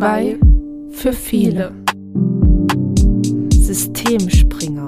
Zwei 0.00 0.38
für 0.92 1.12
viele. 1.12 1.74
Systemspringer. 3.52 4.86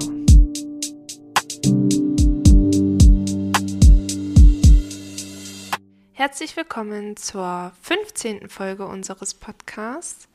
Herzlich 6.13 6.57
willkommen 6.57 7.15
zur 7.15 7.73
15. 7.83 8.49
Folge 8.49 8.87
unseres 8.87 9.35
Podcasts. 9.35 10.27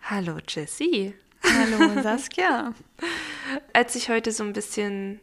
Hallo 0.00 0.38
Jessie. 0.48 1.12
Hallo 1.42 2.00
Saskia. 2.02 2.72
Als 3.74 3.94
ich 3.94 4.08
heute 4.08 4.32
so 4.32 4.42
ein 4.42 4.54
bisschen 4.54 5.20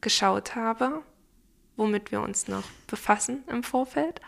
geschaut 0.00 0.54
habe, 0.54 1.02
womit 1.76 2.10
wir 2.10 2.22
uns 2.22 2.48
noch 2.48 2.64
befassen 2.86 3.44
im 3.48 3.62
Vorfeld, 3.62 4.22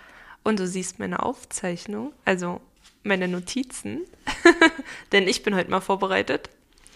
und 0.45 0.61
du 0.61 0.67
siehst 0.67 0.99
meine 0.99 1.23
Aufzeichnung, 1.23 2.13
also 2.27 2.61
meine 3.07 3.29
Notizen, 3.29 4.03
denn 5.13 5.29
ich 5.29 5.43
bin 5.43 5.55
heute 5.55 5.71
mal 5.71 5.81
vorbereitet. 5.81 6.51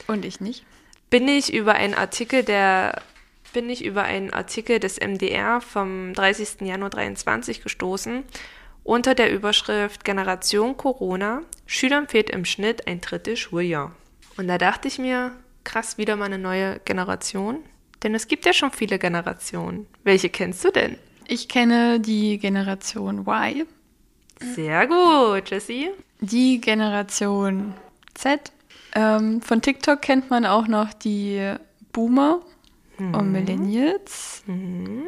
Und 0.06 0.24
ich 0.24 0.40
nicht. 0.40 0.64
Bin 1.08 1.28
ich 1.28 1.52
über 1.52 1.74
einen 1.74 1.94
Artikel 1.94 2.42
der 2.42 3.02
bin 3.52 3.68
ich 3.68 3.84
über 3.84 4.04
einen 4.04 4.32
Artikel 4.32 4.78
des 4.78 5.00
MDR 5.00 5.60
vom 5.60 6.14
30. 6.14 6.60
Januar 6.60 6.90
23 6.90 7.62
gestoßen 7.62 8.22
unter 8.84 9.14
der 9.14 9.32
Überschrift 9.32 10.04
Generation 10.04 10.76
Corona. 10.76 11.42
Schülern 11.66 12.08
fehlt 12.08 12.30
im 12.30 12.44
Schnitt 12.44 12.86
ein 12.86 13.00
drittes 13.00 13.38
Schuljahr. 13.38 13.94
Und 14.36 14.48
da 14.48 14.58
dachte 14.58 14.88
ich 14.88 14.98
mir, 14.98 15.32
krass, 15.64 15.98
wieder 15.98 16.16
mal 16.16 16.26
eine 16.26 16.38
neue 16.38 16.80
Generation. 16.84 17.58
Denn 18.02 18.14
es 18.14 18.28
gibt 18.28 18.46
ja 18.46 18.52
schon 18.52 18.70
viele 18.70 18.98
Generationen. 18.98 19.86
Welche 20.04 20.30
kennst 20.30 20.64
du 20.64 20.70
denn? 20.70 20.96
Ich 21.28 21.48
kenne 21.48 22.00
die 22.00 22.38
Generation 22.38 23.26
Y. 23.26 23.66
Sehr 24.40 24.86
gut, 24.86 25.50
Jessie. 25.50 25.90
Die 26.20 26.60
Generation 26.60 27.74
Z. 28.14 28.52
Ähm, 28.94 29.40
von 29.40 29.62
TikTok 29.62 30.02
kennt 30.02 30.30
man 30.30 30.44
auch 30.44 30.66
noch 30.66 30.92
die 30.92 31.54
Boomer 31.92 32.40
mhm. 32.98 33.14
und 33.14 33.32
Millennials. 33.32 34.42
Mhm. 34.46 35.04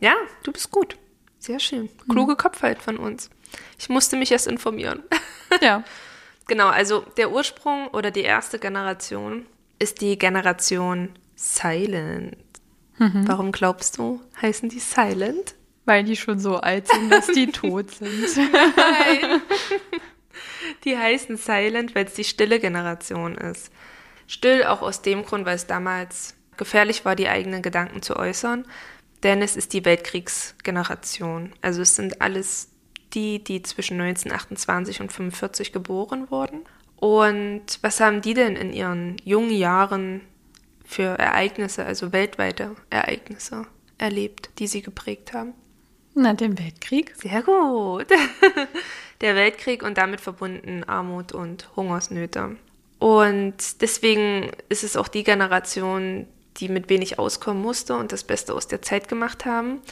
Ja, 0.00 0.14
du 0.42 0.52
bist 0.52 0.70
gut. 0.70 0.96
Sehr 1.38 1.60
schön. 1.60 1.88
Kluge 2.08 2.32
mhm. 2.32 2.36
Kopf 2.36 2.62
halt 2.62 2.82
von 2.82 2.96
uns. 2.96 3.30
Ich 3.78 3.88
musste 3.88 4.16
mich 4.16 4.32
erst 4.32 4.46
informieren. 4.46 5.02
Ja. 5.62 5.84
genau, 6.48 6.66
also 6.66 7.04
der 7.16 7.30
Ursprung 7.30 7.86
oder 7.88 8.10
die 8.10 8.22
erste 8.22 8.58
Generation 8.58 9.46
ist 9.78 10.00
die 10.00 10.18
Generation 10.18 11.10
Silent. 11.36 12.36
Mhm. 12.98 13.28
Warum 13.28 13.52
glaubst 13.52 13.96
du, 13.96 14.20
heißen 14.42 14.68
die 14.68 14.80
Silent? 14.80 15.54
Weil 15.86 16.04
die 16.04 16.16
schon 16.16 16.38
so 16.38 16.56
alt 16.56 16.88
sind, 16.88 17.10
dass 17.10 17.28
die 17.28 17.46
tot 17.52 17.90
sind. 17.92 18.36
Nein. 18.36 19.40
Die 20.84 20.96
heißen 20.96 21.36
Silent, 21.36 21.94
weil 21.94 22.06
es 22.06 22.14
die 22.14 22.24
stille 22.24 22.60
Generation 22.60 23.36
ist. 23.36 23.70
Still 24.26 24.64
auch 24.64 24.82
aus 24.82 25.02
dem 25.02 25.24
Grund, 25.24 25.46
weil 25.46 25.56
es 25.56 25.66
damals 25.66 26.34
gefährlich 26.56 27.04
war, 27.04 27.16
die 27.16 27.28
eigenen 27.28 27.62
Gedanken 27.62 28.02
zu 28.02 28.16
äußern. 28.16 28.66
Denn 29.22 29.42
es 29.42 29.56
ist 29.56 29.72
die 29.72 29.84
Weltkriegsgeneration. 29.84 31.52
Also 31.62 31.82
es 31.82 31.96
sind 31.96 32.20
alles 32.20 32.70
die, 33.14 33.42
die 33.42 33.62
zwischen 33.62 34.00
1928 34.00 35.00
und 35.00 35.10
1945 35.10 35.72
geboren 35.72 36.30
wurden. 36.30 36.60
Und 36.96 37.78
was 37.82 38.00
haben 38.00 38.20
die 38.22 38.34
denn 38.34 38.56
in 38.56 38.72
ihren 38.72 39.16
jungen 39.24 39.50
Jahren 39.50 40.20
für 40.84 41.18
Ereignisse, 41.18 41.84
also 41.84 42.12
weltweite 42.12 42.74
Ereignisse 42.90 43.66
erlebt, 43.98 44.50
die 44.58 44.66
sie 44.66 44.82
geprägt 44.82 45.32
haben? 45.32 45.54
Na, 46.18 46.32
den 46.32 46.58
Weltkrieg. 46.58 47.12
Sehr 47.14 47.42
gut. 47.42 48.06
Der 49.20 49.34
Weltkrieg 49.34 49.82
und 49.82 49.98
damit 49.98 50.22
verbunden 50.22 50.82
Armut 50.84 51.32
und 51.32 51.68
Hungersnöte. 51.76 52.56
Und 52.98 53.82
deswegen 53.82 54.50
ist 54.70 54.82
es 54.82 54.96
auch 54.96 55.08
die 55.08 55.24
Generation, 55.24 56.26
die 56.56 56.70
mit 56.70 56.88
wenig 56.88 57.18
auskommen 57.18 57.62
musste 57.62 57.96
und 57.96 58.12
das 58.12 58.24
Beste 58.24 58.54
aus 58.54 58.66
der 58.66 58.80
Zeit 58.80 59.08
gemacht 59.08 59.44
haben. 59.44 59.82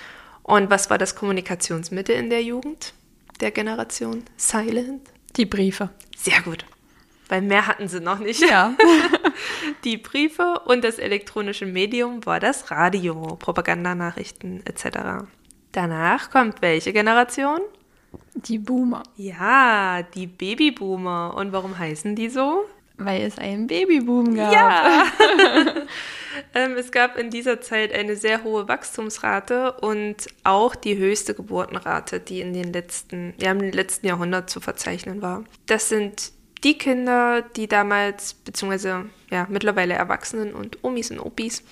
Und 0.43 0.71
was 0.71 0.89
war 0.89 0.97
das 0.97 1.15
Kommunikationsmittel 1.15 2.17
in 2.17 2.31
der 2.31 2.43
Jugend 2.43 2.95
der 3.41 3.51
Generation? 3.51 4.25
Silent? 4.39 5.03
Die 5.37 5.45
Briefe. 5.45 5.91
Sehr 6.17 6.41
gut. 6.41 6.65
Weil 7.29 7.43
mehr 7.43 7.67
hatten 7.67 7.87
sie 7.87 8.01
noch 8.01 8.19
nicht. 8.19 8.41
Ja. 8.41 8.75
die 9.85 9.99
Briefe 9.99 10.61
und 10.65 10.85
das 10.85 10.99
elektronische 10.99 11.67
Medium 11.67 12.25
war 12.25 12.41
das 12.41 12.71
Radio, 12.71 13.37
Propagandanachrichten 13.37 14.65
etc. 14.65 15.27
Danach 15.75 16.31
kommt 16.31 16.63
welche 16.63 16.93
Generation? 16.93 17.59
Die 18.35 18.59
Boomer. 18.59 19.03
Ja, 19.17 20.03
die 20.15 20.29
Babyboomer. 20.29 21.35
Und 21.37 21.53
warum 21.53 21.77
heißen 21.77 22.15
die 22.15 22.29
so? 22.29 22.65
Weil 22.97 23.23
es 23.23 23.39
einen 23.39 23.67
Babyboom 23.67 24.37
gab. 24.37 24.53
Ja. 24.53 25.05
ähm, 26.55 26.77
es 26.77 26.93
gab 26.93 27.19
in 27.19 27.29
dieser 27.31 27.61
Zeit 27.61 27.93
eine 27.93 28.15
sehr 28.15 28.45
hohe 28.45 28.69
Wachstumsrate 28.69 29.73
und 29.73 30.29
auch 30.45 30.77
die 30.77 30.97
höchste 30.97 31.35
Geburtenrate, 31.35 32.21
die 32.21 32.41
in 32.41 32.53
den 32.53 32.73
letzten, 32.73 33.35
ja, 33.41 33.51
im 33.51 33.59
letzten 33.59 34.07
Jahrhundert 34.07 34.51
zu 34.51 34.61
verzeichnen 34.61 35.23
war. 35.23 35.43
Das 35.67 35.89
sind 35.89 36.31
die 36.63 36.79
Kinder, 36.79 37.43
die 37.43 37.67
damals, 37.67 38.35
beziehungsweise 38.35 39.07
ja, 39.29 39.49
mittlerweile 39.51 39.95
Erwachsenen 39.95 40.55
und 40.55 40.85
Omis 40.85 41.11
und 41.11 41.19
Opis, 41.19 41.65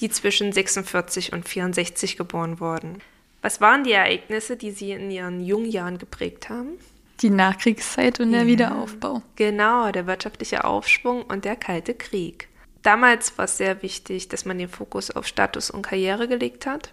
die 0.00 0.08
zwischen 0.08 0.52
46 0.52 1.34
und 1.34 1.46
64 1.46 2.16
geboren 2.16 2.58
wurden. 2.60 3.02
Was 3.42 3.60
waren 3.60 3.82
die 3.82 3.92
Ereignisse, 3.92 4.56
die 4.56 4.70
sie 4.70 4.92
in 4.92 5.10
ihren 5.10 5.44
jungen 5.44 5.70
Jahren 5.70 5.98
geprägt 5.98 6.48
haben? 6.48 6.78
Die 7.20 7.30
Nachkriegszeit 7.30 8.20
und 8.20 8.32
der 8.32 8.42
ja, 8.42 8.46
Wiederaufbau. 8.46 9.22
Genau, 9.36 9.90
der 9.90 10.06
wirtschaftliche 10.06 10.64
Aufschwung 10.64 11.22
und 11.22 11.44
der 11.44 11.56
Kalte 11.56 11.94
Krieg. 11.94 12.48
Damals 12.82 13.36
war 13.38 13.44
es 13.44 13.58
sehr 13.58 13.82
wichtig, 13.82 14.28
dass 14.28 14.44
man 14.44 14.58
den 14.58 14.68
Fokus 14.68 15.10
auf 15.10 15.26
Status 15.26 15.70
und 15.70 15.82
Karriere 15.82 16.28
gelegt 16.28 16.66
hat. 16.66 16.92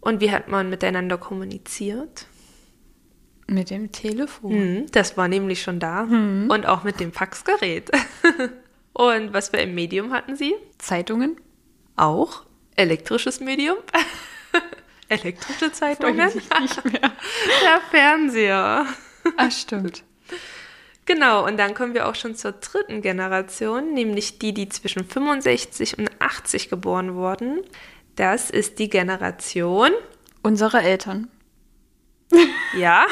Und 0.00 0.20
wie 0.20 0.30
hat 0.30 0.48
man 0.48 0.70
miteinander 0.70 1.18
kommuniziert? 1.18 2.26
Mit 3.46 3.70
dem 3.70 3.92
Telefon. 3.92 4.52
Hm, 4.52 4.86
das 4.92 5.16
war 5.16 5.28
nämlich 5.28 5.62
schon 5.62 5.80
da. 5.80 6.06
Hm. 6.06 6.48
Und 6.50 6.66
auch 6.66 6.84
mit 6.84 7.00
dem 7.00 7.12
Faxgerät. 7.12 7.90
und 8.92 9.32
was 9.32 9.50
für 9.50 9.58
ein 9.58 9.74
Medium 9.74 10.12
hatten 10.12 10.36
Sie? 10.36 10.54
Zeitungen. 10.78 11.36
Auch. 11.96 12.44
Elektrisches 12.76 13.40
Medium. 13.40 13.76
Elektrische 15.10 15.72
Zeitungen? 15.72 16.16
Nicht 16.26 16.84
mehr. 16.84 17.00
Der 17.62 17.80
Fernseher. 17.90 18.86
Ach, 19.36 19.50
stimmt. 19.50 20.04
Genau, 21.04 21.44
und 21.44 21.56
dann 21.56 21.74
kommen 21.74 21.94
wir 21.94 22.06
auch 22.06 22.14
schon 22.14 22.36
zur 22.36 22.52
dritten 22.52 23.02
Generation, 23.02 23.92
nämlich 23.92 24.38
die, 24.38 24.54
die 24.54 24.68
zwischen 24.68 25.04
65 25.04 25.98
und 25.98 26.08
80 26.20 26.70
geboren 26.70 27.16
wurden. 27.16 27.62
Das 28.14 28.50
ist 28.50 28.78
die 28.78 28.88
Generation 28.88 29.90
unserer 30.42 30.82
Eltern. 30.82 31.28
Ja. 32.76 33.04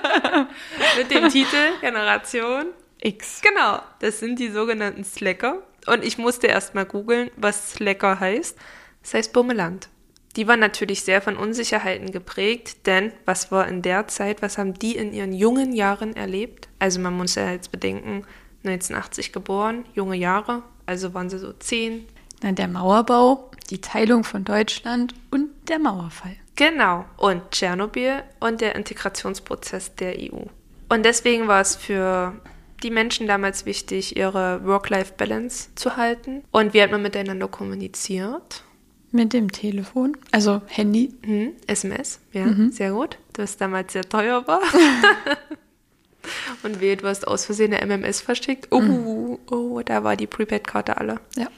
Mit 0.96 1.10
dem 1.10 1.28
Titel 1.28 1.78
Generation 1.82 2.68
X. 3.02 3.42
Genau, 3.42 3.82
das 3.98 4.20
sind 4.20 4.38
die 4.38 4.48
sogenannten 4.48 5.04
Slacker. 5.04 5.62
Und 5.86 6.02
ich 6.02 6.16
musste 6.16 6.46
erst 6.46 6.74
mal 6.74 6.86
googeln, 6.86 7.30
was 7.36 7.72
Slacker 7.72 8.18
heißt. 8.18 8.56
Das 9.02 9.12
heißt 9.12 9.32
Bummeland. 9.34 9.90
Die 10.36 10.46
waren 10.46 10.60
natürlich 10.60 11.02
sehr 11.02 11.20
von 11.20 11.36
Unsicherheiten 11.36 12.12
geprägt, 12.12 12.86
denn 12.86 13.12
was 13.24 13.50
war 13.50 13.66
in 13.66 13.82
der 13.82 14.06
Zeit, 14.06 14.42
was 14.42 14.58
haben 14.58 14.74
die 14.74 14.96
in 14.96 15.12
ihren 15.12 15.32
jungen 15.32 15.72
Jahren 15.72 16.14
erlebt? 16.14 16.68
Also 16.78 17.00
man 17.00 17.16
muss 17.16 17.34
ja 17.34 17.50
jetzt 17.50 17.72
bedenken, 17.72 18.24
1980 18.64 19.32
geboren, 19.32 19.84
junge 19.94 20.16
Jahre, 20.16 20.62
also 20.86 21.14
waren 21.14 21.30
sie 21.30 21.38
so 21.38 21.52
zehn. 21.52 22.06
Dann 22.40 22.54
der 22.54 22.68
Mauerbau, 22.68 23.50
die 23.70 23.80
Teilung 23.80 24.24
von 24.24 24.44
Deutschland 24.44 25.14
und 25.30 25.50
der 25.68 25.78
Mauerfall. 25.78 26.36
Genau, 26.56 27.04
und 27.16 27.50
Tschernobyl 27.50 28.22
und 28.38 28.60
der 28.60 28.76
Integrationsprozess 28.76 29.94
der 29.96 30.16
EU. 30.18 30.44
Und 30.88 31.04
deswegen 31.04 31.48
war 31.48 31.60
es 31.60 31.74
für 31.74 32.34
die 32.82 32.90
Menschen 32.90 33.26
damals 33.26 33.66
wichtig, 33.66 34.16
ihre 34.16 34.64
Work-Life-Balance 34.64 35.70
zu 35.74 35.96
halten. 35.96 36.44
Und 36.50 36.74
wie 36.74 36.82
hat 36.82 36.90
man 36.90 37.02
miteinander 37.02 37.48
kommuniziert? 37.48 38.64
Mit 39.12 39.32
dem 39.32 39.50
Telefon, 39.50 40.16
also 40.30 40.62
Handy. 40.66 41.12
Mhm, 41.26 41.52
SMS, 41.66 42.20
ja, 42.32 42.46
mhm. 42.46 42.70
sehr 42.70 42.92
gut. 42.92 43.18
Das 43.32 43.56
damals 43.56 43.92
sehr 43.92 44.08
teuer 44.08 44.46
war. 44.46 44.60
Und 46.62 46.80
wehe, 46.80 46.96
du 46.96 47.06
hast 47.06 47.26
aus 47.26 47.44
Versehen 47.44 47.72
eine 47.74 47.86
MMS 47.86 48.20
verschickt. 48.20 48.68
Oh, 48.70 48.80
mhm. 48.80 49.38
oh, 49.50 49.80
da 49.84 50.04
war 50.04 50.16
die 50.16 50.26
Prepaid-Karte 50.26 50.98
alle. 50.98 51.20
Ja. 51.36 51.48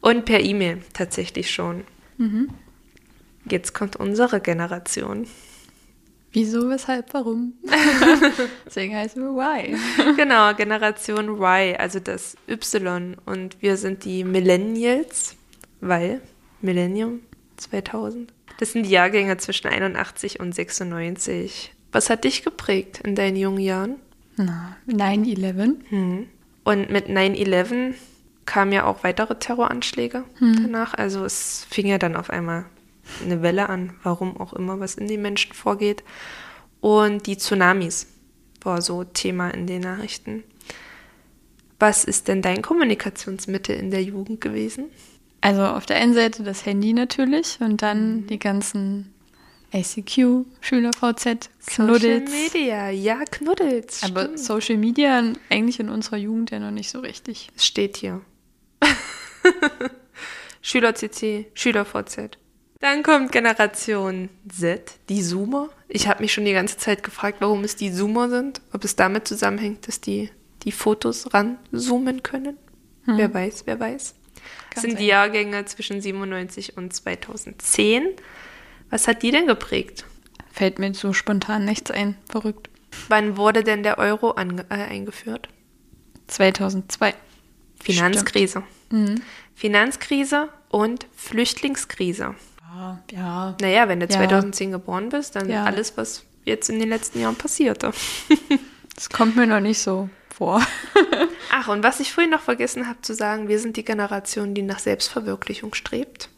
Und 0.00 0.24
per 0.24 0.40
E-Mail 0.40 0.82
tatsächlich 0.92 1.50
schon. 1.50 1.84
Mhm. 2.16 2.48
Jetzt 3.44 3.74
kommt 3.74 3.96
unsere 3.96 4.40
Generation. 4.40 5.26
Wieso, 6.32 6.68
weshalb, 6.68 7.14
warum? 7.14 7.54
Deswegen 8.66 8.94
heißen 8.94 9.22
wir 9.22 9.30
Y. 9.30 9.78
Genau, 10.16 10.54
Generation 10.54 11.40
Y, 11.40 11.76
also 11.78 12.00
das 12.00 12.36
Y. 12.48 13.16
Und 13.24 13.60
wir 13.62 13.76
sind 13.76 14.04
die 14.04 14.24
Millennials, 14.24 15.36
weil 15.80 16.20
Millennium 16.60 17.20
2000. 17.56 18.32
Das 18.58 18.72
sind 18.72 18.84
die 18.84 18.90
Jahrgänge 18.90 19.36
zwischen 19.36 19.68
81 19.68 20.40
und 20.40 20.54
96. 20.54 21.72
Was 21.92 22.10
hat 22.10 22.24
dich 22.24 22.42
geprägt 22.42 23.00
in 23.04 23.14
deinen 23.14 23.36
jungen 23.36 23.60
Jahren? 23.60 23.96
Na, 24.36 24.76
9-11. 24.88 25.76
Hm. 25.88 26.26
Und 26.64 26.90
mit 26.90 27.08
9-11 27.08 27.94
kamen 28.44 28.72
ja 28.72 28.84
auch 28.84 29.04
weitere 29.04 29.38
Terroranschläge 29.38 30.24
danach. 30.40 30.94
Also 30.94 31.24
es 31.24 31.66
fing 31.70 31.86
ja 31.86 31.98
dann 31.98 32.16
auf 32.16 32.30
einmal 32.30 32.66
eine 33.24 33.42
Welle 33.42 33.68
an, 33.68 33.94
warum 34.02 34.36
auch 34.38 34.52
immer, 34.52 34.80
was 34.80 34.94
in 34.94 35.08
den 35.08 35.22
Menschen 35.22 35.54
vorgeht. 35.54 36.02
Und 36.80 37.26
die 37.26 37.36
Tsunamis 37.36 38.06
war 38.62 38.82
so 38.82 39.04
Thema 39.04 39.50
in 39.50 39.66
den 39.66 39.82
Nachrichten. 39.82 40.44
Was 41.78 42.04
ist 42.04 42.28
denn 42.28 42.42
dein 42.42 42.62
Kommunikationsmittel 42.62 43.76
in 43.76 43.90
der 43.90 44.02
Jugend 44.02 44.40
gewesen? 44.40 44.86
Also 45.40 45.62
auf 45.62 45.86
der 45.86 45.96
einen 45.96 46.14
Seite 46.14 46.42
das 46.42 46.66
Handy 46.66 46.92
natürlich 46.92 47.58
und 47.60 47.82
dann 47.82 48.26
die 48.26 48.38
ganzen 48.38 49.14
ICQ, 49.72 50.46
SchülerVZ, 50.60 51.50
Social 51.58 51.86
Knuddels. 51.86 52.30
Media, 52.30 52.90
ja, 52.90 53.22
Knuddels. 53.30 54.02
Aber 54.02 54.22
stimmt. 54.22 54.38
Social 54.40 54.76
Media 54.78 55.22
eigentlich 55.50 55.78
in 55.78 55.90
unserer 55.90 56.16
Jugend 56.16 56.50
ja 56.50 56.58
noch 56.58 56.70
nicht 56.70 56.90
so 56.90 57.00
richtig. 57.00 57.50
Es 57.54 57.66
steht 57.66 57.98
hier. 57.98 58.22
Schüler-CC, 60.62 61.46
Schüler-VZ. 61.54 62.38
Dann 62.80 63.02
kommt 63.02 63.32
Generation 63.32 64.28
Z, 64.48 64.92
die 65.08 65.22
Zoomer. 65.22 65.68
Ich 65.88 66.08
habe 66.08 66.22
mich 66.22 66.32
schon 66.32 66.44
die 66.44 66.52
ganze 66.52 66.78
Zeit 66.78 67.02
gefragt, 67.02 67.38
warum 67.40 67.64
es 67.64 67.76
die 67.76 67.92
Zoomer 67.92 68.28
sind. 68.28 68.60
Ob 68.72 68.84
es 68.84 68.96
damit 68.96 69.26
zusammenhängt, 69.28 69.88
dass 69.88 70.00
die 70.00 70.30
die 70.62 70.72
Fotos 70.72 71.32
ranzoomen 71.32 72.22
können. 72.22 72.56
Wer 73.06 73.32
weiß, 73.32 73.62
wer 73.64 73.80
weiß. 73.80 74.14
Das 74.70 74.82
Kann 74.82 74.90
sind 74.90 75.00
die 75.00 75.04
sein. 75.04 75.08
Jahrgänge 75.08 75.64
zwischen 75.64 76.00
97 76.00 76.76
und 76.76 76.92
2010. 76.92 78.06
Was 78.90 79.08
hat 79.08 79.22
die 79.22 79.30
denn 79.30 79.46
geprägt? 79.46 80.04
Fällt 80.52 80.78
mir 80.78 80.92
so 80.94 81.12
spontan 81.12 81.64
nichts 81.64 81.90
ein. 81.90 82.16
Verrückt. 82.28 82.68
Wann 83.08 83.36
wurde 83.36 83.62
denn 83.62 83.82
der 83.82 83.98
Euro 83.98 84.32
ange 84.32 84.64
äh, 84.70 84.74
eingeführt? 84.74 85.48
2002. 86.26 87.14
Finanzkrise. 87.82 88.62
Mhm. 88.90 89.22
Finanzkrise 89.54 90.48
und 90.68 91.06
Flüchtlingskrise. 91.16 92.34
Ja, 92.74 93.02
ja. 93.12 93.56
Naja, 93.60 93.88
wenn 93.88 94.00
du 94.00 94.06
Ja. 94.06 94.12
2010 94.16 94.72
geboren 94.72 95.08
bist, 95.08 95.36
dann 95.36 95.48
Ja. 95.48 95.64
alles, 95.64 95.96
was 95.96 96.24
jetzt 96.44 96.68
in 96.70 96.78
den 96.80 96.88
letzten 96.88 97.20
Jahren 97.20 97.36
passierte. 97.36 97.92
Das 98.94 99.10
kommt 99.10 99.36
mir 99.36 99.46
noch 99.46 99.60
nicht 99.60 99.78
so 99.78 100.10
vor. 100.38 100.64
Ach, 101.52 101.68
und 101.68 101.82
was 101.82 102.00
ich 102.00 102.12
vorhin 102.12 102.30
noch 102.30 102.40
vergessen 102.40 102.88
habe 102.88 103.02
zu 103.02 103.12
sagen, 103.12 103.48
wir 103.48 103.58
sind 103.58 103.76
die 103.76 103.84
Generation, 103.84 104.54
die 104.54 104.62
nach 104.62 104.78
Selbstverwirklichung 104.78 105.74
strebt. 105.74 106.30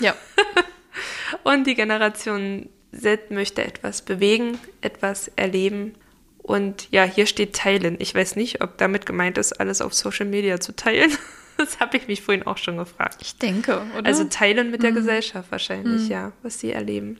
ja. 0.00 0.14
Und 1.42 1.66
die 1.66 1.74
Generation 1.74 2.68
Z 2.92 3.30
möchte 3.30 3.64
etwas 3.64 4.02
bewegen, 4.02 4.58
etwas 4.80 5.28
erleben. 5.34 5.94
Und 6.38 6.88
ja, 6.92 7.02
hier 7.02 7.26
steht 7.26 7.56
teilen. 7.56 7.96
Ich 7.98 8.14
weiß 8.14 8.36
nicht, 8.36 8.62
ob 8.62 8.78
damit 8.78 9.04
gemeint 9.04 9.36
ist, 9.36 9.54
alles 9.54 9.80
auf 9.80 9.92
Social 9.92 10.26
Media 10.26 10.60
zu 10.60 10.74
teilen. 10.74 11.10
Das 11.58 11.80
habe 11.80 11.96
ich 11.96 12.06
mich 12.06 12.20
vorhin 12.20 12.46
auch 12.46 12.58
schon 12.58 12.76
gefragt. 12.76 13.16
Ich 13.22 13.38
denke, 13.38 13.80
oder? 13.96 14.04
Also 14.04 14.24
teilen 14.24 14.70
mit 14.70 14.82
der 14.82 14.92
Gesellschaft 14.92 15.50
wahrscheinlich, 15.50 16.06
ja, 16.06 16.32
was 16.42 16.60
sie 16.60 16.70
erleben. 16.70 17.18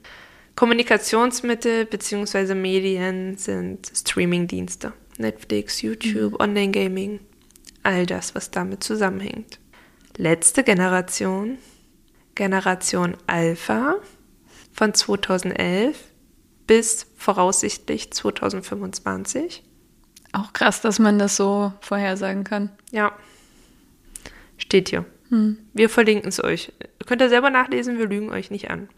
Kommunikationsmittel 0.57 1.87
bzw. 1.87 2.55
Medien 2.55 3.39
sind 3.39 3.91
Streamingdienste. 3.95 4.93
Netflix, 5.19 5.83
YouTube, 5.83 6.41
Online-Gaming, 6.41 7.21
all 7.83 8.07
das, 8.07 8.35
was 8.35 8.51
damit 8.51 8.83
zusammenhängt. 8.85 9.59
Letzte 10.17 10.65
Generation, 10.65 11.59
Generation 12.35 13.17
Alpha 13.27 13.97
von 14.73 14.95
2011 14.95 15.99
bis 16.67 17.07
voraussichtlich 17.17 18.11
2025. 18.13 19.63
auch 20.33 20.53
krass, 20.53 20.81
dass 20.81 20.99
man 20.99 21.19
das 21.19 21.37
so 21.37 21.73
vorhersagen 21.81 22.45
kann. 22.45 22.71
Ja, 22.91 23.17
steht 24.59 24.89
hier. 24.89 25.05
Wir 25.73 25.89
verlinken 25.89 26.29
es 26.29 26.43
euch. 26.43 26.73
Könnt 27.07 27.21
ihr 27.21 27.29
selber 27.29 27.51
nachlesen, 27.51 27.99
wir 27.99 28.07
lügen 28.07 28.31
euch 28.31 28.51
nicht 28.51 28.71
an. 28.71 28.89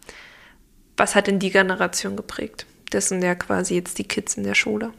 Was 0.96 1.14
hat 1.14 1.26
denn 1.26 1.38
die 1.38 1.50
Generation 1.50 2.16
geprägt? 2.16 2.66
Das 2.90 3.08
sind 3.08 3.22
ja 3.22 3.34
quasi 3.34 3.74
jetzt 3.74 3.98
die 3.98 4.08
Kids 4.08 4.36
in 4.36 4.42
der 4.42 4.54
Schule. 4.54 4.92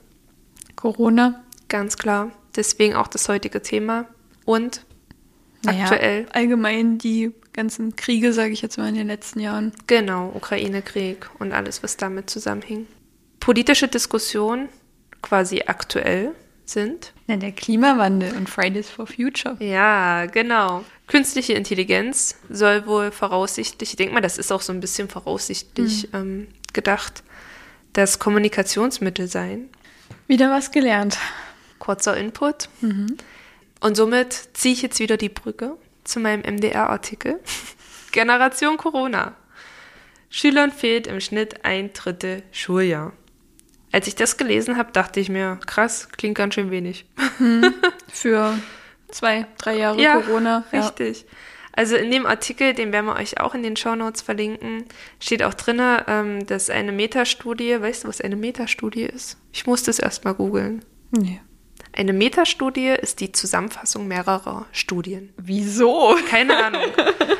Corona. 0.80 1.44
Ganz 1.68 1.98
klar. 1.98 2.32
Deswegen 2.56 2.96
auch 2.96 3.08
das 3.08 3.28
heutige 3.28 3.62
Thema. 3.62 4.06
Und 4.46 4.86
Naja, 5.64 5.84
aktuell, 5.84 6.26
allgemein 6.32 6.98
die 6.98 7.32
ganzen 7.52 7.96
Kriege, 7.98 8.32
sage 8.32 8.54
ich 8.54 8.62
jetzt 8.62 8.78
mal, 8.78 8.88
in 8.88 8.96
den 8.96 9.08
letzten 9.08 9.42
Jahren. 9.42 9.74
genau, 9.88 10.32
Ukraine-Krieg 10.34 11.30
und 11.40 11.52
alles, 11.52 11.84
was 11.84 11.98
damit 11.98 12.30
zusammenhing. 12.30 12.88
Politische 13.42 13.88
Diskussionen, 13.90 14.70
quasi 15.22 15.64
aktuell, 15.68 16.32
sind 16.66 17.14
Ja, 17.28 17.36
der 17.36 17.52
Klimawandel 17.52 18.36
und 18.38 18.50
Fridays 18.50 18.90
for 18.90 19.08
Future. 19.08 19.58
Ja, 19.60 20.28
genau. 20.28 20.86
Künstliche 21.08 21.54
Intelligenz 21.54 22.36
soll 22.50 22.86
wohl 22.86 23.12
voraussichtlich, 23.12 23.90
ich 23.92 23.96
denke 23.98 24.14
mal, 24.14 24.22
das 24.22 24.38
ist 24.38 24.52
auch 24.52 24.62
so 24.62 24.72
ein 24.72 24.80
bisschen 24.80 25.10
voraussichtlich 25.10 26.08
ähm, 26.14 26.48
gedacht, 26.74 27.24
das 27.94 28.20
Kommunikationsmittel 28.20 29.28
sein. 29.28 29.70
Wieder 30.30 30.52
was 30.52 30.70
gelernt. 30.70 31.18
Kurzer 31.80 32.16
Input. 32.16 32.70
Und 33.80 33.96
somit 33.96 34.50
ziehe 34.54 34.76
ich 34.76 34.84
jetzt 34.84 35.00
wieder 35.00 35.18
die 35.18 35.28
Brücke 35.28 35.76
zu 36.04 36.20
meinem 36.20 36.44
MDR-Artikel. 36.44 37.40
Generation 38.12 38.78
Corona. 38.78 39.34
Schülern 40.30 40.72
fehlt 40.72 41.08
im 41.08 41.20
Schnitt 41.20 41.66
ein 41.66 41.94
Drittel 41.94 42.44
Schuljahr. 42.52 43.14
Als 43.92 44.06
ich 44.06 44.14
das 44.14 44.38
gelesen 44.38 44.78
habe, 44.78 44.92
dachte 44.92 45.20
ich 45.20 45.30
mir, 45.30 45.60
krass, 45.66 46.10
klingt 46.16 46.38
ganz 46.38 46.54
schön 46.54 46.70
wenig. 46.70 47.08
Für 48.14 48.56
zwei, 49.08 49.48
drei 49.58 49.78
Jahre 49.78 50.00
Ja, 50.00 50.22
Corona. 50.22 50.64
Ja. 50.72 50.92
Also 51.80 51.96
in 51.96 52.12
dem 52.12 52.26
Artikel, 52.26 52.74
den 52.74 52.92
werden 52.92 53.06
wir 53.06 53.16
euch 53.16 53.40
auch 53.40 53.56
in 53.56 53.64
den 53.64 53.78
Shownotes 53.78 54.22
verlinken, 54.22 54.84
steht 55.22 55.44
auch 55.44 55.54
drin, 55.54 55.82
ähm, 56.08 56.46
dass 56.46 56.70
eine 56.70 56.92
Metastudie, 56.92 57.80
weißt 57.80 58.04
du, 58.04 58.10
was 58.10 58.20
eine 58.20 58.36
Metastudie 58.36 59.04
ist? 59.04 59.38
Ich 59.54 59.66
musste 59.66 59.90
es 59.90 59.98
erst 59.98 60.26
mal 60.26 60.34
googeln. 60.34 60.84
Nee. 61.12 61.40
Eine 61.94 62.12
Metastudie 62.12 62.90
ist 62.90 63.22
die 63.22 63.32
Zusammenfassung 63.32 64.10
mehrerer 64.10 64.66
Studien. 64.74 65.32
Wieso? 65.38 66.18
Keine 66.30 66.62
Ahnung. 66.66 66.84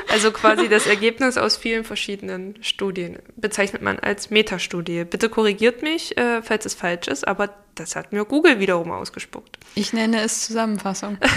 Also 0.08 0.30
quasi 0.30 0.70
das 0.70 0.86
Ergebnis 0.86 1.36
aus 1.36 1.58
vielen 1.58 1.84
verschiedenen 1.84 2.56
Studien 2.62 3.18
bezeichnet 3.36 3.82
man 3.82 3.98
als 3.98 4.30
Metastudie. 4.30 5.04
Bitte 5.04 5.28
korrigiert 5.28 5.82
mich, 5.82 6.16
äh, 6.16 6.40
falls 6.40 6.64
es 6.64 6.72
falsch 6.72 7.08
ist, 7.08 7.28
aber 7.28 7.52
das 7.74 7.94
hat 7.94 8.14
mir 8.14 8.24
Google 8.24 8.58
wiederum 8.58 8.90
ausgespuckt. 8.90 9.58
Ich 9.74 9.92
nenne 9.92 10.22
es 10.22 10.46
Zusammenfassung. 10.46 11.18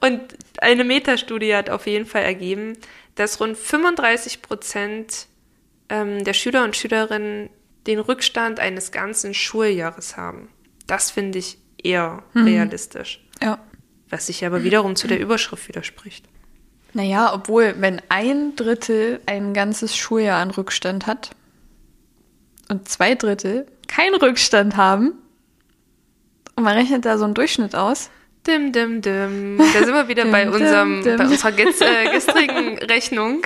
Und 0.00 0.20
eine 0.58 0.84
Metastudie 0.84 1.54
hat 1.54 1.70
auf 1.70 1.86
jeden 1.86 2.06
Fall 2.06 2.22
ergeben, 2.22 2.76
dass 3.14 3.40
rund 3.40 3.56
35 3.56 4.42
Prozent 4.42 5.26
ähm, 5.88 6.24
der 6.24 6.32
Schüler 6.32 6.64
und 6.64 6.76
Schülerinnen 6.76 7.50
den 7.86 7.98
Rückstand 7.98 8.60
eines 8.60 8.92
ganzen 8.92 9.34
Schuljahres 9.34 10.16
haben. 10.16 10.48
Das 10.86 11.10
finde 11.10 11.38
ich 11.38 11.58
eher 11.82 12.22
realistisch. 12.34 13.24
Ja. 13.42 13.58
Was 14.08 14.26
sich 14.26 14.44
aber 14.44 14.64
wiederum 14.64 14.96
zu 14.96 15.06
der 15.06 15.20
Überschrift 15.20 15.68
widerspricht. 15.68 16.26
Naja, 16.92 17.32
obwohl, 17.32 17.76
wenn 17.78 18.02
ein 18.08 18.56
Drittel 18.56 19.20
ein 19.26 19.54
ganzes 19.54 19.96
Schuljahr 19.96 20.40
an 20.40 20.50
Rückstand 20.50 21.06
hat 21.06 21.30
und 22.68 22.88
zwei 22.88 23.14
Drittel 23.14 23.66
keinen 23.86 24.16
Rückstand 24.16 24.76
haben 24.76 25.14
und 26.56 26.64
man 26.64 26.76
rechnet 26.76 27.04
da 27.04 27.18
so 27.18 27.24
einen 27.24 27.34
Durchschnitt 27.34 27.76
aus, 27.76 28.10
Dim, 28.46 28.72
dim, 28.72 29.02
dim. 29.02 29.58
Da 29.58 29.84
sind 29.84 29.94
wir 29.94 30.08
wieder 30.08 30.22
Dim, 30.24 30.32
bei, 30.32 30.44
dim, 30.44 30.54
unserem, 30.54 31.02
dim. 31.02 31.16
bei 31.16 31.24
unserer 31.24 31.58
äh, 31.58 32.10
gestrigen 32.12 32.78
Rechnung. 32.90 33.42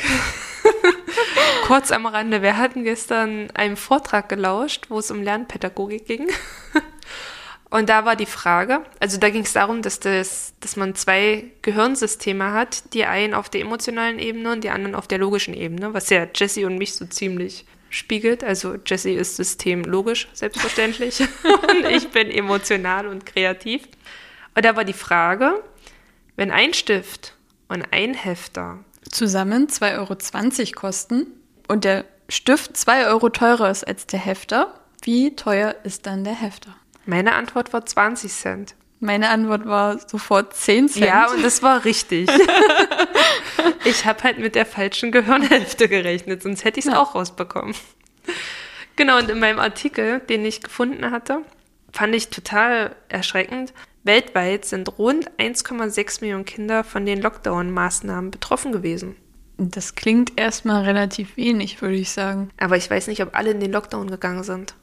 Kurz 1.66 1.90
am 1.90 2.06
Rande, 2.06 2.42
wir 2.42 2.56
hatten 2.56 2.84
gestern 2.84 3.50
einem 3.54 3.76
Vortrag 3.76 4.28
gelauscht, 4.28 4.86
wo 4.88 4.98
es 4.98 5.10
um 5.10 5.22
Lernpädagogik 5.22 6.06
ging. 6.06 6.28
Und 7.70 7.88
da 7.88 8.04
war 8.04 8.14
die 8.14 8.26
Frage, 8.26 8.82
also 9.00 9.18
da 9.18 9.30
ging 9.30 9.42
es 9.42 9.52
darum, 9.52 9.82
dass, 9.82 9.98
das, 9.98 10.54
dass 10.60 10.76
man 10.76 10.94
zwei 10.94 11.46
Gehirnsysteme 11.62 12.52
hat, 12.52 12.94
die 12.94 13.04
einen 13.04 13.34
auf 13.34 13.48
der 13.48 13.62
emotionalen 13.62 14.20
Ebene 14.20 14.52
und 14.52 14.62
die 14.62 14.70
anderen 14.70 14.94
auf 14.94 15.08
der 15.08 15.18
logischen 15.18 15.54
Ebene, 15.54 15.92
was 15.92 16.08
ja 16.08 16.28
Jesse 16.32 16.66
und 16.66 16.78
mich 16.78 16.94
so 16.94 17.04
ziemlich 17.04 17.64
spiegelt. 17.90 18.44
Also 18.44 18.76
Jesse 18.86 19.10
ist 19.10 19.34
System 19.34 19.82
logisch, 19.82 20.28
selbstverständlich, 20.34 21.20
und 21.22 21.86
ich 21.90 22.10
bin 22.10 22.30
emotional 22.30 23.08
und 23.08 23.26
kreativ. 23.26 23.82
Und 24.54 24.64
da 24.64 24.76
war 24.76 24.84
die 24.84 24.92
Frage, 24.92 25.62
wenn 26.36 26.50
ein 26.50 26.74
Stift 26.74 27.34
und 27.68 27.86
ein 27.92 28.14
Hefter, 28.14 28.78
zusammen 29.10 29.66
2,20 29.68 30.60
Euro 30.68 30.80
kosten 30.80 31.26
und 31.68 31.84
der 31.84 32.04
Stift 32.28 32.76
2 32.76 33.06
Euro 33.08 33.28
teurer 33.28 33.70
ist 33.70 33.86
als 33.86 34.06
der 34.06 34.20
Hefter, 34.20 34.74
wie 35.02 35.36
teuer 35.36 35.74
ist 35.84 36.06
dann 36.06 36.24
der 36.24 36.34
Hefter? 36.34 36.74
meine 37.06 37.34
Antwort 37.34 37.74
war 37.74 37.84
20 37.84 38.32
Cent. 38.32 38.74
Meine 38.98 39.28
Antwort 39.28 39.66
war 39.66 39.98
sofort 40.08 40.54
10 40.56 40.88
Cent. 40.88 41.04
Ja, 41.04 41.30
und 41.30 41.42
das 41.44 41.62
war 41.62 41.84
richtig. 41.84 42.30
ich 43.84 44.06
habe 44.06 44.22
halt 44.22 44.38
mit 44.38 44.54
der 44.54 44.64
falschen 44.64 45.12
Gehirnhälfte 45.12 45.88
gerechnet, 45.90 46.42
sonst 46.42 46.64
hätte 46.64 46.80
ich 46.80 46.86
es 46.86 46.92
Ja. 46.92 46.98
auch 46.98 47.14
rausbekommen. 47.14 47.74
Genau, 48.96 49.18
und 49.18 49.28
in 49.28 49.38
meinem 49.38 49.58
Artikel, 49.58 50.20
den 50.20 50.46
ich 50.46 50.62
gefunden 50.62 51.10
hatte, 51.10 51.42
fand 51.92 52.14
ich 52.14 52.30
total 52.30 52.96
erschreckend. 53.10 53.74
Weltweit 54.04 54.66
sind 54.66 54.98
rund 54.98 55.30
1,6 55.38 56.20
Millionen 56.20 56.44
Kinder 56.44 56.84
von 56.84 57.06
den 57.06 57.22
Lockdown-Maßnahmen 57.22 58.30
betroffen 58.30 58.70
gewesen. 58.70 59.16
Das 59.56 59.94
klingt 59.94 60.38
erstmal 60.38 60.84
relativ 60.84 61.36
wenig, 61.36 61.80
würde 61.80 61.96
ich 61.96 62.10
sagen. 62.10 62.50
Aber 62.58 62.76
ich 62.76 62.90
weiß 62.90 63.06
nicht, 63.06 63.22
ob 63.22 63.34
alle 63.34 63.52
in 63.52 63.60
den 63.60 63.72
Lockdown 63.72 64.10
gegangen 64.10 64.44
sind. 64.44 64.74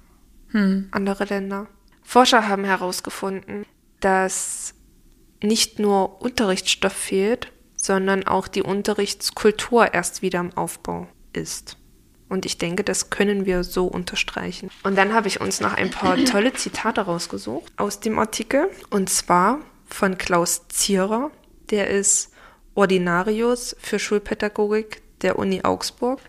Hm. 0.50 0.88
Andere 0.92 1.26
Länder. 1.26 1.68
Forscher 2.02 2.48
haben 2.48 2.64
herausgefunden, 2.64 3.66
dass 4.00 4.74
nicht 5.44 5.80
nur 5.80 6.22
Unterrichtsstoff 6.22 6.94
fehlt, 6.94 7.52
sondern 7.76 8.26
auch 8.26 8.48
die 8.48 8.64
Unterrichtskultur 8.64 9.94
erst 9.94 10.22
wieder 10.22 10.40
im 10.40 10.56
Aufbau 10.58 11.08
ist. 11.34 11.78
Und 12.32 12.46
ich 12.46 12.58
denke, 12.58 12.86
das 12.86 13.10
können 13.10 13.46
wir 13.46 13.66
so 13.66 13.88
unterstreichen. 13.88 14.70
Und 14.84 14.98
dann 14.98 15.14
habe 15.14 15.28
ich 15.28 15.42
uns 15.42 15.60
noch 15.60 15.74
ein 15.74 15.92
paar 15.92 16.16
tolle 16.24 16.54
Zitate 16.54 17.02
rausgesucht 17.02 17.74
aus 17.76 18.00
dem 18.00 18.18
Artikel. 18.18 18.70
Und 18.90 19.10
zwar 19.10 19.60
von 19.90 20.18
Klaus 20.18 20.66
Zierer. 20.70 21.30
Der 21.72 21.90
ist 21.90 22.32
Ordinarius 22.74 23.76
für 23.82 24.00
Schulpädagogik 24.00 25.02
der 25.22 25.38
Uni 25.38 25.64
Augsburg. 25.64 26.22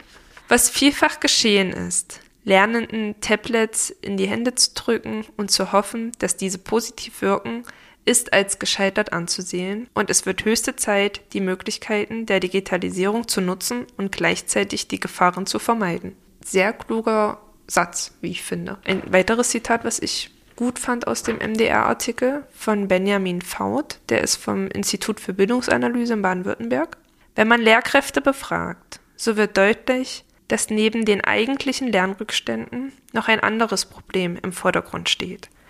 Was 0.49 0.69
vielfach 0.69 1.21
geschehen 1.21 1.71
ist, 1.71 2.19
Lernenden 2.43 3.21
Tablets 3.21 3.91
in 3.91 4.17
die 4.17 4.27
Hände 4.27 4.57
zu 4.57 4.75
drücken 4.75 5.25
und 5.37 5.53
zu 5.53 5.71
hoffen, 5.71 6.11
dass 6.19 6.37
diese 6.37 6.59
positiv 6.59 7.23
wirken, 7.23 7.63
ist 8.05 8.33
als 8.33 8.59
gescheitert 8.59 9.13
anzusehen 9.13 9.89
und 9.95 10.11
es 10.11 10.27
wird 10.27 10.45
höchste 10.45 10.77
Zeit, 10.77 11.21
die 11.33 11.41
Möglichkeiten 11.41 12.27
der 12.27 12.41
Digitalisierung 12.41 13.29
zu 13.29 13.41
nutzen 13.41 13.87
und 13.97 14.13
gleichzeitig 14.13 14.89
die 14.89 15.01
Gefahren 15.01 15.47
zu 15.47 15.59
vermeiden. 15.59 16.17
Sehr 16.45 16.73
kluger 16.73 17.41
Satz, 17.69 18.13
wie 18.21 18.31
ich 18.31 18.43
finde. 18.43 18.79
Ein 18.85 19.03
weiteres 19.13 19.51
Zitat, 19.51 19.85
was 19.85 20.01
ich 20.01 20.31
gut 20.57 20.79
fand 20.79 21.07
aus 21.07 21.23
dem 21.23 21.37
MDR-Artikel 21.37 22.45
von 22.53 22.89
Benjamin 22.89 23.41
Faut, 23.41 23.99
der 24.09 24.23
ist 24.23 24.37
vom 24.37 24.67
Institut 24.69 25.21
für 25.21 25.33
Bildungsanalyse 25.33 26.15
in 26.15 26.23
Baden-Württemberg. 26.23 26.97
Wenn 27.37 27.49
man 27.49 27.63
Lehrkräfte 27.63 28.21
befragt, 28.21 29.01
so 29.17 29.37
wird 29.37 29.57
deutlich, 29.57 30.25
dass 30.49 30.69
neben 30.69 31.05
den 31.05 31.23
eigentlichen 31.23 31.91
Lernrückständen 31.91 32.93
noch 33.13 33.29
ein 33.29 33.41
anderes 33.41 33.87
Problem 33.87 34.37
im 34.43 34.53
Vordergrund 34.53 35.09
steht– 35.09 35.49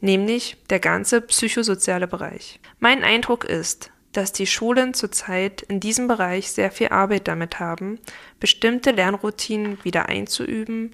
nämlich 0.00 0.56
der 0.70 0.80
ganze 0.80 1.20
psychosoziale 1.20 2.06
Bereich. 2.06 2.60
Mein 2.78 3.04
Eindruck 3.04 3.44
ist, 3.44 3.90
dass 4.12 4.32
die 4.32 4.46
Schulen 4.46 4.94
zurzeit 4.94 5.62
in 5.62 5.80
diesem 5.80 6.08
Bereich 6.08 6.50
sehr 6.50 6.70
viel 6.70 6.88
Arbeit 6.88 7.28
damit 7.28 7.60
haben, 7.60 7.98
bestimmte 8.40 8.90
Lernroutinen 8.90 9.78
wieder 9.84 10.08
einzuüben 10.08 10.90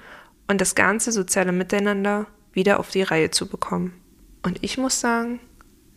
und 0.48 0.60
das 0.60 0.74
ganze 0.74 1.12
soziale 1.12 1.52
Miteinander 1.52 2.26
wieder 2.52 2.78
auf 2.78 2.90
die 2.90 3.02
Reihe 3.02 3.30
zu 3.30 3.48
bekommen. 3.48 3.94
Und 4.42 4.62
ich 4.62 4.78
muss 4.78 5.00
sagen, 5.00 5.40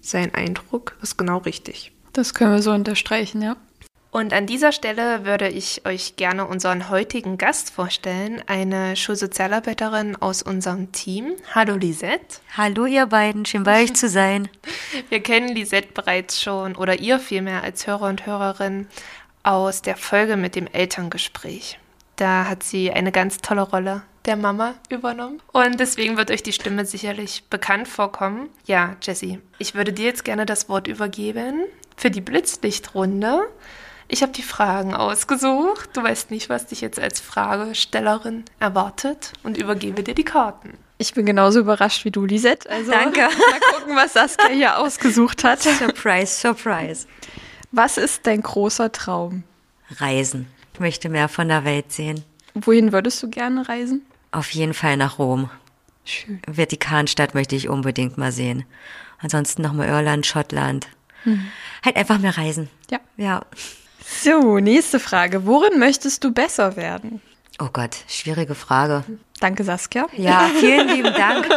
sein 0.02 0.34
Eindruck 0.34 0.98
ist 1.02 1.18
genau 1.18 1.40
richtig. 1.40 1.92
Das 2.14 2.34
können 2.34 2.54
wir 2.54 2.62
so 2.62 2.72
unterstreichen, 2.72 3.42
ja. 3.42 3.58
Und 4.12 4.34
an 4.34 4.48
dieser 4.48 4.72
Stelle 4.72 5.24
würde 5.26 5.48
ich 5.48 5.86
euch 5.86 6.16
gerne 6.16 6.48
unseren 6.48 6.90
heutigen 6.90 7.38
Gast 7.38 7.70
vorstellen, 7.70 8.42
eine 8.48 8.96
Schulsozialarbeiterin 8.96 10.16
aus 10.16 10.42
unserem 10.42 10.92
Team. 10.92 11.34
Hallo 11.54 11.76
Lisette. 11.76 12.40
Hallo 12.58 12.88
ihr 12.88 13.06
beiden, 13.06 13.46
schön 13.46 13.64
bei 13.64 13.84
euch 13.84 13.94
zu 13.94 14.10
sein. 14.10 14.50
Wir 15.10 15.22
kennen 15.22 15.50
Lisette 15.50 15.94
bereits 15.94 16.42
schon 16.42 16.76
oder 16.76 17.00
ihr 17.00 17.20
vielmehr 17.20 17.62
als 17.62 17.86
Hörer 17.86 18.08
und 18.10 18.26
Hörerin 18.26 18.88
aus 19.44 19.84
der 19.84 19.96
Folge 19.96 20.38
mit 20.38 20.56
dem 20.56 20.66
Elterngespräch. 20.66 21.78
Da 22.16 22.46
hat 22.50 22.64
sie 22.64 22.92
eine 22.92 23.12
ganz 23.12 23.38
tolle 23.38 23.62
Rolle 23.62 24.02
der 24.26 24.38
Mama 24.38 24.74
übernommen. 24.90 25.40
Und 25.54 25.80
deswegen 25.80 26.18
wird 26.18 26.32
euch 26.32 26.42
die 26.42 26.52
Stimme 26.52 26.84
sicherlich 26.86 27.44
bekannt 27.50 27.88
vorkommen. 27.88 28.50
Ja, 28.66 28.96
Jessie, 29.04 29.40
ich 29.60 29.76
würde 29.76 29.94
dir 29.94 30.06
jetzt 30.06 30.26
gerne 30.26 30.48
das 30.48 30.68
Wort 30.68 30.88
übergeben 30.88 31.66
für 31.96 32.10
die 32.10 32.22
Blitzlichtrunde. 32.22 33.48
Ich 34.12 34.24
habe 34.24 34.32
die 34.32 34.42
Fragen 34.42 34.96
ausgesucht. 34.96 35.92
Du 35.94 36.02
weißt 36.02 36.32
nicht, 36.32 36.50
was 36.50 36.66
dich 36.66 36.82
jetzt 36.82 37.00
als 37.00 37.20
Fragestellerin 37.20 38.44
erwartet 38.60 39.34
und 39.44 39.56
übergebe 39.56 40.02
dir 40.02 40.16
die 40.16 40.24
Karten. 40.24 40.74
Ich 40.98 41.14
bin 41.14 41.28
genauso 41.28 41.60
überrascht 41.60 42.06
wie 42.06 42.12
du, 42.12 42.26
Lisette. 42.26 42.68
Also, 42.72 42.92
Danke. 42.92 43.20
Mal 43.22 43.78
gucken, 43.78 43.96
was 43.96 44.14
Saskia 44.14 44.50
hier 44.50 44.78
ausgesucht 44.80 45.44
hat. 45.44 45.62
Surprise, 45.62 46.40
surprise. 46.42 47.08
Was 47.72 47.98
ist 47.98 48.26
dein 48.26 48.42
großer 48.42 48.92
Traum? 48.92 49.44
Reisen. 49.98 50.48
Ich 50.74 50.80
möchte 50.80 51.08
mehr 51.10 51.30
von 51.30 51.48
der 51.48 51.64
Welt 51.64 51.92
sehen. 51.92 52.24
Wohin 52.56 52.92
würdest 52.92 53.22
du 53.22 53.30
gerne 53.30 53.70
reisen? 53.70 54.06
Auf 54.32 54.50
jeden 54.52 54.74
Fall 54.74 54.98
nach 54.98 55.20
Rom. 55.20 55.52
Schön. 56.04 56.42
Vatikanstadt 56.52 57.36
möchte 57.36 57.56
ich 57.56 57.70
unbedingt 57.70 58.18
mal 58.18 58.32
sehen. 58.32 58.66
Ansonsten 59.20 59.62
nochmal 59.62 59.88
Irland, 59.88 60.26
Schottland. 60.26 60.88
Hm. 61.24 61.46
Halt 61.86 61.96
einfach 61.96 62.18
mehr 62.18 62.36
reisen. 62.36 62.70
Ja. 62.90 63.00
Ja. 63.18 63.42
So, 64.22 64.58
nächste 64.60 65.00
Frage. 65.00 65.46
Worin 65.46 65.80
möchtest 65.80 66.24
du 66.24 66.34
besser 66.34 66.76
werden? 66.76 67.22
Oh 67.60 67.70
Gott, 67.72 67.98
schwierige 68.08 68.56
Frage. 68.56 69.04
Danke, 69.40 69.64
Saskia. 69.64 70.08
Ja, 70.16 70.50
vielen 70.60 70.88
lieben 70.88 71.14
Dank. 71.14 71.48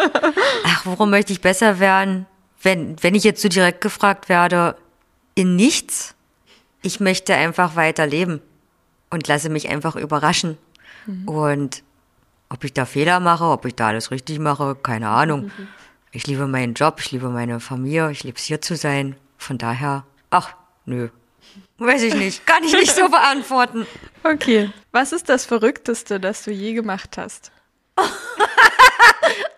Ach, 0.64 0.86
worum 0.86 1.10
möchte 1.10 1.32
ich 1.32 1.40
besser 1.40 1.78
werden? 1.80 2.26
Wenn, 2.62 3.02
wenn 3.02 3.14
ich 3.14 3.24
jetzt 3.24 3.42
so 3.42 3.48
direkt 3.48 3.80
gefragt 3.80 4.28
werde, 4.28 4.76
in 5.34 5.56
nichts. 5.56 6.14
Ich 6.82 7.00
möchte 7.00 7.34
einfach 7.34 7.76
weiterleben 7.76 8.40
und 9.10 9.26
lasse 9.28 9.48
mich 9.48 9.68
einfach 9.68 9.96
überraschen. 9.96 10.58
Mhm. 11.06 11.28
Und 11.28 11.82
ob 12.48 12.64
ich 12.64 12.72
da 12.72 12.84
Fehler 12.84 13.20
mache, 13.20 13.44
ob 13.44 13.64
ich 13.64 13.74
da 13.74 13.88
alles 13.88 14.10
richtig 14.10 14.38
mache, 14.38 14.74
keine 14.74 15.08
Ahnung. 15.08 15.44
Mhm. 15.44 15.68
Ich 16.10 16.26
liebe 16.26 16.46
meinen 16.46 16.74
Job, 16.74 17.00
ich 17.00 17.10
liebe 17.12 17.28
meine 17.30 17.60
Familie, 17.60 18.10
ich 18.10 18.24
liebe 18.24 18.36
es 18.36 18.44
hier 18.44 18.60
zu 18.60 18.76
sein. 18.76 19.16
Von 19.38 19.58
daher, 19.58 20.04
ach, 20.30 20.54
nö, 20.84 21.08
Weiß 21.86 22.02
ich 22.02 22.14
nicht. 22.14 22.46
Kann 22.46 22.62
ich 22.64 22.72
nicht 22.72 22.94
so 22.94 23.08
beantworten. 23.08 23.86
Okay. 24.24 24.70
Was 24.92 25.10
ist 25.10 25.28
das 25.28 25.46
Verrückteste, 25.46 26.20
das 26.20 26.44
du 26.44 26.52
je 26.52 26.74
gemacht 26.74 27.18
hast? 27.18 27.50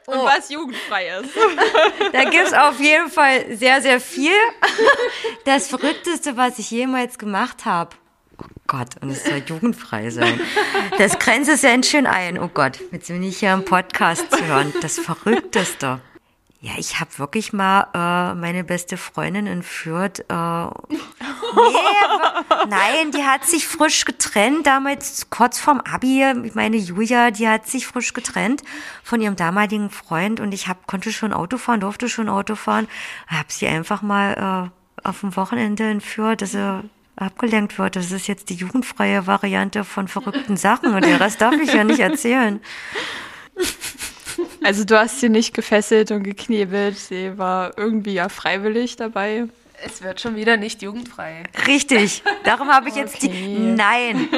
Und 0.06 0.16
oh. 0.16 0.24
was 0.24 0.48
jugendfrei 0.48 1.18
ist. 1.18 1.28
Da 2.14 2.24
gibt 2.24 2.46
es 2.46 2.54
auf 2.54 2.80
jeden 2.80 3.10
Fall 3.10 3.54
sehr, 3.54 3.82
sehr 3.82 4.00
viel. 4.00 4.32
Das 5.44 5.68
Verrückteste, 5.68 6.38
was 6.38 6.58
ich 6.58 6.70
jemals 6.70 7.18
gemacht 7.18 7.66
habe. 7.66 7.94
Oh 8.38 8.46
Gott, 8.66 8.88
und 9.02 9.10
es 9.10 9.22
soll 9.24 9.42
jugendfrei 9.46 10.08
sein. 10.08 10.40
Das 10.96 11.18
grenzt 11.18 11.50
es 11.50 11.60
ja 11.60 11.82
schön 11.82 12.06
ein. 12.06 12.38
Oh 12.38 12.48
Gott, 12.48 12.80
jetzt 12.90 13.08
bin 13.08 13.22
ich 13.22 13.40
hier 13.40 13.52
im 13.52 13.66
Podcast 13.66 14.30
zu 14.34 14.46
hören. 14.46 14.72
Das 14.80 14.98
Verrückteste. 14.98 16.00
Ja, 16.64 16.73
ich 16.78 16.99
habe 16.99 17.18
wirklich 17.18 17.52
mal 17.52 17.88
äh, 17.92 18.35
meine 18.35 18.64
beste 18.64 18.97
Freundin 18.97 19.47
entführt. 19.47 20.21
Äh, 20.30 20.33
nee, 20.88 20.97
nein, 22.71 23.11
die 23.14 23.23
hat 23.23 23.44
sich 23.44 23.66
frisch 23.66 24.06
getrennt, 24.06 24.66
damals 24.66 25.28
kurz 25.28 25.59
vorm 25.61 25.83
Abi. 25.83 26.25
Ich 26.44 26.54
meine, 26.54 26.78
Julia, 26.78 27.30
die 27.33 27.47
hat 27.47 27.66
sich 27.66 27.87
frisch 27.87 28.14
getrennt 28.14 28.62
von 29.02 29.21
ihrem 29.21 29.37
damaligen 29.37 29.90
Freund 29.90 30.40
und 30.40 30.54
ich 30.54 30.66
hab, 30.66 30.87
konnte 30.87 31.12
schon 31.12 31.35
Auto 31.35 31.59
fahren, 31.59 31.80
durfte 31.80 32.09
schon 32.09 32.30
Auto 32.30 32.54
fahren. 32.54 32.88
Hab 33.26 33.52
sie 33.52 33.66
einfach 33.66 34.00
mal 34.00 34.73
äh, 34.73 35.06
auf 35.06 35.21
dem 35.21 35.37
Wochenende 35.37 35.85
entführt, 35.85 36.40
dass 36.40 36.52
sie 36.52 36.83
abgelenkt 37.16 37.78
wird. 37.78 37.94
Das 37.94 38.11
ist 38.11 38.26
jetzt 38.26 38.49
die 38.49 38.54
jugendfreie 38.54 39.26
Variante 39.26 39.85
von 39.85 40.09
verrückten 40.09 40.56
Sachen 40.56 40.94
und 40.94 41.04
den 41.04 41.16
Rest 41.16 41.42
darf 41.42 41.56
ich 41.62 41.75
ja 41.75 41.85
nicht 41.85 42.00
erzählen. 42.00 42.62
Also 44.62 44.84
du 44.84 44.98
hast 44.98 45.20
sie 45.20 45.28
nicht 45.28 45.54
gefesselt 45.54 46.10
und 46.10 46.22
geknebelt, 46.22 46.98
sie 46.98 47.36
war 47.36 47.76
irgendwie 47.76 48.14
ja 48.14 48.28
freiwillig 48.28 48.96
dabei. 48.96 49.46
Es 49.84 50.02
wird 50.02 50.20
schon 50.20 50.36
wieder 50.36 50.56
nicht 50.56 50.82
jugendfrei. 50.82 51.42
Richtig. 51.66 52.22
Darum 52.44 52.68
habe 52.68 52.88
ich 52.88 52.94
jetzt 52.94 53.16
okay. 53.16 53.28
die. 53.28 53.58
Nein. 53.58 54.28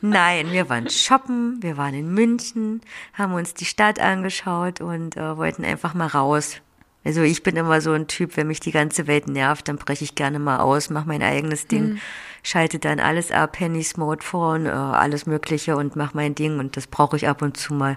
Nein, 0.00 0.52
wir 0.52 0.68
waren 0.68 0.88
shoppen, 0.90 1.62
wir 1.62 1.76
waren 1.76 1.94
in 1.94 2.12
München, 2.12 2.80
haben 3.14 3.34
uns 3.34 3.54
die 3.54 3.64
Stadt 3.64 3.98
angeschaut 3.98 4.80
und 4.80 5.16
äh, 5.16 5.36
wollten 5.36 5.64
einfach 5.64 5.94
mal 5.94 6.06
raus. 6.06 6.56
Also 7.04 7.22
ich 7.22 7.42
bin 7.42 7.56
immer 7.56 7.80
so 7.80 7.92
ein 7.92 8.08
Typ, 8.08 8.36
wenn 8.36 8.48
mich 8.48 8.60
die 8.60 8.72
ganze 8.72 9.06
Welt 9.06 9.28
nervt, 9.28 9.68
dann 9.68 9.76
breche 9.76 10.04
ich 10.04 10.14
gerne 10.16 10.38
mal 10.38 10.58
aus, 10.58 10.90
mache 10.90 11.06
mein 11.06 11.22
eigenes 11.22 11.66
Ding, 11.66 11.94
mhm. 11.94 12.00
schalte 12.42 12.78
dann 12.78 13.00
alles 13.00 13.30
ab, 13.30 13.58
Handy, 13.60 13.84
Smartphone, 13.84 14.66
äh, 14.66 14.70
alles 14.70 15.24
Mögliche 15.24 15.76
und 15.76 15.96
mache 15.96 16.16
mein 16.16 16.34
Ding 16.34 16.58
und 16.58 16.76
das 16.76 16.88
brauche 16.88 17.16
ich 17.16 17.28
ab 17.28 17.42
und 17.42 17.56
zu 17.56 17.74
mal. 17.74 17.96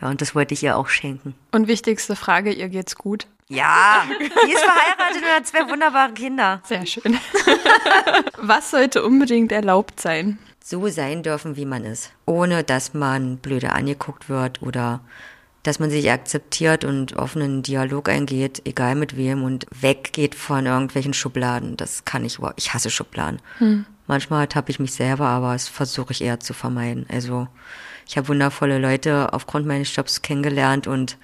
Ja, 0.00 0.10
und 0.10 0.20
das 0.20 0.34
wollte 0.34 0.54
ich 0.54 0.62
ihr 0.62 0.76
auch 0.76 0.88
schenken. 0.88 1.34
Und 1.52 1.68
wichtigste 1.68 2.16
Frage, 2.16 2.52
ihr 2.52 2.68
geht's 2.68 2.96
gut? 2.96 3.26
Ja, 3.48 4.04
sie 4.18 4.52
ist 4.52 4.60
verheiratet 4.64 5.22
und 5.22 5.34
hat 5.34 5.46
zwei 5.46 5.68
wunderbare 5.70 6.12
Kinder. 6.12 6.60
Sehr 6.64 6.84
schön. 6.84 7.18
Was 8.38 8.72
sollte 8.72 9.04
unbedingt 9.04 9.52
erlaubt 9.52 10.00
sein? 10.00 10.38
So 10.64 10.88
sein 10.88 11.22
dürfen, 11.22 11.56
wie 11.56 11.64
man 11.64 11.84
ist. 11.84 12.10
Ohne, 12.26 12.64
dass 12.64 12.92
man 12.92 13.36
blöde 13.36 13.72
angeguckt 13.72 14.28
wird 14.28 14.62
oder 14.62 15.00
dass 15.62 15.78
man 15.78 15.90
sich 15.90 16.10
akzeptiert 16.10 16.84
und 16.84 17.16
offenen 17.16 17.62
Dialog 17.62 18.08
eingeht, 18.08 18.62
egal 18.64 18.94
mit 18.94 19.16
wem 19.16 19.44
und 19.44 19.66
weggeht 19.70 20.34
von 20.34 20.66
irgendwelchen 20.66 21.14
Schubladen. 21.14 21.76
Das 21.76 22.04
kann 22.04 22.24
ich 22.24 22.38
überhaupt. 22.38 22.58
Ich 22.58 22.74
hasse 22.74 22.90
Schubladen. 22.90 23.40
Hm. 23.58 23.84
Manchmal 24.08 24.48
habe 24.54 24.70
ich 24.70 24.78
mich 24.78 24.92
selber, 24.92 25.26
aber 25.26 25.52
das 25.52 25.68
versuche 25.68 26.12
ich 26.12 26.22
eher 26.22 26.40
zu 26.40 26.52
vermeiden. 26.52 27.06
Also 27.08 27.48
Ich 28.06 28.16
habe 28.16 28.28
wundervolle 28.28 28.78
Leute 28.78 29.32
aufgrund 29.32 29.66
meines 29.66 29.94
Jobs 29.94 30.22
kennengelernt 30.22 30.86
und 30.86 31.18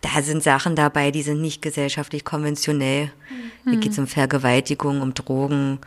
da 0.00 0.20
sind 0.20 0.42
Sachen 0.42 0.74
dabei, 0.74 1.12
die 1.12 1.22
sind 1.22 1.40
nicht 1.40 1.62
gesellschaftlich 1.62 2.24
konventionell. 2.24 3.06
Mhm. 3.64 3.70
Hier 3.70 3.80
geht 3.80 3.92
es 3.92 3.98
um 3.98 4.08
Vergewaltigung, 4.08 5.00
um 5.00 5.14
Drogen, 5.14 5.78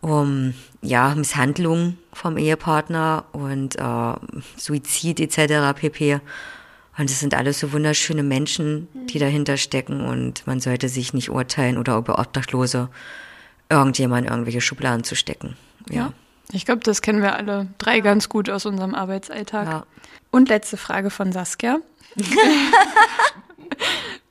um 0.00 0.54
ja, 0.80 1.14
Misshandlung 1.14 1.98
vom 2.12 2.38
Ehepartner 2.38 3.26
und 3.32 3.76
äh, 3.76 4.14
Suizid 4.56 5.20
etc. 5.20 5.78
pp. 5.78 6.20
Und 6.96 7.10
es 7.10 7.20
sind 7.20 7.34
alles 7.34 7.60
so 7.60 7.72
wunderschöne 7.72 8.22
Menschen, 8.22 8.88
die 9.08 9.18
dahinter 9.18 9.56
stecken 9.56 10.00
und 10.00 10.46
man 10.46 10.60
sollte 10.60 10.88
sich 10.88 11.12
nicht 11.14 11.30
urteilen 11.30 11.78
oder 11.78 11.96
über 11.96 12.18
Obdachlose 12.18 12.88
irgendjemand 13.68 14.28
irgendwelche 14.28 14.60
Schubladen 14.60 15.04
zu 15.04 15.14
stecken. 15.14 15.56
Ja. 15.88 15.96
ja. 15.96 16.12
Ich 16.52 16.64
glaube, 16.64 16.82
das 16.82 17.02
kennen 17.02 17.22
wir 17.22 17.36
alle 17.36 17.68
drei 17.78 18.00
ganz 18.00 18.28
gut 18.28 18.50
aus 18.50 18.66
unserem 18.66 18.94
Arbeitsalltag. 18.94 19.66
Ja. 19.66 19.86
Und 20.30 20.48
letzte 20.48 20.76
Frage 20.76 21.10
von 21.10 21.32
Saskia. 21.32 21.78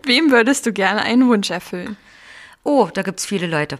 Wem 0.04 0.32
würdest 0.32 0.66
du 0.66 0.74
gerne 0.74 1.02
einen 1.02 1.28
Wunsch 1.28 1.50
erfüllen? 1.50 1.98
Oh, 2.64 2.90
da 2.94 3.04
gibt 3.04 3.20
es 3.20 3.26
viele 3.26 3.48
Leute. 3.48 3.80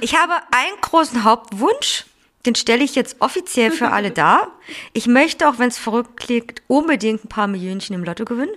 Ich 0.00 0.16
habe 0.16 0.34
einen 0.50 0.80
großen 0.80 1.24
Hauptwunsch, 1.24 2.04
den 2.46 2.54
stelle 2.54 2.84
ich 2.84 2.94
jetzt 2.94 3.16
offiziell 3.20 3.70
für 3.70 3.90
alle 3.90 4.10
dar. 4.10 4.48
Ich 4.92 5.06
möchte, 5.06 5.48
auch 5.48 5.58
wenn 5.58 5.68
es 5.68 5.78
verrückt 5.78 6.18
klingt, 6.18 6.62
unbedingt 6.66 7.24
ein 7.24 7.28
paar 7.28 7.46
Millionchen 7.46 7.94
im 7.94 8.04
Lotto 8.04 8.24
gewinnen. 8.24 8.54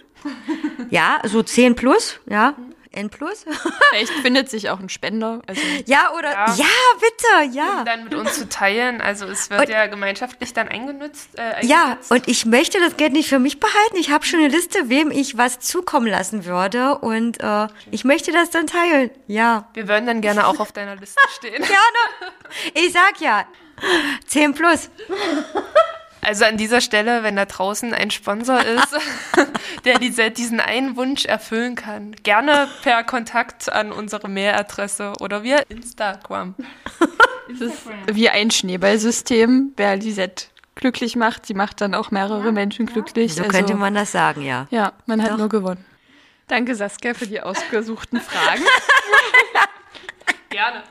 Ja, 0.89 1.21
so 1.25 1.43
10 1.43 1.75
plus, 1.75 2.19
ja. 2.29 2.55
N 2.93 3.09
plus. 3.09 3.45
Vielleicht 3.89 4.11
findet 4.21 4.49
sich 4.49 4.69
auch 4.69 4.79
ein 4.79 4.89
Spender. 4.89 5.41
Also 5.47 5.61
ja, 5.85 6.11
oder 6.17 6.31
ja. 6.31 6.55
ja, 6.55 6.65
bitte, 6.99 7.57
ja. 7.57 7.79
Um 7.79 7.85
dann 7.85 8.03
mit 8.03 8.13
uns 8.13 8.35
zu 8.35 8.47
teilen. 8.47 9.01
Also 9.01 9.25
es 9.25 9.49
wird 9.49 9.61
und, 9.61 9.69
ja 9.69 9.87
gemeinschaftlich 9.87 10.53
dann 10.53 10.67
eingenutzt. 10.67 11.29
Äh, 11.37 11.65
ja, 11.65 11.97
und 12.09 12.27
ich 12.27 12.45
möchte 12.45 12.79
das 12.79 12.95
Geld 12.95 13.13
nicht 13.13 13.29
für 13.29 13.39
mich 13.39 13.59
behalten. 13.59 13.97
Ich 13.97 14.11
habe 14.11 14.25
schon 14.25 14.39
eine 14.39 14.49
Liste, 14.49 14.89
wem 14.89 15.11
ich 15.11 15.37
was 15.37 15.59
zukommen 15.59 16.07
lassen 16.07 16.45
würde. 16.45 16.97
Und 16.99 17.41
äh, 17.41 17.67
ich 17.91 18.03
möchte 18.03 18.31
das 18.31 18.51
dann 18.51 18.67
teilen. 18.67 19.09
Ja. 19.27 19.69
Wir 19.73 19.87
würden 19.87 20.05
dann 20.05 20.21
gerne 20.21 20.47
auch 20.47 20.59
auf 20.59 20.71
deiner 20.71 20.95
Liste 20.95 21.19
stehen. 21.35 21.63
gerne. 21.63 22.33
Ich 22.75 22.93
sag 22.93 23.19
ja. 23.19 23.45
10 24.27 24.53
plus. 24.53 24.89
Also 26.23 26.45
an 26.45 26.57
dieser 26.57 26.81
Stelle, 26.81 27.23
wenn 27.23 27.35
da 27.35 27.45
draußen 27.45 27.93
ein 27.93 28.11
Sponsor 28.11 28.61
ist, 28.63 28.95
der 29.85 29.99
diese, 29.99 30.31
diesen 30.31 30.59
einen 30.59 30.95
Wunsch 30.95 31.25
erfüllen 31.25 31.75
kann, 31.75 32.15
gerne 32.23 32.67
per 32.81 33.03
Kontakt 33.03 33.71
an 33.71 33.91
unsere 33.91 34.29
Mailadresse 34.29 35.13
oder 35.19 35.43
via 35.43 35.57
Instagram. 35.69 36.55
Es 37.53 37.59
ist 37.59 37.83
wie 38.07 38.29
ein 38.29 38.51
Schneeballsystem. 38.51 39.73
Wer 39.75 39.97
Lisette 39.97 40.45
glücklich 40.75 41.17
macht, 41.17 41.45
sie 41.45 41.53
macht 41.53 41.81
dann 41.81 41.93
auch 41.93 42.09
mehrere 42.09 42.53
Menschen 42.53 42.85
glücklich. 42.85 43.35
So 43.35 43.43
also, 43.43 43.51
könnte 43.51 43.75
man 43.75 43.93
das 43.93 44.13
sagen, 44.13 44.41
ja. 44.43 44.65
Ja, 44.71 44.93
man 45.07 45.21
hat 45.21 45.31
Doch. 45.31 45.37
nur 45.37 45.49
gewonnen. 45.49 45.83
Danke, 46.47 46.73
Saskia, 46.73 47.13
für 47.13 47.27
die 47.27 47.41
ausgesuchten 47.41 48.21
Fragen. 48.21 48.63
Gerne. 50.49 50.83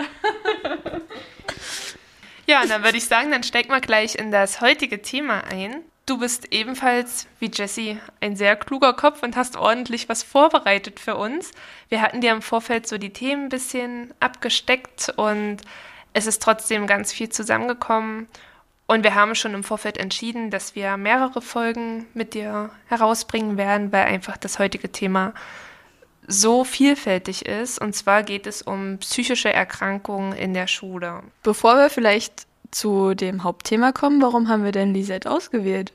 Ja, 2.53 2.67
dann 2.67 2.85
würde 2.85 2.99
ich 2.99 3.07
sagen, 3.07 3.31
dann 3.31 3.45
stecken 3.45 3.71
wir 3.73 3.81
gleich 3.81 4.15
in 4.15 4.31
das 4.31 4.61
heutige 4.61 5.01
Thema 5.01 5.43
ein. 5.51 5.81
Du 6.05 6.19
bist 6.19 6.53
ebenfalls 6.53 7.27
wie 7.39 7.51
Jesse 7.51 7.97
ein 8.21 8.37
sehr 8.37 8.57
kluger 8.57 8.93
Kopf 8.93 9.23
und 9.23 9.37
hast 9.37 9.57
ordentlich 9.57 10.11
was 10.11 10.23
vorbereitet 10.23 11.01
für 11.01 11.17
uns. 11.17 11.53
Wir 11.89 12.03
hatten 12.03 12.21
dir 12.21 12.31
im 12.31 12.43
Vorfeld 12.43 12.87
so 12.87 12.99
die 12.99 13.15
Themen 13.15 13.45
ein 13.45 13.49
bisschen 13.49 14.13
abgesteckt 14.21 15.15
und 15.17 15.63
es 16.13 16.27
ist 16.27 16.43
trotzdem 16.43 16.87
ganz 16.87 17.11
viel 17.11 17.31
zusammengekommen. 17.31 18.29
Und 18.87 19.03
wir 19.03 19.15
haben 19.15 19.35
schon 19.35 19.55
im 19.55 19.65
Vorfeld 19.65 19.97
entschieden, 19.97 20.51
dass 20.51 20.75
wir 20.75 20.99
mehrere 20.99 21.41
Folgen 21.41 22.07
mit 22.13 22.35
dir 22.35 22.69
herausbringen 22.89 23.57
werden, 23.57 23.93
weil 23.93 24.05
einfach 24.05 24.37
das 24.37 24.59
heutige 24.59 24.93
Thema 24.93 25.33
so 26.27 26.65
vielfältig 26.65 27.47
ist. 27.47 27.81
Und 27.81 27.95
zwar 27.95 28.23
geht 28.23 28.47
es 28.47 28.63
um 28.63 28.99
psychische 28.99 29.53
Erkrankungen 29.53 30.33
in 30.33 30.55
der 30.55 30.67
Schule. 30.67 31.23
Bevor 31.43 31.77
wir 31.77 31.91
vielleicht 31.91 32.47
zu 32.71 33.15
dem 33.15 33.45
Hauptthema 33.45 33.93
kommen, 33.93 34.23
warum 34.23 34.49
haben 34.49 34.65
wir 34.65 34.73
denn 34.73 34.95
Lisette 34.95 35.31
ausgewählt? 35.31 35.93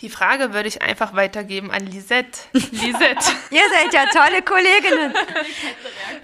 Die 0.00 0.10
Frage 0.10 0.54
würde 0.54 0.68
ich 0.68 0.80
einfach 0.80 1.14
weitergeben 1.14 1.72
an 1.72 1.84
Lisette. 1.84 2.38
Lisette. 2.52 3.32
Ihr 3.50 3.62
seid 3.72 3.92
ja 3.92 4.06
tolle 4.12 4.42
Kolleginnen. 4.42 5.12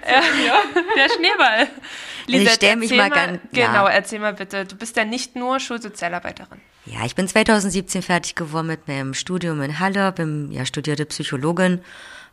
ja, 0.07 0.63
der 0.97 1.09
Schneeball. 1.09 1.69
Lisette, 2.27 2.51
ich 2.51 2.55
stelle 2.55 2.77
mich 2.77 2.95
mal, 2.95 3.11
ganz. 3.11 3.41
Genau, 3.53 3.87
erzähl 3.87 4.21
mal 4.21 4.35
bitte. 4.35 4.65
Du 4.65 4.77
bist 4.77 4.97
ja 4.97 5.05
nicht 5.05 5.35
nur 5.35 5.59
Schulsozialarbeiterin. 5.59 6.61
Ja, 6.87 7.05
ich 7.05 7.15
bin 7.15 7.27
2017 7.27 8.03
fertig 8.03 8.35
geworden 8.35 8.69
mit 8.69 8.87
meinem 8.87 9.15
Studium 9.15 9.61
in 9.63 9.81
Halle, 9.81 10.13
bin 10.13 10.53
ja 10.53 10.65
studierte 10.67 11.07
Psychologin 11.07 11.81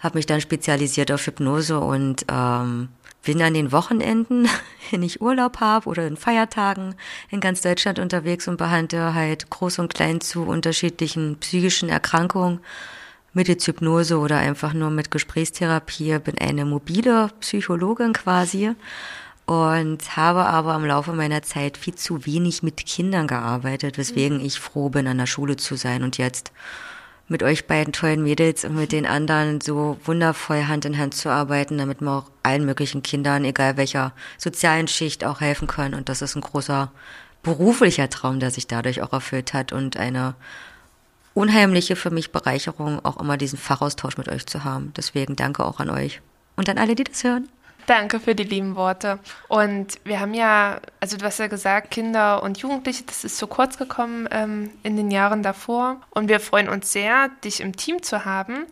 habe 0.02 0.18
mich 0.18 0.26
dann 0.26 0.42
spezialisiert 0.42 1.12
auf 1.12 1.26
Hypnose 1.26 1.80
und 1.80 2.26
ähm, 2.30 2.90
bin 3.24 3.42
an 3.42 3.54
den 3.54 3.72
Wochenenden, 3.72 4.50
wenn 4.92 5.04
ich 5.04 5.22
Urlaub 5.22 5.60
habe 5.60 5.88
oder 5.88 6.06
in 6.06 6.18
Feiertagen 6.18 6.96
in 7.30 7.40
ganz 7.40 7.62
Deutschland 7.62 8.00
unterwegs 8.00 8.48
und 8.48 8.58
behandle 8.58 9.14
halt 9.14 9.50
groß 9.50 9.80
und 9.80 9.94
klein 9.94 10.22
zu 10.22 10.44
unterschiedlichen 10.44 11.38
psychischen 11.40 11.90
Erkrankungen 11.90 12.60
mittels 13.34 13.66
Hypnose 13.66 14.18
oder 14.18 14.38
einfach 14.38 14.74
nur 14.74 14.90
mit 14.90 15.12
Gesprächstherapie. 15.12 16.20
Bin 16.20 16.38
eine 16.38 16.66
mobile 16.66 17.30
Psychologin 17.40 18.14
quasi 18.14 18.72
und 19.46 20.18
habe 20.18 20.46
aber 20.46 20.76
im 20.76 20.86
Laufe 20.86 21.14
meiner 21.14 21.42
Zeit 21.42 21.78
viel 21.78 21.96
zu 21.96 22.26
wenig 22.26 22.64
mit 22.64 22.86
Kindern 22.86 23.28
gearbeitet, 23.28 23.98
weswegen 23.98 24.44
ich 24.44 24.60
froh 24.60 24.90
bin, 24.90 25.08
an 25.08 25.18
der 25.18 25.28
Schule 25.28 25.58
zu 25.58 25.76
sein 25.76 26.04
und 26.04 26.18
jetzt 26.18 26.52
mit 27.32 27.44
euch 27.44 27.66
beiden 27.66 27.94
tollen 27.94 28.22
Mädels 28.22 28.66
und 28.66 28.76
mit 28.76 28.92
den 28.92 29.06
anderen 29.06 29.62
so 29.62 29.98
wundervoll 30.04 30.66
Hand 30.66 30.84
in 30.84 30.98
Hand 30.98 31.16
zu 31.16 31.30
arbeiten, 31.30 31.78
damit 31.78 32.02
wir 32.02 32.12
auch 32.12 32.32
allen 32.44 32.66
möglichen 32.66 33.04
Kindern, 33.04 33.46
egal 33.46 33.78
welcher 33.78 34.12
sozialen 34.38 34.90
Schicht, 34.90 35.24
auch 35.24 35.40
helfen 35.40 35.68
können. 35.68 35.96
Und 35.96 36.10
das 36.10 36.22
ist 36.22 36.36
ein 36.36 36.42
großer 36.42 36.92
beruflicher 37.42 38.10
Traum, 38.10 38.42
der 38.42 38.52
sich 38.52 38.68
dadurch 38.68 39.02
auch 39.02 39.14
erfüllt 39.14 39.54
hat 39.54 39.72
und 39.72 39.96
eine 39.96 40.36
unheimliche 41.34 41.96
für 41.96 42.12
mich 42.12 42.34
Bereicherung, 42.34 43.04
auch 43.06 43.18
immer 43.18 43.38
diesen 43.38 43.58
Fachaustausch 43.58 44.18
mit 44.18 44.28
euch 44.28 44.46
zu 44.46 44.66
haben. 44.66 44.92
Deswegen 44.98 45.38
danke 45.38 45.64
auch 45.64 45.80
an 45.80 45.90
euch 45.90 46.22
und 46.58 46.68
an 46.68 46.78
alle, 46.78 46.96
die 46.96 47.06
das 47.06 47.24
hören. 47.24 47.48
Danke 47.88 48.20
für 48.20 48.36
die 48.36 48.44
lieben 48.44 48.76
Worte. 48.76 49.20
Und 49.48 50.00
wir 50.04 50.20
haben 50.20 50.34
ja, 50.34 50.80
also 51.00 51.18
du 51.18 51.26
hast 51.26 51.40
ja 51.40 51.48
gesagt, 51.48 51.92
Kinder 51.92 52.44
und 52.44 52.60
Jugendliche, 52.60 53.04
das 53.04 53.24
ist 53.24 53.38
so 53.38 53.48
kurz 53.48 53.78
gekommen 53.78 54.28
ähm, 54.32 54.72
in 54.84 54.96
den 54.96 55.12
Jahren 55.12 55.44
davor. 55.44 55.98
Und 56.12 56.30
wir 56.30 56.40
freuen 56.40 56.70
uns 56.70 56.92
sehr, 56.92 57.30
dich 57.44 57.60
im 57.62 57.76
Team 57.76 58.02
zu 58.02 58.26
haben. 58.26 58.66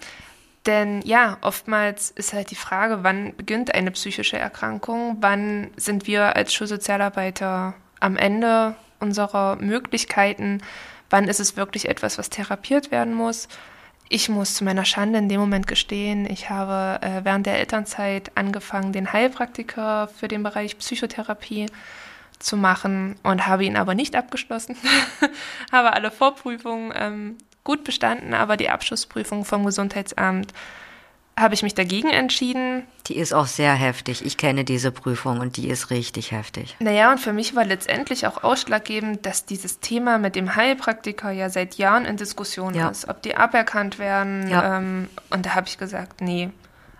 Denn 0.65 1.01
ja, 1.01 1.37
oftmals 1.41 2.11
ist 2.11 2.33
halt 2.33 2.51
die 2.51 2.55
Frage, 2.55 2.99
wann 3.03 3.35
beginnt 3.35 3.73
eine 3.73 3.91
psychische 3.91 4.37
Erkrankung? 4.37 5.17
Wann 5.21 5.71
sind 5.77 6.05
wir 6.05 6.35
als 6.35 6.53
Schulsozialarbeiter 6.53 7.73
am 7.99 8.17
Ende 8.17 8.75
unserer 8.99 9.55
Möglichkeiten? 9.55 10.61
Wann 11.09 11.27
ist 11.27 11.39
es 11.39 11.57
wirklich 11.57 11.89
etwas, 11.89 12.17
was 12.17 12.29
therapiert 12.29 12.91
werden 12.91 13.13
muss? 13.13 13.47
Ich 14.11 14.27
muss 14.27 14.55
zu 14.55 14.63
meiner 14.63 14.85
Schande 14.85 15.19
in 15.19 15.29
dem 15.29 15.39
Moment 15.39 15.67
gestehen, 15.67 16.25
ich 16.27 16.49
habe 16.49 16.99
äh, 17.05 17.23
während 17.23 17.45
der 17.45 17.59
Elternzeit 17.59 18.31
angefangen, 18.33 18.91
den 18.91 19.13
Heilpraktiker 19.13 20.07
für 20.07 20.27
den 20.27 20.41
Bereich 20.41 20.79
Psychotherapie 20.79 21.67
zu 22.39 22.57
machen 22.57 23.17
und 23.21 23.45
habe 23.45 23.65
ihn 23.65 23.77
aber 23.77 23.93
nicht 23.93 24.15
abgeschlossen. 24.15 24.75
habe 25.71 25.93
alle 25.93 26.09
Vorprüfungen 26.09 26.91
ähm, 26.95 27.37
gut 27.63 27.83
bestanden, 27.83 28.33
aber 28.33 28.57
die 28.57 28.69
Abschlussprüfung 28.69 29.45
vom 29.45 29.63
Gesundheitsamt 29.63 30.53
habe 31.39 31.53
ich 31.53 31.63
mich 31.63 31.73
dagegen 31.73 32.09
entschieden. 32.09 32.83
Die 33.07 33.15
ist 33.15 33.33
auch 33.33 33.47
sehr 33.47 33.73
heftig. 33.73 34.25
Ich 34.25 34.37
kenne 34.37 34.63
diese 34.63 34.91
Prüfung 34.91 35.39
und 35.39 35.57
die 35.57 35.67
ist 35.67 35.89
richtig 35.89 36.31
heftig. 36.31 36.75
Naja, 36.79 37.11
und 37.11 37.19
für 37.19 37.33
mich 37.33 37.55
war 37.55 37.65
letztendlich 37.65 38.27
auch 38.27 38.43
ausschlaggebend, 38.43 39.25
dass 39.25 39.45
dieses 39.45 39.79
Thema 39.79 40.17
mit 40.17 40.35
dem 40.35 40.55
Heilpraktiker 40.55 41.31
ja 41.31 41.49
seit 41.49 41.75
Jahren 41.75 42.05
in 42.05 42.17
Diskussion 42.17 42.73
ja. 42.73 42.89
ist, 42.89 43.07
ob 43.07 43.21
die 43.21 43.35
aberkannt 43.35 43.99
werden. 43.99 44.49
Ja. 44.49 44.77
Ähm, 44.77 45.09
und 45.29 45.45
da 45.45 45.55
habe 45.55 45.67
ich 45.67 45.77
gesagt, 45.77 46.21
nee. 46.21 46.49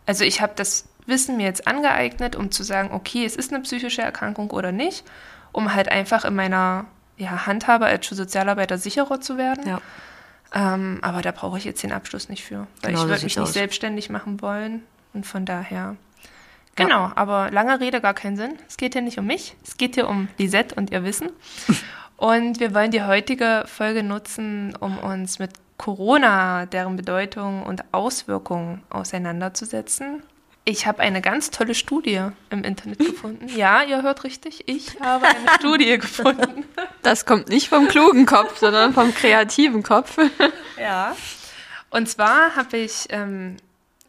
Also 0.06 0.24
ich 0.24 0.42
habe 0.42 0.54
das 0.56 0.86
Wissen 1.06 1.38
mir 1.38 1.46
jetzt 1.46 1.68
angeeignet, 1.68 2.36
um 2.36 2.52
zu 2.52 2.64
sagen, 2.64 2.92
okay, 2.92 3.26
es 3.26 3.36
ist 3.36 3.52
eine 3.52 3.62
psychische 3.64 4.02
Erkrankung 4.02 4.52
oder 4.52 4.72
nicht, 4.72 5.04
um 5.52 5.74
halt 5.74 5.90
einfach 5.90 6.24
in 6.24 6.36
meiner 6.36 6.86
ja, 7.18 7.46
Handhabe 7.46 7.86
als 7.86 8.08
Sozialarbeiter 8.08 8.78
sicherer 8.78 9.20
zu 9.20 9.38
werden. 9.38 9.68
Ja. 9.68 9.82
Ähm, 10.54 11.00
aber 11.02 11.22
da 11.22 11.32
brauche 11.32 11.58
ich 11.58 11.64
jetzt 11.64 11.84
den 11.84 11.92
Abschluss 11.92 12.30
nicht 12.30 12.44
für, 12.44 12.68
weil 12.82 12.92
genau, 12.92 13.04
ich 13.04 13.10
würde 13.10 13.24
mich 13.24 13.36
nicht 13.36 13.40
aus. 13.40 13.54
selbstständig 13.54 14.10
machen 14.10 14.42
wollen. 14.42 14.84
Und 15.14 15.26
von 15.26 15.46
daher. 15.46 15.96
Genau, 16.76 17.08
ja. 17.08 17.14
aber 17.16 17.52
lange 17.52 17.80
Rede, 17.80 18.00
gar 18.02 18.14
keinen 18.14 18.38
Sinn. 18.38 18.58
Es 18.68 18.78
geht 18.78 18.94
hier 18.94 19.02
nicht 19.02 19.18
um 19.20 19.26
mich, 19.26 19.56
es 19.64 19.78
geht 19.78 19.96
hier 19.96 20.08
um 20.08 20.28
Lisette 20.38 20.76
und 20.76 20.92
ihr 20.92 21.04
Wissen. 21.04 21.30
und 22.18 22.60
wir 22.60 22.74
wollen 22.74 22.92
die 22.92 23.04
heutige 23.04 23.64
Folge 23.66 24.04
nutzen, 24.04 24.76
um 24.80 24.98
uns 24.98 25.40
mit 25.40 25.52
Corona, 25.78 26.66
deren 26.66 26.96
Bedeutung 26.96 27.64
und 27.64 27.84
Auswirkungen 27.94 28.84
auseinanderzusetzen. 28.90 30.24
Ich 30.66 30.86
habe 30.86 31.00
eine 31.00 31.22
ganz 31.22 31.50
tolle 31.52 31.74
Studie 31.74 32.22
im 32.50 32.64
Internet 32.64 33.00
gefunden. 33.00 33.48
Ja, 33.56 33.82
ihr 33.84 34.04
hört 34.04 34.24
richtig, 34.24 34.68
ich 34.68 35.00
habe 35.00 35.26
eine 35.26 35.50
Studie 35.60 35.98
gefunden. 35.98 36.66
Das 37.02 37.26
kommt 37.26 37.50
nicht 37.50 37.70
vom 37.70 37.88
klugen 37.88 38.26
Kopf, 38.26 38.60
sondern 38.60 38.94
vom 38.94 39.14
kreativen 39.14 39.84
Kopf. 39.84 40.18
Ja. 40.80 41.14
Und 41.90 42.08
zwar 42.08 42.56
habe 42.56 42.78
ich 42.78 43.08
ähm, 43.10 43.58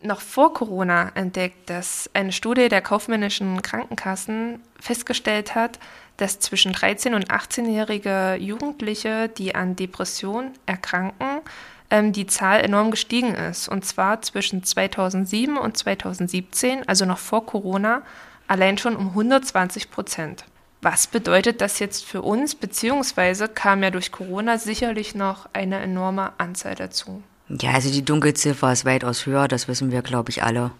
noch 0.02 0.20
vor 0.20 0.54
Corona 0.54 1.10
entdeckt, 1.14 1.68
dass 1.68 2.08
eine 2.14 2.30
Studie 2.30 2.68
der 2.68 2.80
kaufmännischen 2.80 3.60
Krankenkassen 3.60 4.62
festgestellt 4.78 5.56
hat, 5.56 5.80
dass 6.16 6.38
zwischen 6.38 6.72
13 6.72 7.14
und 7.14 7.30
18-jährige 7.30 8.36
Jugendliche, 8.38 9.28
die 9.28 9.54
an 9.54 9.74
Depressionen 9.74 10.52
erkranken, 10.66 11.40
ähm, 11.90 12.12
die 12.12 12.26
Zahl 12.26 12.60
enorm 12.60 12.90
gestiegen 12.90 13.34
ist. 13.34 13.68
Und 13.68 13.84
zwar 13.84 14.22
zwischen 14.22 14.64
2007 14.64 15.56
und 15.56 15.76
2017, 15.76 16.88
also 16.88 17.04
noch 17.04 17.18
vor 17.18 17.46
Corona, 17.46 18.02
allein 18.46 18.78
schon 18.78 18.96
um 18.96 19.08
120 19.08 19.90
Prozent. 19.90 20.44
Was 20.82 21.06
bedeutet 21.06 21.60
das 21.60 21.78
jetzt 21.78 22.04
für 22.04 22.22
uns, 22.22 22.54
beziehungsweise 22.54 23.48
kam 23.48 23.82
ja 23.82 23.90
durch 23.90 24.12
Corona 24.12 24.56
sicherlich 24.56 25.14
noch 25.14 25.48
eine 25.52 25.78
enorme 25.80 26.32
Anzahl 26.38 26.74
dazu? 26.74 27.22
Ja, 27.48 27.72
also 27.72 27.90
die 27.90 28.04
Dunkelziffer 28.04 28.72
ist 28.72 28.84
weitaus 28.84 29.26
höher, 29.26 29.48
das 29.48 29.68
wissen 29.68 29.90
wir, 29.90 30.02
glaube 30.02 30.30
ich, 30.30 30.42
alle. 30.42 30.70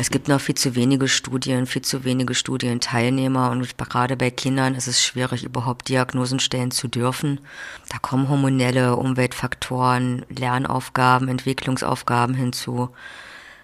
Es 0.00 0.10
gibt 0.10 0.28
noch 0.28 0.40
viel 0.40 0.54
zu 0.54 0.76
wenige 0.76 1.08
Studien, 1.08 1.66
viel 1.66 1.82
zu 1.82 2.04
wenige 2.04 2.32
Studienteilnehmer 2.32 3.50
und 3.50 3.76
gerade 3.76 4.16
bei 4.16 4.30
Kindern 4.30 4.76
ist 4.76 4.86
es 4.86 5.02
schwierig, 5.02 5.42
überhaupt 5.42 5.88
Diagnosen 5.88 6.38
stellen 6.38 6.70
zu 6.70 6.86
dürfen. 6.86 7.40
Da 7.88 7.98
kommen 7.98 8.28
hormonelle 8.28 8.94
Umweltfaktoren, 8.94 10.24
Lernaufgaben, 10.28 11.26
Entwicklungsaufgaben 11.26 12.36
hinzu. 12.36 12.90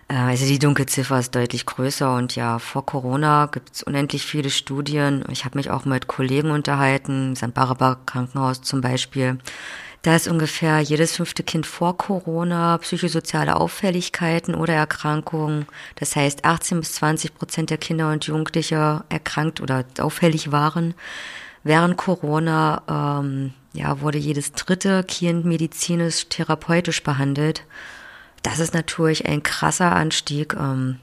Äh, 0.09 0.14
also 0.14 0.47
die 0.47 0.59
Dunkelziffer 0.59 1.19
ist 1.19 1.35
deutlich 1.35 1.67
größer 1.67 2.14
und 2.14 2.37
ja, 2.37 2.59
vor 2.59 2.85
Corona 2.87 3.47
gibt 3.47 3.75
es 3.75 3.83
unendlich 3.83 4.25
viele 4.25 4.51
Studien. 4.51 5.25
Ich 5.31 5.45
habe 5.45 5.59
mich 5.59 5.71
auch 5.71 5.85
mit 5.85 6.07
Kollegen 6.07 6.51
unterhalten, 6.51 7.37
St. 7.37 7.55
Barbara 7.55 7.99
Krankenhaus 8.07 8.62
zum 8.62 8.81
Beispiel. 8.81 9.38
Da 10.03 10.14
ist 10.14 10.29
ungefähr 10.29 10.81
jedes 10.81 11.17
fünfte 11.17 11.43
Kind 11.43 11.64
vor 11.64 11.97
Corona 11.97 12.77
psychosoziale 12.77 13.57
Auffälligkeiten 13.57 14.55
oder 14.55 14.75
Erkrankungen. 14.75 15.64
Das 15.95 16.14
heißt, 16.14 16.45
18 16.45 16.81
bis 16.81 16.93
20 16.97 17.35
Prozent 17.35 17.71
der 17.71 17.79
Kinder 17.79 18.12
und 18.12 18.27
Jugendliche 18.27 19.03
erkrankt 19.09 19.62
oder 19.62 19.87
auffällig 19.99 20.53
waren. 20.53 20.93
Während 21.62 21.97
Corona 21.97 22.83
ähm, 23.23 23.55
ja, 23.73 24.03
wurde 24.03 24.19
jedes 24.19 24.53
dritte 24.53 25.05
Kind 25.05 25.47
medizinisch, 25.47 26.29
therapeutisch 26.29 27.03
behandelt. 27.03 27.64
Das 28.44 28.59
ist 28.59 28.74
natürlich 28.74 29.26
ein 29.26 29.42
krasser 29.42 29.90
Anstieg. 29.90 30.54
Ähm, 30.54 31.00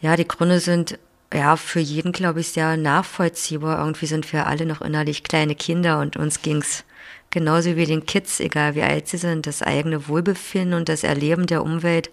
ja, 0.00 0.14
die 0.14 0.28
Gründe 0.28 0.60
sind 0.60 0.98
ja 1.32 1.56
für 1.56 1.80
jeden, 1.80 2.12
glaube 2.12 2.40
ich, 2.40 2.48
sehr 2.48 2.76
nachvollziehbar. 2.76 3.78
Irgendwie 3.78 4.06
sind 4.06 4.30
wir 4.32 4.46
alle 4.46 4.66
noch 4.66 4.82
innerlich 4.82 5.24
kleine 5.24 5.54
Kinder 5.54 5.98
und 6.00 6.18
uns 6.18 6.42
ging's 6.42 6.84
genauso 7.30 7.76
wie 7.76 7.86
den 7.86 8.04
Kids, 8.04 8.40
egal 8.40 8.74
wie 8.74 8.82
alt 8.82 9.08
sie 9.08 9.16
sind, 9.16 9.46
das 9.46 9.62
eigene 9.62 10.06
Wohlbefinden 10.06 10.74
und 10.74 10.90
das 10.90 11.02
Erleben 11.02 11.46
der 11.46 11.64
Umwelt 11.64 12.10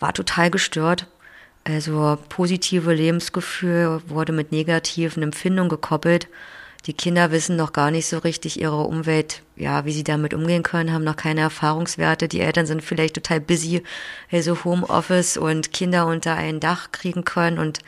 war 0.00 0.12
total 0.12 0.50
gestört. 0.50 1.06
Also 1.62 2.18
positive 2.28 2.92
Lebensgefühl 2.92 4.02
wurde 4.08 4.32
mit 4.32 4.50
negativen 4.50 5.22
Empfindungen 5.22 5.68
gekoppelt. 5.68 6.26
Die 6.86 6.94
Kinder 6.94 7.30
wissen 7.30 7.56
noch 7.56 7.72
gar 7.72 7.90
nicht 7.90 8.06
so 8.06 8.18
richtig 8.18 8.58
ihre 8.60 8.84
Umwelt, 8.84 9.42
ja, 9.56 9.84
wie 9.84 9.92
sie 9.92 10.04
damit 10.04 10.32
umgehen 10.32 10.62
können, 10.62 10.92
haben 10.92 11.04
noch 11.04 11.16
keine 11.16 11.42
Erfahrungswerte. 11.42 12.26
Die 12.26 12.40
Eltern 12.40 12.66
sind 12.66 12.82
vielleicht 12.82 13.14
total 13.14 13.40
busy, 13.40 13.82
also 14.32 14.64
Homeoffice 14.64 15.36
und 15.36 15.72
Kinder 15.72 16.06
unter 16.06 16.34
ein 16.34 16.58
Dach 16.58 16.90
kriegen 16.90 17.24
können 17.24 17.58
und 17.58 17.80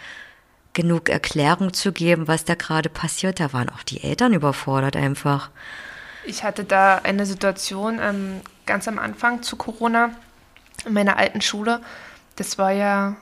genug 0.74 1.08
Erklärung 1.08 1.72
zu 1.72 1.92
geben, 1.92 2.28
was 2.28 2.44
da 2.44 2.54
gerade 2.54 2.88
passiert. 2.88 3.40
Da 3.40 3.52
waren 3.52 3.70
auch 3.70 3.82
die 3.82 4.02
Eltern 4.02 4.34
überfordert 4.34 4.96
einfach. 4.96 5.50
Ich 6.24 6.44
hatte 6.44 6.64
da 6.64 6.96
eine 6.96 7.26
Situation 7.26 7.98
ähm, 8.00 8.40
ganz 8.66 8.86
am 8.88 8.98
Anfang 8.98 9.42
zu 9.42 9.56
Corona 9.56 10.10
in 10.86 10.92
meiner 10.92 11.16
alten 11.16 11.40
Schule. 11.40 11.80
Das 12.36 12.58
war 12.58 12.72
ja 12.72 13.16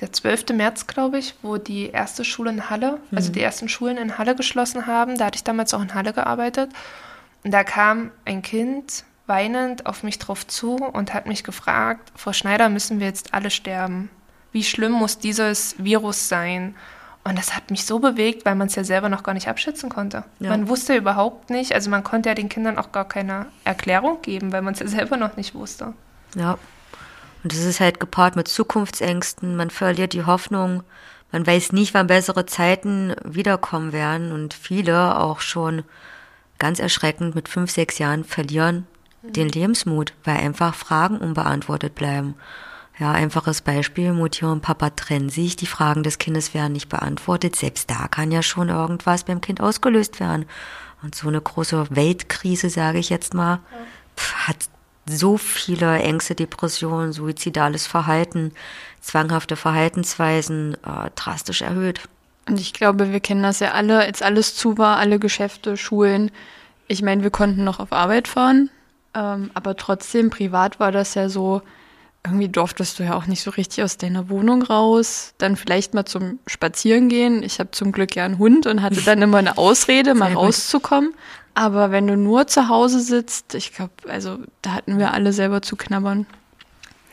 der 0.00 0.12
12. 0.12 0.50
März, 0.54 0.86
glaube 0.86 1.18
ich, 1.18 1.34
wo 1.42 1.56
die 1.56 1.88
erste 1.88 2.24
Schule 2.24 2.50
in 2.50 2.70
Halle, 2.70 2.98
mhm. 3.10 3.16
also 3.16 3.32
die 3.32 3.40
ersten 3.40 3.68
Schulen 3.68 3.96
in 3.96 4.18
Halle 4.18 4.34
geschlossen 4.34 4.86
haben. 4.86 5.16
Da 5.16 5.26
hatte 5.26 5.36
ich 5.36 5.44
damals 5.44 5.72
auch 5.74 5.82
in 5.82 5.94
Halle 5.94 6.12
gearbeitet. 6.12 6.70
Und 7.44 7.52
da 7.52 7.64
kam 7.64 8.10
ein 8.24 8.42
Kind 8.42 9.04
weinend 9.26 9.86
auf 9.86 10.02
mich 10.02 10.18
drauf 10.18 10.46
zu 10.46 10.76
und 10.76 11.14
hat 11.14 11.26
mich 11.26 11.44
gefragt, 11.44 12.12
Frau 12.14 12.32
Schneider, 12.32 12.68
müssen 12.68 13.00
wir 13.00 13.06
jetzt 13.06 13.34
alle 13.34 13.50
sterben? 13.50 14.10
Wie 14.52 14.64
schlimm 14.64 14.92
muss 14.92 15.18
dieses 15.18 15.74
Virus 15.78 16.28
sein? 16.28 16.74
Und 17.24 17.36
das 17.36 17.56
hat 17.56 17.72
mich 17.72 17.84
so 17.84 17.98
bewegt, 17.98 18.44
weil 18.44 18.54
man 18.54 18.68
es 18.68 18.76
ja 18.76 18.84
selber 18.84 19.08
noch 19.08 19.24
gar 19.24 19.34
nicht 19.34 19.48
abschätzen 19.48 19.88
konnte. 19.90 20.22
Ja. 20.38 20.50
Man 20.50 20.68
wusste 20.68 20.94
überhaupt 20.94 21.50
nicht, 21.50 21.72
also 21.72 21.90
man 21.90 22.04
konnte 22.04 22.28
ja 22.28 22.36
den 22.36 22.48
Kindern 22.48 22.78
auch 22.78 22.92
gar 22.92 23.06
keine 23.06 23.46
Erklärung 23.64 24.22
geben, 24.22 24.52
weil 24.52 24.62
man 24.62 24.74
es 24.74 24.80
ja 24.80 24.86
selber 24.86 25.16
noch 25.16 25.36
nicht 25.36 25.54
wusste. 25.54 25.92
Ja. 26.36 26.56
Und 27.46 27.52
es 27.52 27.64
ist 27.64 27.78
halt 27.78 28.00
gepaart 28.00 28.34
mit 28.34 28.48
Zukunftsängsten, 28.48 29.54
man 29.54 29.70
verliert 29.70 30.14
die 30.14 30.24
Hoffnung, 30.24 30.82
man 31.30 31.46
weiß 31.46 31.70
nicht, 31.70 31.94
wann 31.94 32.08
bessere 32.08 32.44
Zeiten 32.44 33.14
wiederkommen 33.22 33.92
werden 33.92 34.32
und 34.32 34.52
viele 34.52 35.16
auch 35.20 35.38
schon 35.38 35.84
ganz 36.58 36.80
erschreckend 36.80 37.36
mit 37.36 37.48
fünf, 37.48 37.70
sechs 37.70 37.98
Jahren 37.98 38.24
verlieren 38.24 38.88
mhm. 39.22 39.32
den 39.34 39.48
Lebensmut, 39.48 40.12
weil 40.24 40.38
einfach 40.38 40.74
Fragen 40.74 41.18
unbeantwortet 41.18 41.94
bleiben. 41.94 42.34
Ja, 42.98 43.12
einfaches 43.12 43.60
Beispiel, 43.60 44.12
Mutti 44.12 44.44
und 44.44 44.62
Papa 44.62 44.90
trennen 44.90 45.28
sich, 45.28 45.54
die 45.54 45.66
Fragen 45.66 46.02
des 46.02 46.18
Kindes 46.18 46.52
werden 46.52 46.72
nicht 46.72 46.88
beantwortet. 46.88 47.54
Selbst 47.54 47.88
da 47.88 48.08
kann 48.08 48.32
ja 48.32 48.42
schon 48.42 48.70
irgendwas 48.70 49.22
beim 49.22 49.40
Kind 49.40 49.60
ausgelöst 49.60 50.18
werden. 50.18 50.46
Und 51.00 51.14
so 51.14 51.28
eine 51.28 51.40
große 51.40 51.86
Weltkrise, 51.90 52.70
sage 52.70 52.98
ich 52.98 53.08
jetzt 53.08 53.34
mal, 53.34 53.60
ja. 53.70 54.48
hat 54.48 54.68
so 55.08 55.36
viele 55.36 55.98
Ängste, 56.00 56.34
Depressionen, 56.34 57.12
suizidales 57.12 57.86
Verhalten, 57.86 58.52
zwanghafte 59.00 59.56
Verhaltensweisen 59.56 60.74
äh, 60.74 61.10
drastisch 61.14 61.62
erhöht. 61.62 62.00
Und 62.48 62.60
ich 62.60 62.72
glaube, 62.72 63.12
wir 63.12 63.20
kennen 63.20 63.42
das 63.42 63.60
ja 63.60 63.72
alle, 63.72 64.00
als 64.00 64.22
alles 64.22 64.54
zu 64.54 64.78
war, 64.78 64.98
alle 64.98 65.18
Geschäfte, 65.18 65.76
Schulen. 65.76 66.30
Ich 66.88 67.02
meine, 67.02 67.22
wir 67.22 67.30
konnten 67.30 67.64
noch 67.64 67.80
auf 67.80 67.92
Arbeit 67.92 68.28
fahren, 68.28 68.70
ähm, 69.14 69.50
aber 69.54 69.76
trotzdem, 69.76 70.30
privat 70.30 70.78
war 70.78 70.92
das 70.92 71.14
ja 71.14 71.28
so, 71.28 71.62
irgendwie 72.24 72.48
durftest 72.48 72.98
du 72.98 73.04
ja 73.04 73.14
auch 73.14 73.26
nicht 73.26 73.42
so 73.42 73.52
richtig 73.52 73.84
aus 73.84 73.98
deiner 73.98 74.28
Wohnung 74.28 74.62
raus. 74.62 75.34
Dann 75.38 75.56
vielleicht 75.56 75.94
mal 75.94 76.04
zum 76.04 76.40
Spazieren 76.46 77.08
gehen. 77.08 77.42
Ich 77.42 77.60
habe 77.60 77.70
zum 77.70 77.92
Glück 77.92 78.16
ja 78.16 78.24
einen 78.24 78.38
Hund 78.38 78.66
und 78.66 78.82
hatte 78.82 79.00
dann 79.02 79.22
immer 79.22 79.38
eine 79.38 79.58
Ausrede, 79.58 80.14
mal 80.14 80.32
rauszukommen. 80.32 81.14
Aber 81.56 81.90
wenn 81.90 82.06
du 82.06 82.18
nur 82.18 82.46
zu 82.46 82.68
Hause 82.68 83.00
sitzt, 83.00 83.54
ich 83.54 83.72
glaube, 83.72 83.94
also 84.08 84.40
da 84.60 84.72
hatten 84.72 84.98
wir 84.98 85.14
alle 85.14 85.32
selber 85.32 85.62
zu 85.62 85.74
knabbern. 85.74 86.26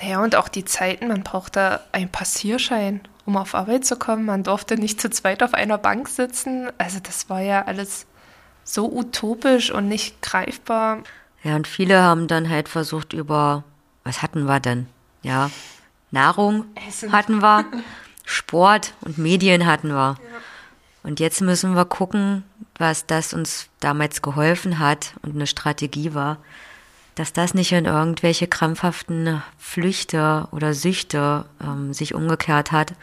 Ja, 0.02 0.22
und 0.22 0.36
auch 0.36 0.50
die 0.50 0.66
Zeiten, 0.66 1.08
man 1.08 1.24
brauchte 1.24 1.80
einen 1.94 2.10
Passierschein, 2.10 3.00
um 3.26 3.38
auf 3.38 3.56
Arbeit 3.56 3.86
zu 3.86 3.96
kommen. 3.96 4.26
Man 4.26 4.44
durfte 4.44 4.76
nicht 4.76 5.00
zu 5.00 5.10
zweit 5.10 5.44
auf 5.44 5.54
einer 5.54 5.78
Bank 5.78 6.10
sitzen. 6.10 6.68
Also 6.78 7.00
das 7.02 7.30
war 7.30 7.40
ja 7.40 7.64
alles 7.64 8.06
so 8.66 8.92
utopisch 8.92 9.72
und 9.72 9.88
nicht 9.88 10.22
greifbar. 10.22 11.04
Ja, 11.42 11.56
und 11.56 11.66
viele 11.66 12.02
haben 12.02 12.28
dann 12.28 12.50
halt 12.50 12.68
versucht 12.68 13.14
über, 13.14 13.64
was 14.04 14.22
hatten 14.22 14.44
wir 14.44 14.60
denn? 14.60 14.88
Ja, 15.22 15.52
Nahrung 16.12 16.66
Essen. 16.86 17.14
hatten 17.14 17.42
wir, 17.42 17.64
Sport 18.26 18.94
und 19.00 19.18
Medien 19.18 19.66
hatten 19.66 19.88
wir. 19.88 20.18
Ja. 20.20 20.40
Und 21.04 21.20
jetzt 21.20 21.42
müssen 21.42 21.76
wir 21.76 21.86
gucken, 21.86 22.44
was 22.78 23.06
das 23.06 23.34
uns 23.34 23.68
damals 23.80 24.22
geholfen 24.22 24.80
hat 24.80 25.14
und 25.22 25.36
eine 25.36 25.48
Strategie 25.48 26.14
war, 26.14 26.38
dass 27.16 27.34
das 27.34 27.54
nicht 27.54 27.72
in 27.74 27.86
irgendwelche 27.86 28.48
krampfhaften 28.48 29.44
Flüchte 29.58 30.48
oder 30.52 30.74
Süchte 30.74 31.46
ähm, 31.62 31.94
sich 31.94 32.16
umgekehrt 32.16 32.72
hat. 32.72 32.94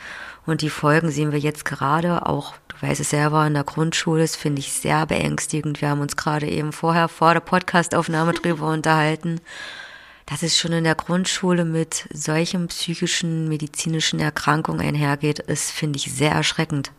Und 0.47 0.63
die 0.63 0.71
Folgen 0.71 1.11
sehen 1.11 1.31
wir 1.31 1.39
jetzt 1.39 1.65
gerade 1.65 2.27
auch, 2.27 2.55
du 2.69 2.77
weißt 2.81 3.01
es 3.01 3.11
selber, 3.11 3.47
in 3.47 3.55
der 3.55 3.63
Grundschule, 3.63 4.23
das 4.23 4.35
finde 4.35 4.61
ich 4.61 4.73
sehr 4.73 5.07
beängstigend. 5.07 5.81
Wir 5.81 5.91
haben 5.91 6.01
uns 6.01 6.17
gerade 6.17 6.49
eben 6.49 6.73
vorher 6.73 7.07
vor 7.09 7.35
der 7.35 7.41
Podcastaufnahme 7.41 8.33
drüber 8.35 8.69
unterhalten 8.69 9.41
dass 10.31 10.45
es 10.45 10.57
schon 10.57 10.73
in 10.73 10.85
der 10.85 10.95
Grundschule 10.95 11.65
mit 11.65 12.07
solchen 12.13 12.69
psychischen, 12.69 13.49
medizinischen 13.49 14.21
Erkrankungen 14.21 14.81
einhergeht, 14.81 15.41
ist, 15.41 15.73
finde 15.73 15.97
ich, 15.97 16.13
sehr 16.13 16.31
erschreckend. 16.31 16.93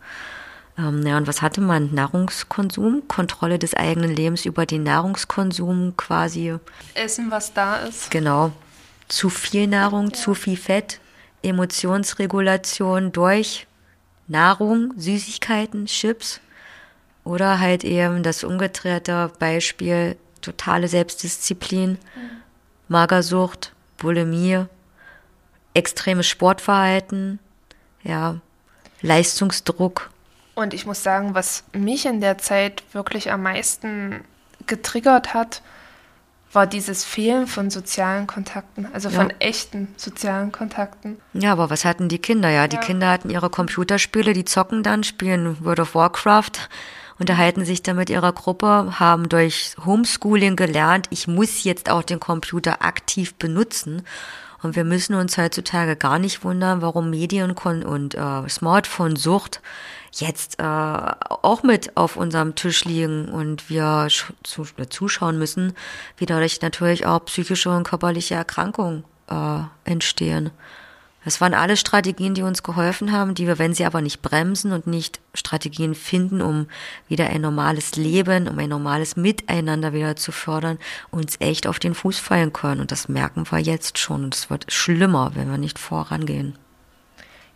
Ähm, 0.78 1.06
ja, 1.06 1.16
und 1.16 1.26
was 1.26 1.42
hatte 1.42 1.60
man? 1.60 1.94
Nahrungskonsum, 1.94 3.06
Kontrolle 3.08 3.58
des 3.58 3.74
eigenen 3.74 4.14
Lebens 4.14 4.44
über 4.46 4.66
den 4.66 4.84
Nahrungskonsum 4.84 5.94
quasi. 5.96 6.56
Essen, 6.94 7.30
was 7.30 7.52
da 7.52 7.76
ist. 7.76 8.10
Genau. 8.10 8.52
Zu 9.08 9.28
viel 9.28 9.66
Nahrung, 9.66 10.08
ja. 10.08 10.12
zu 10.14 10.34
viel 10.34 10.56
Fett, 10.56 11.00
Emotionsregulation 11.42 13.12
durch 13.12 13.66
Nahrung, 14.28 14.94
Süßigkeiten, 14.96 15.86
Chips. 15.86 16.40
Oder 17.24 17.60
halt 17.60 17.84
eben 17.84 18.22
das 18.22 18.42
umgedrehte 18.42 19.30
Beispiel, 19.38 20.16
totale 20.40 20.88
Selbstdisziplin. 20.88 21.92
Mhm 22.16 22.42
Magersucht, 22.92 23.72
Bulimie, 23.96 24.66
extremes 25.72 26.26
Sportverhalten, 26.26 27.38
ja, 28.02 28.36
Leistungsdruck. 29.00 30.10
Und 30.54 30.74
ich 30.74 30.84
muss 30.86 31.02
sagen, 31.02 31.34
was 31.34 31.64
mich 31.72 32.04
in 32.06 32.20
der 32.20 32.38
Zeit 32.38 32.82
wirklich 32.92 33.30
am 33.32 33.42
meisten 33.42 34.22
getriggert 34.66 35.34
hat, 35.34 35.62
war 36.52 36.66
dieses 36.66 37.02
Fehlen 37.04 37.46
von 37.46 37.70
sozialen 37.70 38.26
Kontakten, 38.26 38.86
also 38.92 39.08
von 39.08 39.30
Ja. 39.30 39.36
echten 39.38 39.88
sozialen 39.96 40.52
Kontakten. 40.52 41.16
Ja, 41.32 41.52
aber 41.52 41.70
was 41.70 41.86
hatten 41.86 42.10
die 42.10 42.18
Kinder? 42.18 42.50
Ja, 42.50 42.68
die 42.68 42.76
Ja. 42.76 42.82
Kinder 42.82 43.08
hatten 43.10 43.30
ihre 43.30 43.48
Computerspiele, 43.48 44.34
die 44.34 44.44
zocken 44.44 44.82
dann, 44.82 45.02
spielen 45.02 45.64
World 45.64 45.80
of 45.80 45.94
Warcraft, 45.94 46.68
unterhalten 47.18 47.64
sich 47.64 47.82
dann 47.82 47.96
mit 47.96 48.10
ihrer 48.10 48.34
Gruppe, 48.34 49.00
haben 49.00 49.30
durch 49.30 49.74
Homeschooling 49.82 50.56
gelernt, 50.56 51.06
ich 51.08 51.26
muss 51.26 51.64
jetzt 51.64 51.88
auch 51.88 52.02
den 52.02 52.20
Computer 52.20 52.82
aktiv 52.82 53.34
benutzen. 53.36 54.02
Und 54.62 54.76
wir 54.76 54.84
müssen 54.84 55.14
uns 55.14 55.38
heutzutage 55.38 55.96
gar 55.96 56.18
nicht 56.20 56.44
wundern, 56.44 56.82
warum 56.82 57.10
Medien- 57.10 57.50
und 57.52 58.14
äh, 58.14 58.48
Smartphone-Sucht 58.48 59.60
jetzt 60.20 60.58
äh, 60.58 60.62
auch 60.62 61.62
mit 61.62 61.96
auf 61.96 62.16
unserem 62.16 62.54
Tisch 62.54 62.84
liegen 62.84 63.28
und 63.28 63.70
wir 63.70 64.08
zu, 64.42 64.64
zuschauen 64.88 65.38
müssen, 65.38 65.72
wie 66.16 66.26
dadurch 66.26 66.60
natürlich 66.60 67.06
auch 67.06 67.24
psychische 67.24 67.70
und 67.70 67.84
körperliche 67.84 68.34
Erkrankungen 68.34 69.04
äh, 69.28 69.60
entstehen. 69.84 70.50
Das 71.24 71.40
waren 71.40 71.54
alle 71.54 71.76
Strategien, 71.76 72.34
die 72.34 72.42
uns 72.42 72.64
geholfen 72.64 73.12
haben, 73.12 73.34
die 73.34 73.46
wir, 73.46 73.58
wenn 73.58 73.74
sie 73.74 73.84
aber 73.84 74.00
nicht 74.00 74.22
bremsen 74.22 74.72
und 74.72 74.88
nicht 74.88 75.20
Strategien 75.34 75.94
finden, 75.94 76.42
um 76.42 76.66
wieder 77.06 77.28
ein 77.28 77.40
normales 77.40 77.94
Leben, 77.94 78.48
um 78.48 78.58
ein 78.58 78.68
normales 78.68 79.14
Miteinander 79.14 79.92
wieder 79.92 80.16
zu 80.16 80.32
fördern, 80.32 80.78
uns 81.12 81.36
echt 81.38 81.68
auf 81.68 81.78
den 81.78 81.94
Fuß 81.94 82.18
fallen 82.18 82.52
können. 82.52 82.80
Und 82.80 82.90
das 82.90 83.08
merken 83.08 83.44
wir 83.50 83.58
jetzt 83.58 83.98
schon. 83.98 84.24
Und 84.24 84.34
es 84.34 84.50
wird 84.50 84.72
schlimmer, 84.72 85.30
wenn 85.34 85.48
wir 85.48 85.58
nicht 85.58 85.78
vorangehen. 85.78 86.58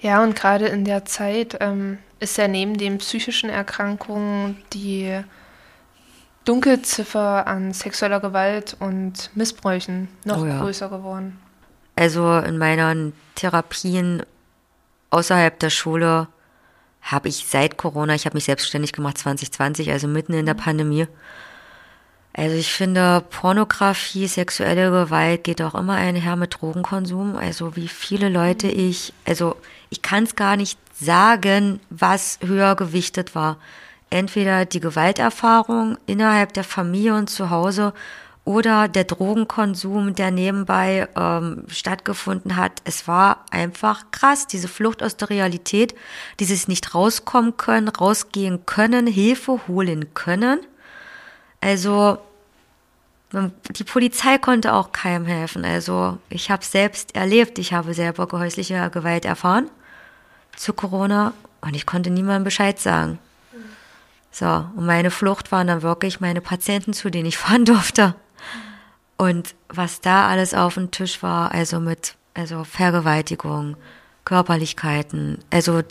Ja, 0.00 0.22
und 0.22 0.36
gerade 0.36 0.66
in 0.66 0.84
der 0.84 1.04
Zeit 1.04 1.56
ähm, 1.60 1.98
ist 2.20 2.36
ja 2.38 2.48
neben 2.48 2.76
den 2.76 2.98
psychischen 2.98 3.50
Erkrankungen 3.50 4.62
die 4.72 5.20
Dunkelziffer 6.44 7.46
an 7.46 7.72
sexueller 7.72 8.20
Gewalt 8.20 8.76
und 8.78 9.30
Missbräuchen 9.34 10.08
noch 10.24 10.42
Oh 10.42 10.46
ja. 10.46 10.60
größer 10.60 10.88
geworden. 10.88 11.38
Also 11.96 12.38
in 12.38 12.58
meinen 12.58 13.14
Therapien 13.34 14.22
außerhalb 15.10 15.58
der 15.58 15.70
Schule 15.70 16.28
habe 17.02 17.28
ich 17.28 17.46
seit 17.46 17.76
Corona, 17.76 18.14
ich 18.14 18.26
habe 18.26 18.36
mich 18.36 18.44
selbstständig 18.44 18.92
gemacht 18.92 19.18
2020, 19.18 19.90
also 19.90 20.08
mitten 20.08 20.34
in 20.34 20.46
der 20.46 20.54
Pandemie. 20.54 21.06
Also 22.38 22.54
ich 22.54 22.70
finde, 22.70 23.24
Pornografie, 23.30 24.26
sexuelle 24.26 24.90
Gewalt 24.90 25.42
geht 25.42 25.62
auch 25.62 25.74
immer 25.74 25.94
einher 25.94 26.36
mit 26.36 26.60
Drogenkonsum. 26.60 27.34
Also 27.34 27.76
wie 27.76 27.88
viele 27.88 28.28
Leute 28.28 28.68
ich, 28.68 29.14
also 29.24 29.56
ich 29.88 30.02
kann 30.02 30.24
es 30.24 30.36
gar 30.36 30.56
nicht 30.56 30.78
sagen, 30.92 31.80
was 31.88 32.38
höher 32.44 32.76
gewichtet 32.76 33.34
war. 33.34 33.56
Entweder 34.10 34.66
die 34.66 34.80
Gewalterfahrung 34.80 35.96
innerhalb 36.04 36.52
der 36.52 36.64
Familie 36.64 37.14
und 37.14 37.30
zu 37.30 37.48
Hause 37.48 37.94
oder 38.44 38.86
der 38.86 39.04
Drogenkonsum, 39.04 40.14
der 40.14 40.30
nebenbei 40.30 41.08
ähm, 41.16 41.64
stattgefunden 41.68 42.56
hat. 42.56 42.82
Es 42.84 43.08
war 43.08 43.46
einfach 43.50 44.10
krass, 44.10 44.46
diese 44.46 44.68
Flucht 44.68 45.02
aus 45.02 45.16
der 45.16 45.30
Realität, 45.30 45.94
dieses 46.38 46.68
nicht 46.68 46.94
rauskommen 46.94 47.56
können, 47.56 47.88
rausgehen 47.88 48.66
können, 48.66 49.06
Hilfe 49.06 49.66
holen 49.66 50.12
können. 50.12 50.60
Also 51.66 52.18
die 53.70 53.82
Polizei 53.82 54.38
konnte 54.38 54.72
auch 54.72 54.92
keinem 54.92 55.26
helfen. 55.26 55.64
Also 55.64 56.18
ich 56.28 56.48
habe 56.48 56.64
selbst 56.64 57.16
erlebt, 57.16 57.58
ich 57.58 57.72
habe 57.72 57.92
selber 57.92 58.28
häusliche 58.38 58.88
Gewalt 58.90 59.24
erfahren 59.24 59.68
zu 60.54 60.72
Corona 60.72 61.32
und 61.62 61.74
ich 61.74 61.84
konnte 61.84 62.10
niemandem 62.10 62.44
Bescheid 62.44 62.78
sagen. 62.78 63.18
So, 64.30 64.46
und 64.46 64.86
meine 64.86 65.10
Flucht 65.10 65.50
waren 65.50 65.66
dann 65.66 65.82
wirklich 65.82 66.20
meine 66.20 66.40
Patienten, 66.40 66.92
zu 66.92 67.10
denen 67.10 67.26
ich 67.26 67.36
fahren 67.44 67.64
durfte. 67.64 68.14
Und 69.16 69.56
was 69.68 70.00
da 70.00 70.28
alles 70.28 70.54
auf 70.54 70.74
dem 70.74 70.92
Tisch 70.92 71.20
war, 71.20 71.50
also 71.50 71.80
mit 71.80 72.14
also 72.34 72.62
Vergewaltigung, 72.62 73.76
Körperlichkeiten, 74.24 75.38
also 75.50 75.82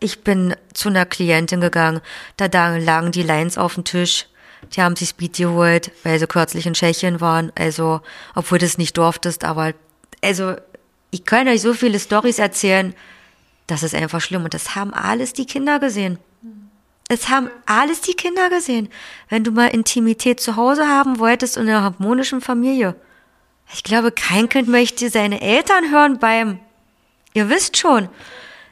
ich 0.00 0.22
bin 0.22 0.54
zu 0.74 0.90
einer 0.90 1.06
Klientin 1.06 1.62
gegangen, 1.62 2.02
da 2.36 2.76
lagen 2.76 3.10
die 3.10 3.22
Lines 3.22 3.56
auf 3.56 3.74
dem 3.74 3.84
Tisch, 3.84 4.26
die 4.74 4.82
haben 4.82 4.96
sich 4.96 5.10
Speed 5.10 5.36
geholt, 5.36 5.90
weil 6.02 6.18
sie 6.18 6.26
kürzlich 6.26 6.66
in 6.66 6.74
Tschechien 6.74 7.20
waren, 7.20 7.52
also 7.56 8.00
obwohl 8.34 8.58
du 8.58 8.66
es 8.66 8.78
nicht 8.78 8.96
durftest, 8.96 9.44
aber 9.44 9.74
also 10.22 10.56
ich 11.10 11.24
kann 11.24 11.48
euch 11.48 11.60
so 11.60 11.74
viele 11.74 11.98
Stories 11.98 12.38
erzählen, 12.38 12.94
das 13.66 13.82
ist 13.82 13.94
einfach 13.94 14.20
schlimm 14.20 14.44
und 14.44 14.54
das 14.54 14.74
haben 14.74 14.94
alles 14.94 15.32
die 15.32 15.46
Kinder 15.46 15.78
gesehen. 15.78 16.18
Es 17.08 17.28
haben 17.28 17.50
alles 17.66 18.00
die 18.00 18.14
Kinder 18.14 18.48
gesehen. 18.48 18.88
Wenn 19.28 19.44
du 19.44 19.50
mal 19.50 19.66
Intimität 19.66 20.40
zu 20.40 20.56
Hause 20.56 20.88
haben 20.88 21.18
wolltest 21.18 21.58
in 21.58 21.68
einer 21.68 21.82
harmonischen 21.82 22.40
Familie. 22.40 22.94
Ich 23.74 23.82
glaube, 23.82 24.12
kein 24.12 24.48
Kind 24.48 24.68
möchte 24.68 25.10
seine 25.10 25.40
Eltern 25.40 25.90
hören 25.90 26.18
beim, 26.18 26.58
ihr 27.34 27.48
wisst 27.50 27.76
schon. 27.76 28.08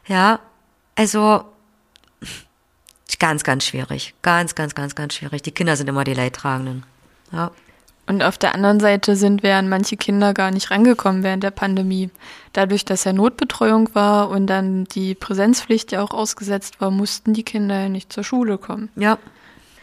Ja, 0.06 0.40
also, 0.96 1.44
ganz, 3.20 3.44
ganz 3.44 3.64
schwierig. 3.64 4.14
Ganz, 4.22 4.56
ganz, 4.56 4.74
ganz, 4.74 4.96
ganz 4.96 5.14
schwierig. 5.14 5.42
Die 5.42 5.52
Kinder 5.52 5.76
sind 5.76 5.88
immer 5.88 6.02
die 6.02 6.14
Leidtragenden. 6.14 6.84
Ja. 7.30 7.52
Und 8.06 8.24
auf 8.24 8.38
der 8.38 8.56
anderen 8.56 8.80
Seite 8.80 9.14
sind 9.14 9.44
wir 9.44 9.54
an 9.54 9.68
manche 9.68 9.96
Kinder 9.96 10.34
gar 10.34 10.50
nicht 10.50 10.72
rangekommen 10.72 11.22
während 11.22 11.44
der 11.44 11.52
Pandemie. 11.52 12.10
Dadurch, 12.52 12.84
dass 12.84 13.04
ja 13.04 13.12
Notbetreuung 13.12 13.94
war 13.94 14.30
und 14.30 14.48
dann 14.48 14.84
die 14.86 15.14
Präsenzpflicht 15.14 15.92
ja 15.92 16.02
auch 16.02 16.10
ausgesetzt 16.10 16.80
war, 16.80 16.90
mussten 16.90 17.34
die 17.34 17.44
Kinder 17.44 17.82
ja 17.82 17.88
nicht 17.88 18.12
zur 18.12 18.24
Schule 18.24 18.58
kommen. 18.58 18.88
Ja. 18.96 19.18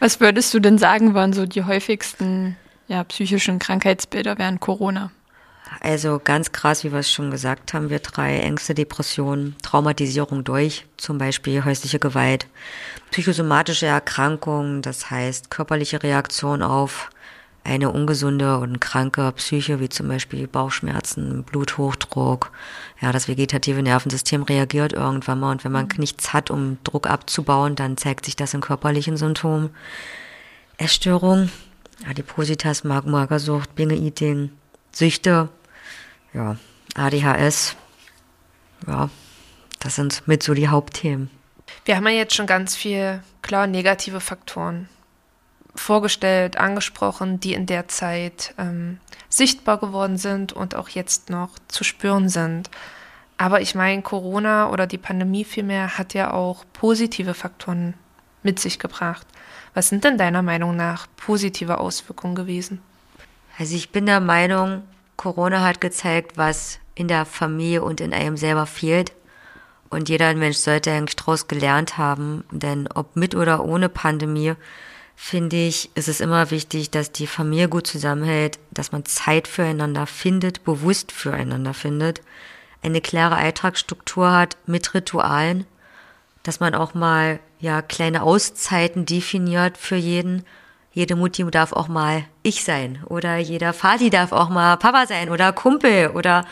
Was 0.02 0.20
würdest 0.20 0.54
du 0.54 0.60
denn 0.60 0.78
sagen, 0.78 1.14
waren 1.14 1.32
so 1.32 1.46
die 1.46 1.64
häufigsten 1.64 2.58
ja, 2.90 3.04
psychischen 3.06 3.60
Krankheitsbilder 3.60 4.38
während 4.38 4.60
Corona? 4.60 5.12
Also 5.82 6.20
ganz 6.24 6.52
krass, 6.52 6.84
wie 6.84 6.92
wir 6.92 7.00
es 7.00 7.12
schon 7.12 7.32
gesagt 7.32 7.74
haben, 7.74 7.90
wir 7.90 8.00
drei 8.00 8.40
Ängste, 8.40 8.74
Depressionen, 8.74 9.56
Traumatisierung 9.62 10.44
durch, 10.44 10.86
zum 10.98 11.18
Beispiel 11.18 11.64
häusliche 11.66 12.00
Gewalt, 12.00 12.48
psychosomatische 13.12 13.86
Erkrankungen, 13.86 14.82
das 14.82 15.10
heißt 15.10 15.50
körperliche 15.50 16.04
Reaktion 16.04 16.62
auf 16.62 17.10
eine 17.68 17.92
ungesunde 17.92 18.60
und 18.60 18.80
kranke 18.80 19.30
Psyche, 19.34 19.80
wie 19.80 19.90
zum 19.90 20.08
Beispiel 20.08 20.48
Bauchschmerzen, 20.48 21.44
Bluthochdruck. 21.44 22.52
Ja, 23.02 23.12
das 23.12 23.28
vegetative 23.28 23.84
Nervensystem 23.84 24.44
reagiert 24.44 24.94
irgendwann 24.94 25.40
mal 25.40 25.52
und 25.52 25.66
wenn 25.66 25.74
man 25.74 25.90
nichts 25.98 26.32
hat, 26.32 26.50
um 26.50 26.78
Druck 26.84 27.08
abzubauen, 27.08 27.76
dann 27.76 27.98
zeigt 27.98 28.26
sich 28.26 28.38
das 28.38 28.54
in 28.54 28.62
körperlichen 28.62 29.18
Symptomen. 29.18 29.72
Essstörung, 30.78 31.50
Adipositas, 32.10 32.84
Magersucht, 32.84 33.76
Binge-Eating, 33.76 34.52
Süchte, 34.92 35.50
ja, 36.34 36.58
ADHS, 36.96 37.76
ja, 38.88 39.10
das 39.80 39.96
sind 39.96 40.28
mit 40.28 40.44
so 40.44 40.54
die 40.54 40.68
Hauptthemen. 40.68 41.30
Wir 41.86 41.96
haben 41.96 42.08
ja 42.08 42.14
jetzt 42.14 42.36
schon 42.36 42.48
ganz 42.48 42.76
viel, 42.76 43.22
klar, 43.42 43.68
negative 43.68 44.20
Faktoren 44.20 44.90
vorgestellt, 45.76 46.58
angesprochen, 46.58 47.40
die 47.40 47.54
in 47.54 47.66
der 47.66 47.88
Zeit 47.88 48.54
ähm, 48.58 49.00
sichtbar 49.30 49.78
geworden 49.78 50.18
sind 50.18 50.54
und 50.54 50.76
auch 50.76 50.90
jetzt 50.90 51.30
noch 51.30 51.52
zu 51.68 51.84
spüren 51.84 52.30
sind. 52.30 52.70
Aber 53.38 53.62
ich 53.62 53.76
meine, 53.76 54.02
Corona 54.02 54.70
oder 54.72 54.88
die 54.88 54.98
Pandemie 54.98 55.44
vielmehr 55.44 55.98
hat 55.98 56.14
ja 56.14 56.34
auch 56.34 56.66
positive 56.74 57.34
Faktoren 57.34 57.94
mit 58.42 58.60
sich 58.60 58.80
gebracht. 58.80 59.28
Was 59.74 59.90
sind 59.90 60.04
denn 60.04 60.18
deiner 60.18 60.42
Meinung 60.42 60.76
nach 60.76 61.08
positive 61.18 61.78
Auswirkungen 61.78 62.34
gewesen? 62.34 62.82
Also 63.60 63.76
ich 63.76 63.92
bin 63.92 64.08
der 64.08 64.20
Meinung, 64.20 64.84
Corona 65.18 65.62
hat 65.62 65.82
gezeigt, 65.82 66.38
was 66.38 66.80
in 66.96 67.08
der 67.08 67.26
Familie 67.26 67.84
und 67.84 68.00
in 68.02 68.14
einem 68.14 68.38
selber 68.38 68.66
fehlt. 68.66 69.14
Und 69.90 70.10
jeder 70.10 70.34
Mensch 70.36 70.58
sollte 70.58 70.92
eigentlich 70.92 71.16
daraus 71.16 71.48
gelernt 71.48 71.98
haben, 71.98 72.44
denn 72.52 72.88
ob 72.94 73.16
mit 73.16 73.36
oder 73.36 73.64
ohne 73.66 73.90
Pandemie, 73.90 74.54
finde 75.16 75.56
ich, 75.56 75.90
ist 75.96 76.08
es 76.08 76.20
immer 76.20 76.52
wichtig, 76.52 76.92
dass 76.92 77.12
die 77.12 77.26
Familie 77.28 77.70
gut 77.70 77.88
zusammenhält, 77.88 78.60
dass 78.72 78.92
man 78.92 79.06
Zeit 79.06 79.48
füreinander 79.48 80.06
findet, 80.06 80.64
bewusst 80.64 81.12
füreinander 81.12 81.74
findet, 81.74 82.22
eine 82.84 83.02
klare 83.02 83.36
Alltagsstruktur 83.36 84.32
hat 84.32 84.58
mit 84.66 84.94
Ritualen, 84.94 85.66
dass 86.44 86.60
man 86.60 86.76
auch 86.76 86.94
mal 86.94 87.40
ja 87.60 87.82
kleine 87.82 88.22
Auszeiten 88.22 89.06
definiert 89.06 89.78
für 89.78 89.96
jeden. 89.96 90.44
Jede 90.98 91.16
Mutti 91.16 91.46
darf 91.52 91.74
auch 91.74 91.90
mal 91.90 92.24
ich 92.42 92.64
sein 92.64 93.04
oder 93.06 93.38
jeder 93.38 93.72
Vati 93.72 94.10
darf 94.10 94.32
auch 94.32 94.50
mal 94.50 94.78
Papa 94.78 95.06
sein 95.06 95.30
oder 95.30 95.54
Kumpel 95.54 96.08
oder 96.08 96.44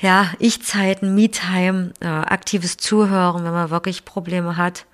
ja, 0.00 0.32
Ich-Zeiten, 0.40 1.14
Me-Time, 1.14 1.92
äh, 2.00 2.08
aktives 2.08 2.78
Zuhören, 2.78 3.44
wenn 3.44 3.52
man 3.52 3.70
wirklich 3.70 4.04
Probleme 4.04 4.56
hat, 4.56 4.86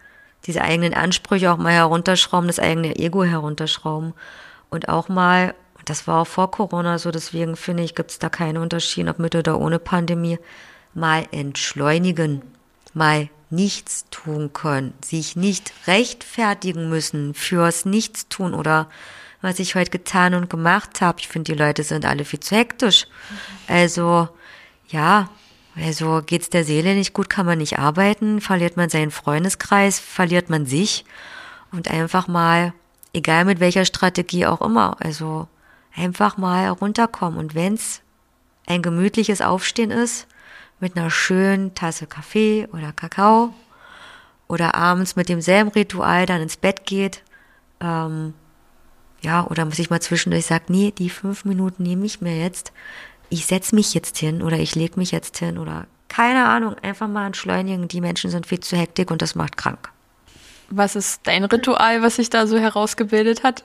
diese 0.46 0.60
eigenen 0.60 0.92
Ansprüche 0.92 1.50
auch 1.50 1.56
mal 1.56 1.72
herunterschrauben, 1.72 2.48
das 2.48 2.58
eigene 2.58 2.96
Ego 2.96 3.24
herunterschrauben 3.24 4.12
und 4.68 4.90
auch 4.90 5.08
mal, 5.08 5.54
das 5.86 6.06
war 6.06 6.20
auch 6.20 6.26
vor 6.26 6.50
Corona 6.50 6.98
so, 6.98 7.10
deswegen 7.10 7.56
finde 7.56 7.82
ich, 7.82 7.94
gibt 7.94 8.10
es 8.10 8.18
da 8.18 8.28
keinen 8.28 8.58
Unterschied, 8.58 9.08
ob 9.08 9.18
mit 9.18 9.34
oder 9.34 9.58
ohne 9.58 9.78
Pandemie, 9.78 10.38
mal 10.92 11.24
entschleunigen, 11.32 12.42
mal 12.92 13.30
nichts 13.50 14.06
tun 14.10 14.52
können, 14.52 14.94
sich 15.04 15.36
nicht 15.36 15.72
rechtfertigen 15.86 16.88
müssen 16.88 17.34
fürs 17.34 17.84
Nichtstun 17.84 18.54
oder 18.54 18.88
was 19.40 19.58
ich 19.58 19.74
heute 19.74 19.90
getan 19.90 20.34
und 20.34 20.50
gemacht 20.50 21.00
habe. 21.00 21.20
Ich 21.20 21.28
finde, 21.28 21.52
die 21.52 21.58
Leute 21.58 21.82
sind 21.84 22.04
alle 22.04 22.24
viel 22.24 22.40
zu 22.40 22.56
hektisch. 22.56 23.06
Also, 23.68 24.28
ja, 24.88 25.28
also 25.76 26.22
geht's 26.24 26.50
der 26.50 26.64
Seele 26.64 26.94
nicht 26.94 27.12
gut, 27.12 27.28
kann 27.28 27.46
man 27.46 27.58
nicht 27.58 27.78
arbeiten, 27.78 28.40
verliert 28.40 28.76
man 28.76 28.88
seinen 28.88 29.10
Freundeskreis, 29.10 30.00
verliert 30.00 30.48
man 30.50 30.66
sich 30.66 31.04
und 31.70 31.90
einfach 31.90 32.28
mal, 32.28 32.72
egal 33.12 33.44
mit 33.44 33.60
welcher 33.60 33.84
Strategie 33.84 34.46
auch 34.46 34.62
immer, 34.62 34.96
also 35.00 35.48
einfach 35.94 36.38
mal 36.38 36.68
runterkommen 36.68 37.38
und 37.38 37.54
wenn's 37.54 38.00
ein 38.66 38.82
gemütliches 38.82 39.42
Aufstehen 39.42 39.90
ist, 39.90 40.26
mit 40.80 40.96
einer 40.96 41.10
schönen 41.10 41.74
Tasse 41.74 42.06
Kaffee 42.06 42.68
oder 42.72 42.92
Kakao 42.92 43.54
oder 44.48 44.74
abends 44.74 45.16
mit 45.16 45.28
demselben 45.28 45.70
Ritual 45.70 46.26
dann 46.26 46.42
ins 46.42 46.56
Bett 46.56 46.86
geht, 46.86 47.22
ähm, 47.80 48.34
ja, 49.22 49.46
oder 49.46 49.64
muss 49.64 49.78
ich 49.78 49.90
mal 49.90 50.00
zwischendurch 50.00 50.46
sagen, 50.46 50.66
nee, 50.68 50.92
die 50.96 51.10
fünf 51.10 51.44
Minuten 51.44 51.82
nehme 51.82 52.06
ich 52.06 52.20
mir 52.20 52.38
jetzt, 52.38 52.72
ich 53.28 53.46
setze 53.46 53.74
mich 53.74 53.94
jetzt 53.94 54.18
hin 54.18 54.42
oder 54.42 54.58
ich 54.58 54.74
lege 54.74 54.98
mich 54.98 55.10
jetzt 55.10 55.38
hin 55.38 55.58
oder 55.58 55.86
keine 56.08 56.46
Ahnung, 56.46 56.76
einfach 56.82 57.08
mal 57.08 57.26
entschleunigen. 57.26 57.88
Die 57.88 58.00
Menschen 58.00 58.30
sind 58.30 58.46
viel 58.46 58.60
zu 58.60 58.76
hektik 58.76 59.10
und 59.10 59.22
das 59.22 59.34
macht 59.34 59.56
krank. 59.56 59.90
Was 60.70 60.96
ist 60.96 61.20
dein 61.24 61.44
Ritual, 61.44 62.02
was 62.02 62.16
sich 62.16 62.30
da 62.30 62.46
so 62.46 62.58
herausgebildet 62.58 63.42
hat? 63.42 63.64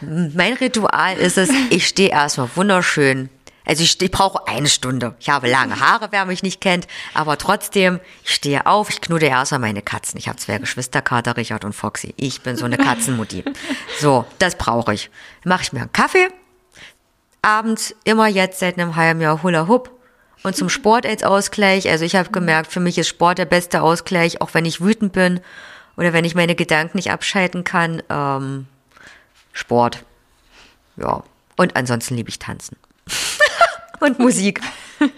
Mein 0.00 0.54
Ritual 0.54 1.16
ist 1.18 1.36
es, 1.36 1.50
ich 1.70 1.86
stehe 1.86 2.10
erstmal 2.10 2.48
wunderschön 2.54 3.28
also 3.70 3.84
ich, 3.84 4.02
ich 4.02 4.10
brauche 4.10 4.48
eine 4.48 4.66
Stunde. 4.66 5.14
Ich 5.20 5.28
habe 5.28 5.48
lange 5.48 5.78
Haare, 5.78 6.08
wer 6.10 6.24
mich 6.24 6.42
nicht 6.42 6.60
kennt, 6.60 6.88
aber 7.14 7.38
trotzdem, 7.38 8.00
ich 8.24 8.34
stehe 8.34 8.66
auf, 8.66 8.90
ich 8.90 9.00
knuddel 9.00 9.28
erstmal 9.28 9.60
meine 9.60 9.80
Katzen. 9.80 10.18
Ich 10.18 10.26
habe 10.26 10.38
zwei 10.38 10.58
Geschwisterkater, 10.58 11.36
Richard 11.36 11.64
und 11.64 11.72
Foxy. 11.72 12.12
Ich 12.16 12.40
bin 12.40 12.56
so 12.56 12.64
eine 12.64 12.76
Katzenmutti. 12.76 13.44
So, 14.00 14.24
das 14.38 14.56
brauche 14.56 14.94
ich. 14.94 15.10
Mache 15.44 15.62
ich 15.62 15.72
mir 15.72 15.80
einen 15.80 15.92
Kaffee, 15.92 16.28
abends 17.42 17.94
immer 18.04 18.26
jetzt 18.26 18.58
seit 18.58 18.78
einem 18.78 18.96
halben 18.96 19.20
Jahr 19.20 19.42
Hula 19.42 19.68
Hoop 19.68 19.90
und 20.42 20.56
zum 20.56 20.68
Sport 20.68 21.06
als 21.06 21.22
Ausgleich. 21.22 21.88
Also 21.88 22.04
ich 22.04 22.16
habe 22.16 22.30
gemerkt, 22.30 22.72
für 22.72 22.80
mich 22.80 22.98
ist 22.98 23.08
Sport 23.08 23.38
der 23.38 23.44
beste 23.44 23.82
Ausgleich, 23.82 24.40
auch 24.40 24.54
wenn 24.54 24.64
ich 24.64 24.80
wütend 24.80 25.12
bin 25.12 25.40
oder 25.96 26.12
wenn 26.12 26.24
ich 26.24 26.34
meine 26.34 26.56
Gedanken 26.56 26.96
nicht 26.96 27.12
abschalten 27.12 27.62
kann. 27.62 28.02
Ähm, 28.08 28.66
Sport. 29.52 30.04
Ja. 30.96 31.22
Und 31.56 31.76
ansonsten 31.76 32.16
liebe 32.16 32.30
ich 32.30 32.38
tanzen 32.38 32.79
und 34.00 34.18
Musik. 34.18 34.60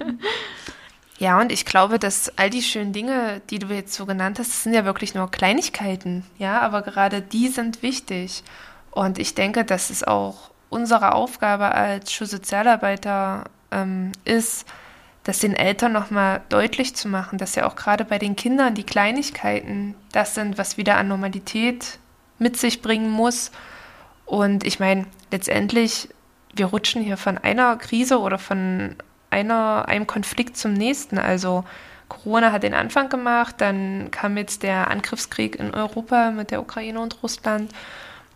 Ja, 1.23 1.41
und 1.41 1.53
ich 1.53 1.65
glaube, 1.65 2.01
dass 2.01 2.37
all 2.37 2.51
die 2.51 2.63
schönen 2.63 2.93
Dinge, 2.93 3.43
die 3.49 3.61
du 3.61 3.69
jetzt 3.69 3.95
so 3.95 4.07
genannt 4.07 4.41
hast, 4.41 4.65
sind 4.65 4.75
ja 4.75 4.85
wirklich 4.85 5.15
nur 5.15 5.31
Kleinigkeiten, 5.31 6.25
ja, 6.37 6.59
aber 6.59 6.83
gerade 6.83 7.23
die 7.23 7.47
sind 7.47 7.81
wichtig. 7.81 8.43
Und 8.91 9.21
ich 9.21 9.37
denke, 9.37 9.65
dass 9.65 9.91
es 9.91 10.03
auch 10.03 10.51
unsere 10.69 11.15
Aufgabe 11.15 11.77
als 11.77 12.13
Schulsozialarbeiter 12.13 13.45
ähm, 13.71 14.11
ist, 14.25 14.67
das 15.23 15.39
den 15.39 15.55
Eltern 15.55 15.93
nochmal 15.93 16.41
deutlich 16.49 16.97
zu 16.97 17.07
machen, 17.07 17.39
dass 17.39 17.55
ja 17.55 17.69
auch 17.69 17.77
gerade 17.77 18.05
bei 18.05 18.19
den 18.19 18.35
Kindern 18.35 18.75
die 18.75 18.83
Kleinigkeiten 18.83 19.95
das 20.11 20.35
sind, 20.35 20.59
was 20.59 20.77
wieder 20.77 20.97
an 20.97 21.07
Normalität 21.07 22.01
mit 22.41 22.57
sich 22.57 22.83
bringen 22.83 23.11
muss. 23.11 23.53
Und 24.27 24.65
ich 24.65 24.81
meine, 24.81 25.07
letztendlich 25.31 26.09
wir 26.53 26.67
rutschen 26.67 27.03
hier 27.03 27.17
von 27.17 27.39
einer 27.39 27.77
Krise 27.77 28.19
oder 28.21 28.39
von 28.39 28.97
einer, 29.31 29.89
einem 29.89 30.07
Konflikt 30.07 30.57
zum 30.57 30.73
nächsten. 30.75 31.19
Also 31.19 31.65
Corona 32.09 32.53
hat 32.53 32.63
den 32.63 32.75
Anfang 32.75 33.09
gemacht, 33.09 33.57
dann 33.59 34.11
kam 34.11 34.37
jetzt 34.37 34.63
der 34.63 34.91
Angriffskrieg 34.91 35.57
in 35.57 35.75
Europa 35.75 36.31
mit 36.31 36.51
der 36.51 36.61
Ukraine 36.61 37.01
und 37.01 37.23
Russland. 37.23 37.73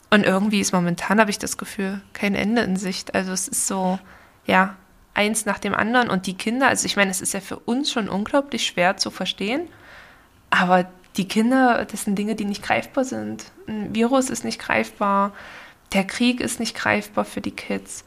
Und 0.09 0.24
irgendwie 0.24 0.61
ist 0.61 0.72
momentan, 0.72 1.20
habe 1.20 1.31
ich 1.31 1.38
das 1.38 1.59
Gefühl, 1.59 2.00
kein 2.12 2.35
Ende 2.35 2.62
in 2.62 2.76
Sicht. 2.76 3.14
Also 3.14 3.33
es 3.33 3.48
ist 3.48 3.66
so, 3.66 3.98
ja, 4.46 4.76
eins 5.12 5.46
nach 5.46 5.59
dem 5.59 5.74
anderen. 5.74 6.09
Und 6.09 6.26
die 6.26 6.37
Kinder, 6.37 6.68
also 6.68 6.87
ich 6.87 6.96
meine, 6.96 7.11
es 7.11 7.20
ist 7.20 7.35
ja 7.35 7.40
für 7.40 7.59
uns 7.59 7.90
schon 7.90 8.09
unglaublich 8.09 8.66
schwer 8.66 8.96
zu 8.96 9.11
verstehen, 9.11 9.68
aber 10.50 10.87
die 11.16 11.29
Kinder, 11.29 11.85
das 11.90 12.05
sind 12.05 12.18
Dinge, 12.18 12.35
die 12.35 12.44
nicht 12.44 12.62
greifbar 12.62 13.05
sind. 13.05 13.50
Ein 13.66 13.94
Virus 13.94 14.31
ist 14.31 14.44
nicht 14.44 14.61
greifbar, 14.61 15.33
der 15.92 16.05
Krieg 16.05 16.40
ist 16.40 16.61
nicht 16.61 16.77
greifbar 16.77 17.25
für 17.25 17.40
die 17.40 17.51
Kids. 17.51 18.05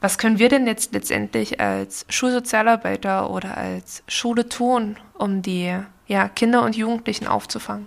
Was 0.00 0.18
können 0.18 0.38
wir 0.38 0.48
denn 0.48 0.66
jetzt 0.66 0.92
letztendlich 0.92 1.60
als 1.60 2.04
Schulsozialarbeiter 2.08 3.30
oder 3.30 3.56
als 3.56 4.02
Schule 4.06 4.48
tun, 4.48 4.96
um 5.14 5.42
die 5.42 5.74
ja, 6.06 6.28
Kinder 6.28 6.62
und 6.62 6.76
Jugendlichen 6.76 7.26
aufzufangen? 7.26 7.86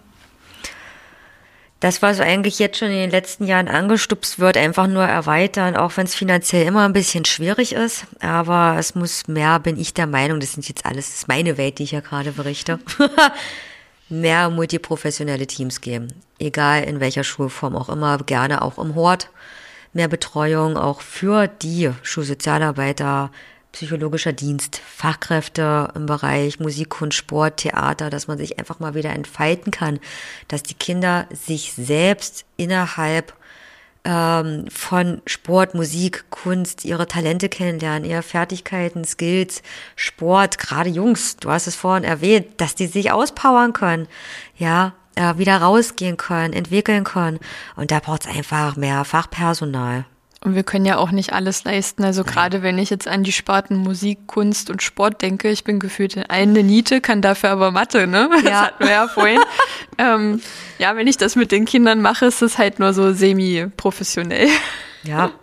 Das, 1.79 2.01
was 2.01 2.19
eigentlich 2.19 2.59
jetzt 2.59 2.77
schon 2.77 2.89
in 2.89 2.97
den 2.97 3.09
letzten 3.09 3.45
Jahren 3.45 3.69
angestupst 3.69 4.37
wird, 4.37 4.57
einfach 4.57 4.87
nur 4.87 5.05
erweitern, 5.05 5.77
auch 5.77 5.95
wenn 5.95 6.05
es 6.05 6.15
finanziell 6.15 6.67
immer 6.67 6.83
ein 6.83 6.91
bisschen 6.91 7.23
schwierig 7.23 7.71
ist. 7.71 8.05
Aber 8.19 8.75
es 8.77 8.95
muss 8.95 9.29
mehr, 9.29 9.59
bin 9.59 9.79
ich 9.79 9.93
der 9.93 10.07
Meinung, 10.07 10.41
das 10.41 10.51
sind 10.53 10.67
jetzt 10.67 10.85
alles, 10.85 11.05
das 11.05 11.19
ist 11.19 11.27
meine 11.29 11.57
Welt, 11.57 11.79
die 11.79 11.83
ich 11.83 11.91
ja 11.91 12.01
gerade 12.01 12.33
berichte, 12.33 12.79
mehr 14.09 14.49
multiprofessionelle 14.49 15.47
Teams 15.47 15.81
geben. 15.81 16.07
Egal 16.39 16.83
in 16.83 16.99
welcher 16.99 17.23
Schulform 17.23 17.75
auch 17.75 17.89
immer, 17.89 18.17
gerne 18.19 18.61
auch 18.61 18.77
im 18.77 18.95
Hort 18.95 19.29
mehr 19.93 20.07
Betreuung 20.07 20.77
auch 20.77 21.01
für 21.01 21.47
die 21.47 21.91
Schulsozialarbeiter, 22.03 23.31
psychologischer 23.71 24.33
Dienst, 24.33 24.81
Fachkräfte 24.85 25.91
im 25.95 26.05
Bereich 26.05 26.59
Musik, 26.59 26.89
Kunst, 26.89 27.17
Sport, 27.17 27.57
Theater, 27.57 28.09
dass 28.09 28.27
man 28.27 28.37
sich 28.37 28.57
einfach 28.57 28.79
mal 28.79 28.95
wieder 28.95 29.11
entfalten 29.11 29.71
kann, 29.71 29.99
dass 30.47 30.63
die 30.63 30.73
Kinder 30.73 31.27
sich 31.31 31.73
selbst 31.73 32.45
innerhalb 32.57 33.33
ähm, 34.03 34.65
von 34.69 35.21
Sport, 35.25 35.75
Musik, 35.75 36.25
Kunst 36.29 36.85
ihre 36.85 37.07
Talente 37.07 37.49
kennenlernen, 37.49 38.09
ihre 38.09 38.23
Fertigkeiten, 38.23 39.03
Skills, 39.05 39.61
Sport, 39.95 40.57
gerade 40.57 40.89
Jungs, 40.89 41.37
du 41.37 41.51
hast 41.51 41.67
es 41.67 41.75
vorhin 41.75 42.03
erwähnt, 42.03 42.47
dass 42.57 42.75
die 42.75 42.87
sich 42.87 43.11
auspowern 43.11 43.73
können, 43.73 44.07
ja, 44.57 44.93
äh, 45.15 45.37
wieder 45.37 45.57
rausgehen 45.57 46.17
können, 46.17 46.53
entwickeln 46.53 47.03
können. 47.03 47.39
Und 47.75 47.91
da 47.91 47.99
braucht 47.99 48.25
es 48.25 48.35
einfach 48.35 48.75
mehr 48.75 49.03
Fachpersonal. 49.05 50.05
Und 50.41 50.55
wir 50.55 50.63
können 50.63 50.85
ja 50.85 50.97
auch 50.97 51.11
nicht 51.11 51.33
alles 51.33 51.65
leisten. 51.65 52.03
Also 52.03 52.23
gerade 52.23 52.61
wenn 52.61 52.77
ich 52.77 52.89
jetzt 52.89 53.09
an 53.09 53.23
die 53.23 53.33
Sparten 53.33 53.75
Musik, 53.75 54.25
Kunst 54.25 54.69
und 54.69 54.81
Sport 54.81 55.21
denke, 55.21 55.49
ich 55.49 55.65
bin 55.65 55.79
gefühlt 55.79 56.15
in 56.15 56.23
eine 56.23 56.63
Niete, 56.63 57.01
kann 57.01 57.21
dafür 57.21 57.49
aber 57.49 57.71
Mathe, 57.71 58.07
ne? 58.07 58.29
Das 58.43 58.43
ja. 58.43 58.61
hatten 58.61 58.83
wir 58.85 58.91
ja 58.91 59.07
vorhin. 59.09 59.41
ähm, 59.97 60.41
ja, 60.77 60.95
wenn 60.95 61.07
ich 61.07 61.17
das 61.17 61.35
mit 61.35 61.51
den 61.51 61.65
Kindern 61.65 62.01
mache, 62.01 62.27
ist 62.27 62.41
es 62.41 62.57
halt 62.57 62.79
nur 62.79 62.93
so 62.93 63.13
semi-professionell. 63.13 64.49
Ja. 65.03 65.31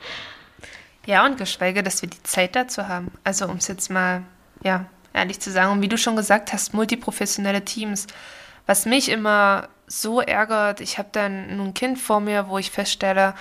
Ja, 1.09 1.25
und 1.25 1.39
geschweige, 1.39 1.85
dass 1.85 2.03
wir 2.03 2.11
die 2.11 2.23
Zeit 2.25 2.57
dazu 2.57 2.89
haben. 2.89 3.13
Also 3.23 3.47
um 3.47 3.59
es 3.59 3.69
jetzt 3.69 3.93
mal, 3.93 4.25
ja, 4.65 4.87
ehrlich 5.13 5.39
zu 5.39 5.53
sagen, 5.53 5.71
und 5.71 5.81
wie 5.81 5.89
du 5.89 5.97
schon 5.97 6.17
gesagt 6.17 6.53
hast, 6.53 6.75
multiprofessionelle 6.75 7.65
Teams. 7.65 8.09
Was 8.67 8.87
mich 8.87 9.09
immer 9.09 9.69
so 9.87 10.21
ärgert, 10.21 10.81
ich 10.81 10.99
habe 10.99 11.09
dann 11.13 11.61
ein 11.61 11.75
Kind 11.75 12.01
vor 12.01 12.19
mir, 12.19 12.49
wo 12.49 12.59
ich 12.59 12.73
feststelle, 12.73 13.35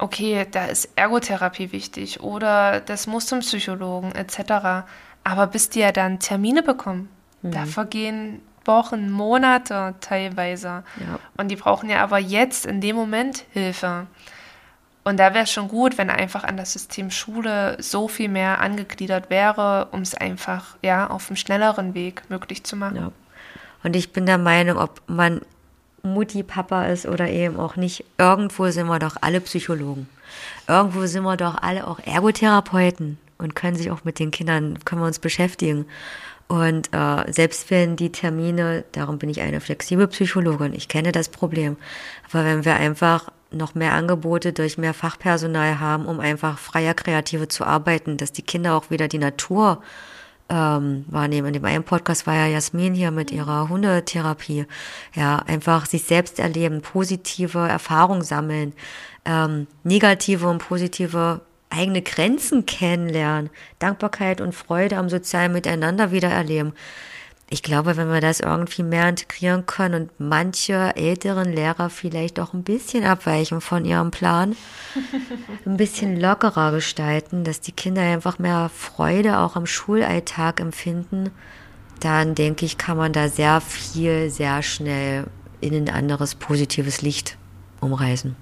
okay, 0.00 0.46
da 0.50 0.66
ist 0.66 0.88
Ergotherapie 0.96 1.72
wichtig 1.72 2.20
oder 2.20 2.80
das 2.80 3.06
muss 3.06 3.26
zum 3.26 3.40
Psychologen 3.40 4.12
etc. 4.12 4.86
Aber 5.22 5.46
bis 5.46 5.68
die 5.68 5.80
ja 5.80 5.92
dann 5.92 6.18
Termine 6.18 6.62
bekommen, 6.62 7.08
mhm. 7.42 7.52
da 7.52 7.66
vergehen 7.66 8.40
Wochen, 8.64 9.10
Monate 9.10 9.94
teilweise. 10.00 10.84
Ja. 10.98 11.18
Und 11.36 11.48
die 11.48 11.56
brauchen 11.56 11.88
ja 11.90 12.02
aber 12.02 12.18
jetzt 12.18 12.66
in 12.66 12.80
dem 12.80 12.96
Moment 12.96 13.44
Hilfe. 13.52 14.06
Und 15.02 15.18
da 15.18 15.32
wäre 15.32 15.44
es 15.44 15.52
schon 15.52 15.68
gut, 15.68 15.96
wenn 15.96 16.10
einfach 16.10 16.44
an 16.44 16.56
das 16.56 16.74
System 16.74 17.10
Schule 17.10 17.76
so 17.80 18.06
viel 18.06 18.28
mehr 18.28 18.60
angegliedert 18.60 19.30
wäre, 19.30 19.88
um 19.92 20.02
es 20.02 20.14
einfach 20.14 20.76
ja 20.82 21.08
auf 21.08 21.28
einem 21.28 21.36
schnelleren 21.36 21.94
Weg 21.94 22.28
möglich 22.28 22.64
zu 22.64 22.76
machen. 22.76 22.96
Ja. 22.96 23.12
Und 23.82 23.96
ich 23.96 24.12
bin 24.12 24.26
der 24.26 24.38
Meinung, 24.38 24.76
ob 24.76 25.00
man 25.06 25.40
Mutti, 26.02 26.42
Papa 26.42 26.86
ist 26.86 27.06
oder 27.06 27.28
eben 27.28 27.58
auch 27.58 27.76
nicht, 27.76 28.04
irgendwo 28.18 28.70
sind 28.70 28.86
wir 28.86 28.98
doch 28.98 29.16
alle 29.20 29.40
Psychologen. 29.40 30.08
Irgendwo 30.68 31.06
sind 31.06 31.22
wir 31.24 31.36
doch 31.36 31.60
alle 31.62 31.86
auch 31.86 31.98
Ergotherapeuten 31.98 33.18
und 33.38 33.54
können 33.54 33.76
sich 33.76 33.90
auch 33.90 34.04
mit 34.04 34.18
den 34.18 34.30
Kindern, 34.30 34.78
können 34.84 35.02
wir 35.02 35.06
uns 35.06 35.18
beschäftigen. 35.18 35.86
Und 36.48 36.92
äh, 36.92 37.30
selbst 37.32 37.70
wenn 37.70 37.96
die 37.96 38.10
Termine, 38.10 38.84
darum 38.92 39.18
bin 39.18 39.30
ich 39.30 39.40
eine 39.40 39.60
flexible 39.60 40.08
Psychologin, 40.08 40.74
ich 40.74 40.88
kenne 40.88 41.12
das 41.12 41.28
Problem. 41.28 41.76
Aber 42.30 42.44
wenn 42.44 42.64
wir 42.64 42.74
einfach 42.74 43.30
noch 43.52 43.74
mehr 43.74 43.94
Angebote 43.94 44.52
durch 44.52 44.78
mehr 44.78 44.94
Fachpersonal 44.94 45.80
haben, 45.80 46.06
um 46.06 46.20
einfach 46.20 46.58
freier, 46.58 46.94
kreativer 46.94 47.48
zu 47.48 47.64
arbeiten, 47.64 48.16
dass 48.16 48.32
die 48.32 48.42
Kinder 48.42 48.76
auch 48.76 48.90
wieder 48.90 49.08
die 49.08 49.18
Natur 49.18 49.82
ähm, 50.50 51.04
wahrnehmen. 51.08 51.48
In 51.48 51.54
dem 51.54 51.64
einen 51.64 51.84
Podcast 51.84 52.26
war 52.26 52.34
ja 52.34 52.46
Jasmin 52.46 52.92
hier 52.92 53.10
mit 53.10 53.30
ihrer 53.30 53.68
Hundetherapie. 53.68 54.66
Ja, 55.14 55.36
einfach 55.36 55.86
sich 55.86 56.02
selbst 56.02 56.38
erleben, 56.38 56.82
positive 56.82 57.66
Erfahrungen 57.66 58.22
sammeln, 58.22 58.74
ähm, 59.24 59.68
negative 59.84 60.48
und 60.48 60.58
positive 60.58 61.40
eigene 61.70 62.02
Grenzen 62.02 62.66
kennenlernen, 62.66 63.48
Dankbarkeit 63.78 64.40
und 64.40 64.54
Freude 64.54 64.96
am 64.96 65.08
sozialen 65.08 65.52
Miteinander 65.52 66.10
wieder 66.10 66.28
erleben. 66.28 66.72
Ich 67.52 67.64
glaube, 67.64 67.96
wenn 67.96 68.12
wir 68.12 68.20
das 68.20 68.38
irgendwie 68.38 68.84
mehr 68.84 69.08
integrieren 69.08 69.66
können 69.66 70.02
und 70.02 70.10
manche 70.18 70.94
älteren 70.94 71.52
Lehrer 71.52 71.90
vielleicht 71.90 72.38
auch 72.38 72.54
ein 72.54 72.62
bisschen 72.62 73.04
abweichen 73.04 73.60
von 73.60 73.84
ihrem 73.84 74.12
Plan, 74.12 74.56
ein 75.66 75.76
bisschen 75.76 76.18
lockerer 76.18 76.70
gestalten, 76.70 77.42
dass 77.42 77.60
die 77.60 77.72
Kinder 77.72 78.02
einfach 78.02 78.38
mehr 78.38 78.70
Freude 78.72 79.40
auch 79.40 79.56
am 79.56 79.66
Schulalltag 79.66 80.60
empfinden, 80.60 81.30
dann 81.98 82.36
denke 82.36 82.64
ich, 82.64 82.78
kann 82.78 82.96
man 82.96 83.12
da 83.12 83.28
sehr 83.28 83.60
viel, 83.60 84.30
sehr 84.30 84.62
schnell 84.62 85.26
in 85.60 85.74
ein 85.74 85.90
anderes 85.90 86.36
positives 86.36 87.02
Licht 87.02 87.36
umreißen. 87.80 88.36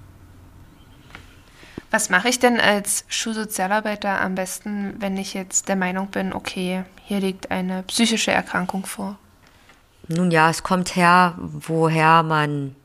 Was 1.91 2.09
mache 2.09 2.29
ich 2.29 2.39
denn 2.39 2.59
als 2.59 3.03
Schulsozialarbeiter 3.07 4.21
am 4.21 4.35
besten, 4.35 4.95
wenn 4.99 5.17
ich 5.17 5.33
jetzt 5.33 5.69
der 5.69 5.75
Meinung 5.75 6.07
bin, 6.07 6.33
okay, 6.33 6.83
hier 7.05 7.19
liegt 7.19 7.49
eine 7.49 7.83
psychische 7.83 8.31
Erkrankung 8.31 8.85
vor? 8.85 9.17
Nun 10.07 10.31
ja, 10.31 10.49
es 10.49 10.63
kommt 10.63 10.95
her, 10.95 11.35
woher 11.37 12.23
man 12.23 12.75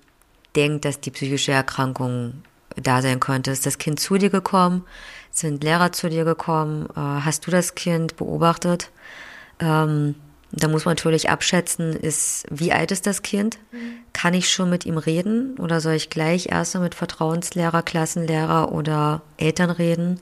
denkt, 0.57 0.85
dass 0.85 1.01
die 1.01 1.11
psychische 1.11 1.53
Erkrankung 1.53 2.43
da 2.77 3.03
sein 3.03 3.21
könnte. 3.21 3.51
Ist 3.51 3.67
das 3.67 3.79
Kind 3.79 4.01
zu 4.01 4.17
dir 4.17 4.31
gekommen? 4.31 4.85
Sind 5.31 5.65
Lehrer 5.65 5.93
zu 5.93 6.09
dir 6.09 6.25
gekommen? 6.25 6.87
Äh, 6.97 7.01
hast 7.01 7.47
du 7.47 7.51
das 7.51 7.75
Kind 7.75 8.17
beobachtet? 8.17 8.91
Ähm, 9.61 10.15
da 10.57 10.69
muss 10.69 10.85
man 10.85 10.93
natürlich 10.93 11.31
abschätzen, 11.31 11.95
ist, 11.95 12.47
wie 12.51 12.73
alt 12.73 12.93
ist 12.93 13.07
das 13.07 13.23
Kind? 13.23 13.59
Kann 14.13 14.35
ich 14.35 14.51
schon 14.51 14.71
mit 14.71 14.87
ihm 14.87 14.99
reden 14.99 15.59
oder 15.59 15.81
soll 15.81 15.95
ich 15.95 16.11
gleich 16.11 16.51
erst 16.51 16.77
mit 16.77 16.95
Vertrauenslehrer, 16.95 17.83
Klassenlehrer 17.83 18.73
oder 18.73 19.23
Eltern 19.37 19.71
reden? 19.71 20.21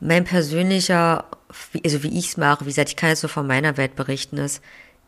Mein 0.00 0.24
persönlicher, 0.24 1.24
also 1.84 2.02
wie 2.02 2.18
ich 2.18 2.28
es 2.28 2.36
mache, 2.36 2.64
wie 2.64 2.68
gesagt, 2.68 2.90
ich 2.90 2.96
kann 2.96 3.08
jetzt 3.08 3.20
so 3.20 3.28
von 3.28 3.46
meiner 3.46 3.76
Welt 3.76 3.96
berichten, 3.96 4.36
ist, 4.36 4.62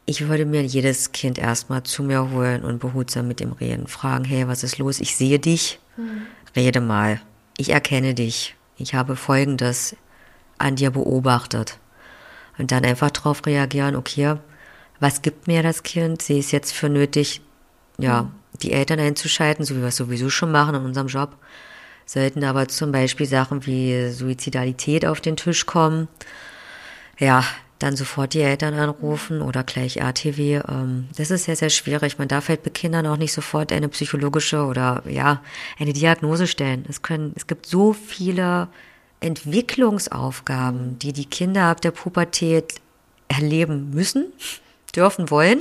ich 0.06 0.26
würde 0.26 0.46
mir 0.46 0.62
jedes 0.62 1.12
Kind 1.12 1.38
erstmal 1.38 1.82
zu 1.82 2.02
mir 2.02 2.30
holen 2.30 2.64
und 2.64 2.80
behutsam 2.80 3.28
mit 3.28 3.40
ihm 3.40 3.52
reden. 3.52 3.86
Fragen, 3.86 4.24
hey, 4.24 4.48
was 4.48 4.64
ist 4.64 4.78
los? 4.78 5.00
Ich 5.00 5.16
sehe 5.16 5.38
dich. 5.38 5.78
Mhm. 5.96 6.22
Rede 6.56 6.80
mal. 6.80 7.20
Ich 7.58 7.70
erkenne 7.70 8.14
dich. 8.14 8.56
Ich 8.78 8.94
habe 8.94 9.14
Folgendes 9.14 9.94
an 10.58 10.76
dir 10.76 10.90
beobachtet. 10.90 11.78
Und 12.60 12.72
dann 12.72 12.84
einfach 12.84 13.10
darauf 13.10 13.46
reagieren, 13.46 13.96
okay, 13.96 14.36
was 15.00 15.22
gibt 15.22 15.46
mir 15.46 15.62
das 15.62 15.82
Kind? 15.82 16.20
Sehe 16.20 16.40
es 16.40 16.52
jetzt 16.52 16.72
für 16.72 16.90
nötig, 16.90 17.40
ja, 17.98 18.30
die 18.62 18.72
Eltern 18.72 19.00
einzuschalten, 19.00 19.64
so 19.64 19.74
wie 19.74 19.80
wir 19.80 19.88
es 19.88 19.96
sowieso 19.96 20.28
schon 20.28 20.52
machen 20.52 20.74
in 20.74 20.84
unserem 20.84 21.06
Job. 21.06 21.36
Sollten 22.04 22.44
aber 22.44 22.68
zum 22.68 22.92
Beispiel 22.92 23.26
Sachen 23.26 23.64
wie 23.66 24.10
Suizidalität 24.10 25.06
auf 25.06 25.20
den 25.22 25.36
Tisch 25.36 25.64
kommen, 25.64 26.08
ja, 27.18 27.44
dann 27.78 27.96
sofort 27.96 28.34
die 28.34 28.42
Eltern 28.42 28.74
anrufen 28.74 29.40
oder 29.40 29.64
gleich 29.64 29.96
RTW. 29.96 30.60
Ähm, 30.68 31.08
das 31.16 31.30
ist 31.30 31.44
sehr, 31.44 31.56
sehr 31.56 31.70
schwierig. 31.70 32.18
Man 32.18 32.28
darf 32.28 32.50
halt 32.50 32.62
bei 32.62 32.68
Kindern 32.68 33.06
auch 33.06 33.16
nicht 33.16 33.32
sofort 33.32 33.72
eine 33.72 33.88
psychologische 33.88 34.64
oder 34.64 35.02
ja, 35.08 35.42
eine 35.78 35.94
Diagnose 35.94 36.46
stellen. 36.46 36.84
Es 36.88 37.00
können, 37.00 37.32
es 37.36 37.46
gibt 37.46 37.64
so 37.64 37.94
viele 37.94 38.68
Entwicklungsaufgaben, 39.20 40.98
die 40.98 41.12
die 41.12 41.26
Kinder 41.26 41.64
ab 41.64 41.80
der 41.80 41.90
Pubertät 41.90 42.74
erleben 43.28 43.90
müssen, 43.90 44.32
dürfen, 44.94 45.30
wollen. 45.30 45.60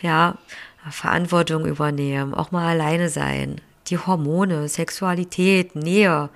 Ja, 0.00 0.38
Verantwortung 0.90 1.66
übernehmen, 1.66 2.34
auch 2.34 2.50
mal 2.50 2.68
alleine 2.68 3.08
sein, 3.08 3.60
die 3.86 3.98
Hormone, 3.98 4.68
Sexualität, 4.68 5.76
Nähe, 5.76 6.30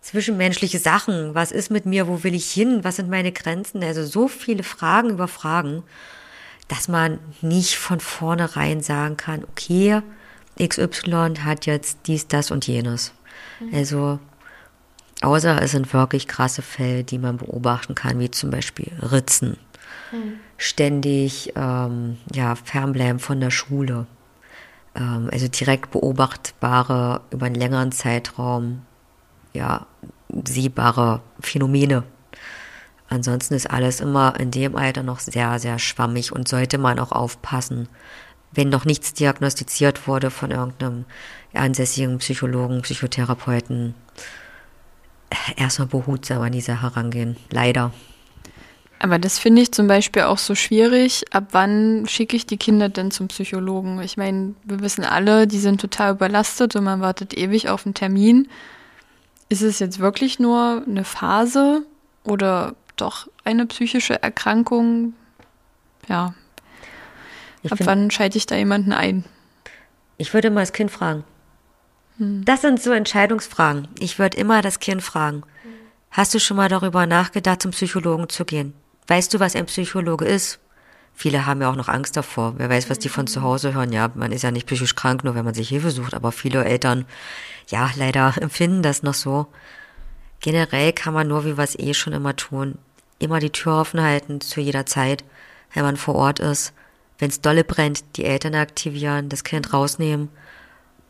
zwischenmenschliche 0.00 0.78
Sachen, 0.78 1.34
was 1.34 1.52
ist 1.52 1.70
mit 1.70 1.86
mir, 1.86 2.06
wo 2.06 2.22
will 2.22 2.34
ich 2.34 2.50
hin, 2.50 2.84
was 2.84 2.96
sind 2.96 3.10
meine 3.10 3.32
Grenzen, 3.32 3.82
also 3.82 4.04
so 4.04 4.28
viele 4.28 4.62
Fragen 4.62 5.10
über 5.10 5.28
Fragen, 5.28 5.82
dass 6.68 6.88
man 6.88 7.18
nicht 7.40 7.76
von 7.76 7.98
vornherein 7.98 8.82
sagen 8.82 9.16
kann, 9.16 9.44
okay, 9.44 10.02
XY 10.60 11.34
hat 11.44 11.66
jetzt 11.66 11.98
dies, 12.06 12.28
das 12.28 12.50
und 12.50 12.66
jenes. 12.66 13.12
Mhm. 13.60 13.74
Also 13.74 14.18
Außer 15.20 15.60
es 15.62 15.72
sind 15.72 15.92
wirklich 15.92 16.28
krasse 16.28 16.62
Fälle, 16.62 17.04
die 17.04 17.18
man 17.18 17.38
beobachten 17.38 17.94
kann, 17.94 18.18
wie 18.20 18.30
zum 18.30 18.50
Beispiel 18.50 18.92
Ritzen. 19.02 19.56
Hm. 20.10 20.34
Ständig 20.56 21.52
ähm, 21.56 22.18
ja, 22.32 22.54
fernbleiben 22.54 23.18
von 23.18 23.40
der 23.40 23.50
Schule. 23.50 24.06
Ähm, 24.94 25.28
also 25.32 25.48
direkt 25.48 25.90
beobachtbare, 25.90 27.22
über 27.30 27.46
einen 27.46 27.56
längeren 27.56 27.92
Zeitraum, 27.92 28.82
ja, 29.52 29.86
sehbare 30.46 31.20
Phänomene. 31.40 32.04
Ansonsten 33.08 33.54
ist 33.54 33.70
alles 33.70 34.00
immer 34.00 34.38
in 34.38 34.50
dem 34.50 34.76
Alter 34.76 35.02
noch 35.02 35.20
sehr, 35.20 35.58
sehr 35.58 35.78
schwammig 35.78 36.32
und 36.32 36.46
sollte 36.46 36.78
man 36.78 36.98
auch 36.98 37.12
aufpassen, 37.12 37.88
wenn 38.52 38.68
noch 38.68 38.84
nichts 38.84 39.14
diagnostiziert 39.14 40.06
wurde 40.06 40.30
von 40.30 40.50
irgendeinem 40.50 41.04
ansässigen 41.54 42.18
Psychologen, 42.18 42.82
Psychotherapeuten, 42.82 43.94
erstmal 45.56 45.88
behutsam 45.88 46.42
an 46.42 46.52
diese 46.52 46.82
herangehen. 46.82 47.36
Leider. 47.50 47.92
Aber 49.00 49.18
das 49.18 49.38
finde 49.38 49.62
ich 49.62 49.70
zum 49.72 49.86
Beispiel 49.86 50.22
auch 50.22 50.38
so 50.38 50.54
schwierig. 50.54 51.24
Ab 51.32 51.48
wann 51.52 52.06
schicke 52.08 52.36
ich 52.36 52.46
die 52.46 52.56
Kinder 52.56 52.88
denn 52.88 53.10
zum 53.10 53.28
Psychologen? 53.28 54.00
Ich 54.02 54.16
meine, 54.16 54.54
wir 54.64 54.80
wissen 54.80 55.04
alle, 55.04 55.46
die 55.46 55.60
sind 55.60 55.80
total 55.80 56.12
überlastet 56.12 56.74
und 56.74 56.84
man 56.84 57.00
wartet 57.00 57.36
ewig 57.36 57.68
auf 57.68 57.86
einen 57.86 57.94
Termin. 57.94 58.48
Ist 59.48 59.62
es 59.62 59.78
jetzt 59.78 60.00
wirklich 60.00 60.40
nur 60.40 60.82
eine 60.86 61.04
Phase 61.04 61.82
oder 62.24 62.74
doch 62.96 63.28
eine 63.44 63.66
psychische 63.66 64.20
Erkrankung? 64.20 65.14
Ja. 66.08 66.34
Ich 67.62 67.72
Ab 67.72 67.78
wann 67.84 68.10
schalte 68.10 68.36
ich 68.36 68.46
da 68.46 68.56
jemanden 68.56 68.92
ein? 68.92 69.24
Ich 70.16 70.34
würde 70.34 70.50
mal 70.50 70.60
das 70.60 70.72
Kind 70.72 70.90
fragen. 70.90 71.24
Hm. 72.18 72.44
Das 72.44 72.60
sind 72.60 72.82
so 72.82 72.92
Entscheidungsfragen. 72.92 73.88
Ich 73.98 74.18
würde 74.18 74.36
immer 74.36 74.62
das 74.62 74.80
Kind 74.80 75.02
fragen. 75.02 75.42
Hast 76.10 76.34
du 76.34 76.40
schon 76.40 76.56
mal 76.56 76.68
darüber 76.68 77.06
nachgedacht, 77.06 77.62
zum 77.62 77.70
Psychologen 77.70 78.28
zu 78.28 78.44
gehen? 78.44 78.74
Weißt 79.06 79.32
du, 79.32 79.40
was 79.40 79.56
ein 79.56 79.66
Psychologe 79.66 80.24
ist? 80.24 80.58
Viele 81.14 81.46
haben 81.46 81.60
ja 81.60 81.70
auch 81.70 81.76
noch 81.76 81.88
Angst 81.88 82.16
davor. 82.16 82.54
Wer 82.58 82.70
weiß, 82.70 82.90
was 82.90 82.98
die 82.98 83.08
von 83.08 83.26
zu 83.26 83.42
Hause 83.42 83.74
hören. 83.74 83.92
Ja, 83.92 84.10
man 84.14 84.32
ist 84.32 84.42
ja 84.42 84.50
nicht 84.50 84.66
psychisch 84.66 84.94
krank, 84.94 85.24
nur 85.24 85.34
wenn 85.34 85.44
man 85.44 85.54
sich 85.54 85.68
Hilfe 85.68 85.90
sucht. 85.90 86.14
Aber 86.14 86.32
viele 86.32 86.64
Eltern, 86.64 87.06
ja, 87.68 87.90
leider 87.96 88.34
empfinden 88.40 88.82
das 88.82 89.02
noch 89.02 89.14
so. 89.14 89.46
Generell 90.40 90.92
kann 90.92 91.14
man 91.14 91.26
nur, 91.26 91.44
wie 91.44 91.56
wir 91.56 91.64
es 91.64 91.78
eh 91.78 91.94
schon 91.94 92.12
immer 92.12 92.36
tun, 92.36 92.78
immer 93.18 93.40
die 93.40 93.50
Tür 93.50 93.80
offen 93.80 94.00
halten 94.00 94.40
zu 94.40 94.60
jeder 94.60 94.86
Zeit, 94.86 95.24
wenn 95.74 95.82
man 95.82 95.96
vor 95.96 96.14
Ort 96.14 96.38
ist. 96.38 96.72
Wenn 97.18 97.30
es 97.30 97.40
dolle 97.40 97.64
brennt, 97.64 98.04
die 98.16 98.24
Eltern 98.24 98.54
aktivieren, 98.54 99.28
das 99.28 99.42
Kind 99.42 99.72
rausnehmen 99.72 100.28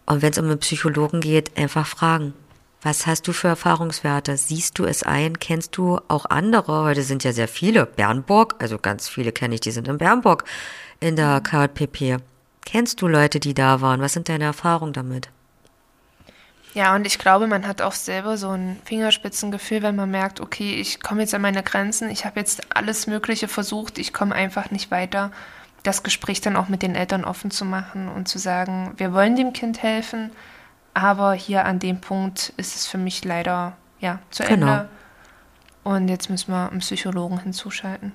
und 0.09 0.23
wenn 0.23 0.33
es 0.33 0.39
um 0.39 0.47
einen 0.47 0.59
Psychologen 0.59 1.21
geht, 1.21 1.57
einfach 1.59 1.87
fragen. 1.87 2.33
Was 2.81 3.07
hast 3.07 3.29
du 3.29 3.33
für 3.33 3.49
Erfahrungswerte? 3.49 4.37
Siehst 4.37 4.79
du 4.79 4.85
es 4.85 5.03
ein? 5.03 5.39
Kennst 5.39 5.77
du 5.77 6.01
auch 6.09 6.27
andere? 6.27 6.85
Heute 6.85 7.03
sind 7.03 7.25
ja 7.25 7.33
sehr 7.33 7.49
viele. 7.49 7.85
Bernburg, 7.85 8.55
also 8.59 8.79
ganz 8.79 9.09
viele 9.09 9.33
kenne 9.33 9.57
ich, 9.57 9.61
die 9.61 9.71
sind 9.71 9.87
in 9.87 9.99
Bernburg 9.99 10.45
in 11.01 11.17
der 11.17 11.41
KJPP. 11.41 12.23
Kennst 12.65 13.03
du 13.03 13.09
Leute, 13.09 13.39
die 13.39 13.53
da 13.53 13.81
waren? 13.83 14.01
Was 14.01 14.15
sind 14.15 14.29
deine 14.29 14.45
Erfahrungen 14.45 14.95
damit? 14.95 15.29
Ja, 16.73 16.95
und 16.95 17.07
ich 17.07 17.19
glaube, 17.19 17.47
man 17.47 17.67
hat 17.67 17.83
auch 17.83 17.93
selber 17.93 18.39
so 18.39 18.51
ein 18.51 18.79
Fingerspitzengefühl, 18.85 19.83
wenn 19.83 19.97
man 19.97 20.11
merkt, 20.11 20.41
okay, 20.41 20.75
ich 20.75 21.01
komme 21.01 21.23
jetzt 21.23 21.35
an 21.35 21.43
meine 21.43 21.63
Grenzen, 21.63 22.09
ich 22.09 22.25
habe 22.25 22.41
jetzt 22.41 22.75
alles 22.75 23.07
Mögliche 23.07 23.49
versucht, 23.49 23.99
ich 23.99 24.13
komme 24.13 24.35
einfach 24.35 24.71
nicht 24.71 24.91
weiter 24.91 25.33
das 25.83 26.03
Gespräch 26.03 26.41
dann 26.41 26.57
auch 26.57 26.69
mit 26.69 26.83
den 26.83 26.95
Eltern 26.95 27.25
offen 27.25 27.51
zu 27.51 27.65
machen 27.65 28.09
und 28.09 28.29
zu 28.29 28.39
sagen, 28.39 28.93
wir 28.97 29.13
wollen 29.13 29.37
dem 29.37 29.53
Kind 29.53 29.83
helfen, 29.83 30.31
aber 30.95 31.33
hier 31.35 31.65
an 31.65 31.79
dem 31.79 32.01
Punkt 32.01 32.53
ist 32.57 32.75
es 32.75 32.87
für 32.87 32.99
mich 32.99 33.25
leider 33.25 33.77
ja 34.01 34.19
zu 34.31 34.43
Ende. 34.43 34.67
Genau. 34.67 34.85
Und 35.85 36.09
jetzt 36.09 36.29
müssen 36.29 36.53
wir 36.53 36.71
einen 36.71 36.81
Psychologen 36.81 37.41
hinzuschalten. 37.41 38.13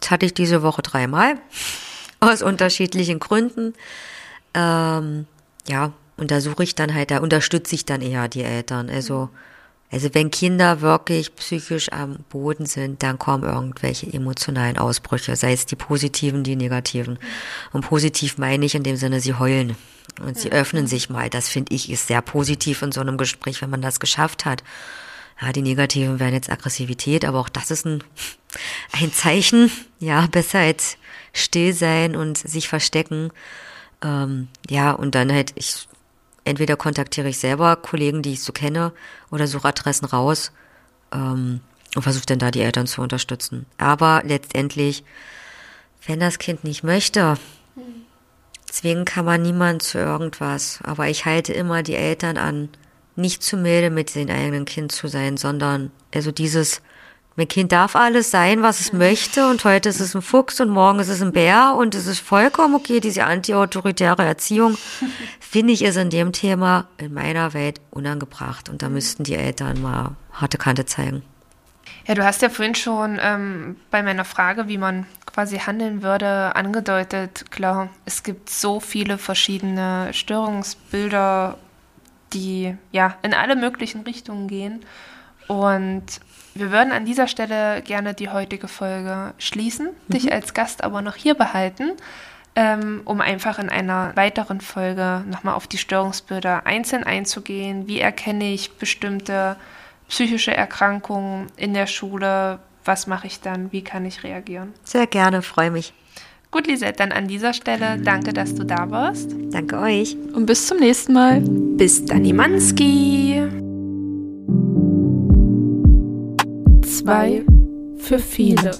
Das 0.00 0.10
hatte 0.10 0.26
ich 0.26 0.34
diese 0.34 0.62
Woche 0.62 0.82
dreimal 0.82 1.36
aus 2.20 2.42
unterschiedlichen 2.42 3.20
Gründen. 3.20 3.74
Ähm, 4.54 5.26
ja, 5.68 5.92
und 6.16 6.30
da 6.30 6.40
suche 6.40 6.64
ich 6.64 6.74
dann 6.74 6.94
halt, 6.94 7.10
da 7.10 7.18
unterstütze 7.18 7.74
ich 7.74 7.84
dann 7.84 8.00
eher 8.00 8.28
die 8.28 8.42
Eltern. 8.42 8.90
Also 8.90 9.28
also 9.92 10.08
wenn 10.14 10.30
Kinder 10.30 10.80
wirklich 10.80 11.36
psychisch 11.36 11.92
am 11.92 12.16
Boden 12.30 12.64
sind, 12.64 13.02
dann 13.02 13.18
kommen 13.18 13.44
irgendwelche 13.44 14.10
emotionalen 14.10 14.78
Ausbrüche, 14.78 15.36
sei 15.36 15.52
es 15.52 15.66
die 15.66 15.76
positiven, 15.76 16.44
die 16.44 16.56
negativen. 16.56 17.18
Und 17.72 17.82
positiv 17.82 18.38
meine 18.38 18.64
ich 18.64 18.74
in 18.74 18.84
dem 18.84 18.96
Sinne, 18.96 19.20
sie 19.20 19.34
heulen 19.34 19.76
und 20.24 20.38
sie 20.38 20.50
öffnen 20.50 20.86
sich 20.86 21.10
mal. 21.10 21.28
Das 21.28 21.50
finde 21.50 21.74
ich 21.74 21.90
ist 21.90 22.06
sehr 22.06 22.22
positiv 22.22 22.80
in 22.80 22.90
so 22.90 23.02
einem 23.02 23.18
Gespräch, 23.18 23.60
wenn 23.60 23.68
man 23.68 23.82
das 23.82 24.00
geschafft 24.00 24.46
hat. 24.46 24.64
Ja, 25.40 25.52
die 25.52 25.62
negativen 25.62 26.18
wären 26.18 26.32
jetzt 26.32 26.50
Aggressivität, 26.50 27.26
aber 27.26 27.40
auch 27.40 27.50
das 27.50 27.70
ist 27.70 27.84
ein, 27.84 28.02
ein 28.92 29.12
Zeichen. 29.12 29.70
Ja, 29.98 30.26
besser 30.26 30.60
als 30.60 30.96
still 31.34 31.74
sein 31.74 32.16
und 32.16 32.38
sich 32.38 32.66
verstecken. 32.66 33.30
Ähm, 34.02 34.48
ja, 34.70 34.92
und 34.92 35.14
dann 35.14 35.30
halt, 35.30 35.52
ich 35.54 35.86
entweder 36.44 36.76
kontaktiere 36.76 37.28
ich 37.28 37.38
selber 37.38 37.76
Kollegen, 37.76 38.22
die 38.22 38.32
ich 38.32 38.42
so 38.42 38.52
kenne, 38.52 38.92
oder 39.30 39.46
suche 39.46 39.68
Adressen 39.68 40.06
raus 40.06 40.52
ähm, 41.12 41.60
und 41.94 42.02
versuche 42.02 42.26
dann 42.26 42.38
da 42.38 42.50
die 42.50 42.62
Eltern 42.62 42.86
zu 42.86 43.00
unterstützen. 43.02 43.66
Aber 43.78 44.22
letztendlich 44.24 45.04
wenn 46.06 46.20
das 46.20 46.38
Kind 46.38 46.64
nicht 46.64 46.82
möchte, 46.82 47.36
zwingen 48.66 49.04
kann 49.04 49.24
man 49.24 49.42
niemand 49.42 49.82
zu 49.82 49.98
irgendwas. 49.98 50.80
Aber 50.82 51.08
ich 51.08 51.24
halte 51.24 51.52
immer 51.52 51.82
die 51.82 51.94
Eltern 51.94 52.36
an, 52.36 52.68
nicht 53.14 53.42
zu 53.42 53.56
milde 53.56 53.90
mit 53.90 54.14
dem 54.14 54.28
eigenen 54.30 54.64
Kind 54.64 54.90
zu 54.90 55.06
sein, 55.08 55.36
sondern 55.36 55.90
also 56.14 56.32
dieses, 56.32 56.82
mein 57.36 57.48
Kind 57.48 57.72
darf 57.72 57.96
alles 57.96 58.30
sein, 58.30 58.62
was 58.62 58.80
es 58.80 58.92
möchte 58.92 59.48
und 59.48 59.64
heute 59.64 59.88
ist 59.88 60.00
es 60.00 60.14
ein 60.14 60.22
Fuchs 60.22 60.60
und 60.60 60.68
morgen 60.68 60.98
ist 60.98 61.08
es 61.08 61.22
ein 61.22 61.32
Bär 61.32 61.74
und 61.76 61.94
es 61.94 62.06
ist 62.06 62.20
vollkommen 62.20 62.74
okay, 62.74 63.00
diese 63.00 63.24
antiautoritäre 63.24 64.24
Erziehung, 64.24 64.76
finde 65.40 65.72
ich, 65.72 65.82
ist 65.82 65.96
in 65.96 66.10
dem 66.10 66.32
Thema 66.32 66.88
in 66.98 67.14
meiner 67.14 67.54
Welt 67.54 67.80
unangebracht 67.90 68.68
und 68.68 68.82
da 68.82 68.88
müssten 68.88 69.24
die 69.24 69.34
Eltern 69.34 69.80
mal 69.80 70.16
harte 70.32 70.58
Kante 70.58 70.84
zeigen. 70.86 71.22
Ja, 72.06 72.14
du 72.14 72.24
hast 72.24 72.42
ja 72.42 72.48
vorhin 72.48 72.74
schon 72.74 73.18
ähm, 73.22 73.76
bei 73.90 74.02
meiner 74.02 74.24
Frage, 74.24 74.66
wie 74.68 74.78
man 74.78 75.06
quasi 75.24 75.58
handeln 75.58 76.02
würde, 76.02 76.54
angedeutet, 76.56 77.50
klar, 77.50 77.90
es 78.04 78.22
gibt 78.22 78.50
so 78.50 78.80
viele 78.80 79.18
verschiedene 79.18 80.12
Störungsbilder, 80.12 81.56
die 82.32 82.76
ja 82.90 83.16
in 83.22 83.34
alle 83.34 83.56
möglichen 83.56 84.02
Richtungen 84.02 84.48
gehen. 84.48 84.84
Und 85.48 86.20
wir 86.54 86.70
würden 86.70 86.92
an 86.92 87.04
dieser 87.04 87.28
Stelle 87.28 87.82
gerne 87.82 88.14
die 88.14 88.28
heutige 88.28 88.68
Folge 88.68 89.34
schließen, 89.38 89.86
mhm. 89.86 90.12
dich 90.12 90.32
als 90.32 90.54
Gast 90.54 90.84
aber 90.84 91.02
noch 91.02 91.16
hier 91.16 91.34
behalten, 91.34 91.92
ähm, 92.54 93.02
um 93.04 93.20
einfach 93.20 93.58
in 93.58 93.68
einer 93.68 94.12
weiteren 94.14 94.60
Folge 94.60 95.24
nochmal 95.28 95.54
auf 95.54 95.66
die 95.66 95.78
Störungsbilder 95.78 96.66
einzeln 96.66 97.04
einzugehen. 97.04 97.88
Wie 97.88 98.00
erkenne 98.00 98.52
ich 98.52 98.72
bestimmte 98.72 99.56
psychische 100.08 100.54
Erkrankungen 100.54 101.46
in 101.56 101.72
der 101.72 101.86
Schule? 101.86 102.58
Was 102.84 103.06
mache 103.06 103.26
ich 103.26 103.40
dann? 103.40 103.72
Wie 103.72 103.82
kann 103.82 104.04
ich 104.04 104.24
reagieren? 104.24 104.74
Sehr 104.84 105.06
gerne, 105.06 105.40
freue 105.40 105.70
mich. 105.70 105.94
Gut, 106.50 106.66
Lisette, 106.66 106.98
dann 106.98 107.12
an 107.12 107.28
dieser 107.28 107.54
Stelle 107.54 107.98
danke, 107.98 108.34
dass 108.34 108.54
du 108.54 108.64
da 108.64 108.90
warst. 108.90 109.34
Danke 109.50 109.78
euch. 109.78 110.18
Und 110.34 110.44
bis 110.44 110.66
zum 110.66 110.80
nächsten 110.80 111.14
Mal. 111.14 111.40
Bis 111.40 112.04
dann, 112.04 112.30
Manski. 112.36 113.71
Zwei 117.02 117.44
für 117.96 118.20
viele. 118.20 118.70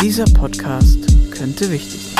Dieser 0.00 0.24
Podcast 0.32 0.98
könnte 1.30 1.70
wichtig 1.70 2.00
sein. 2.00 2.13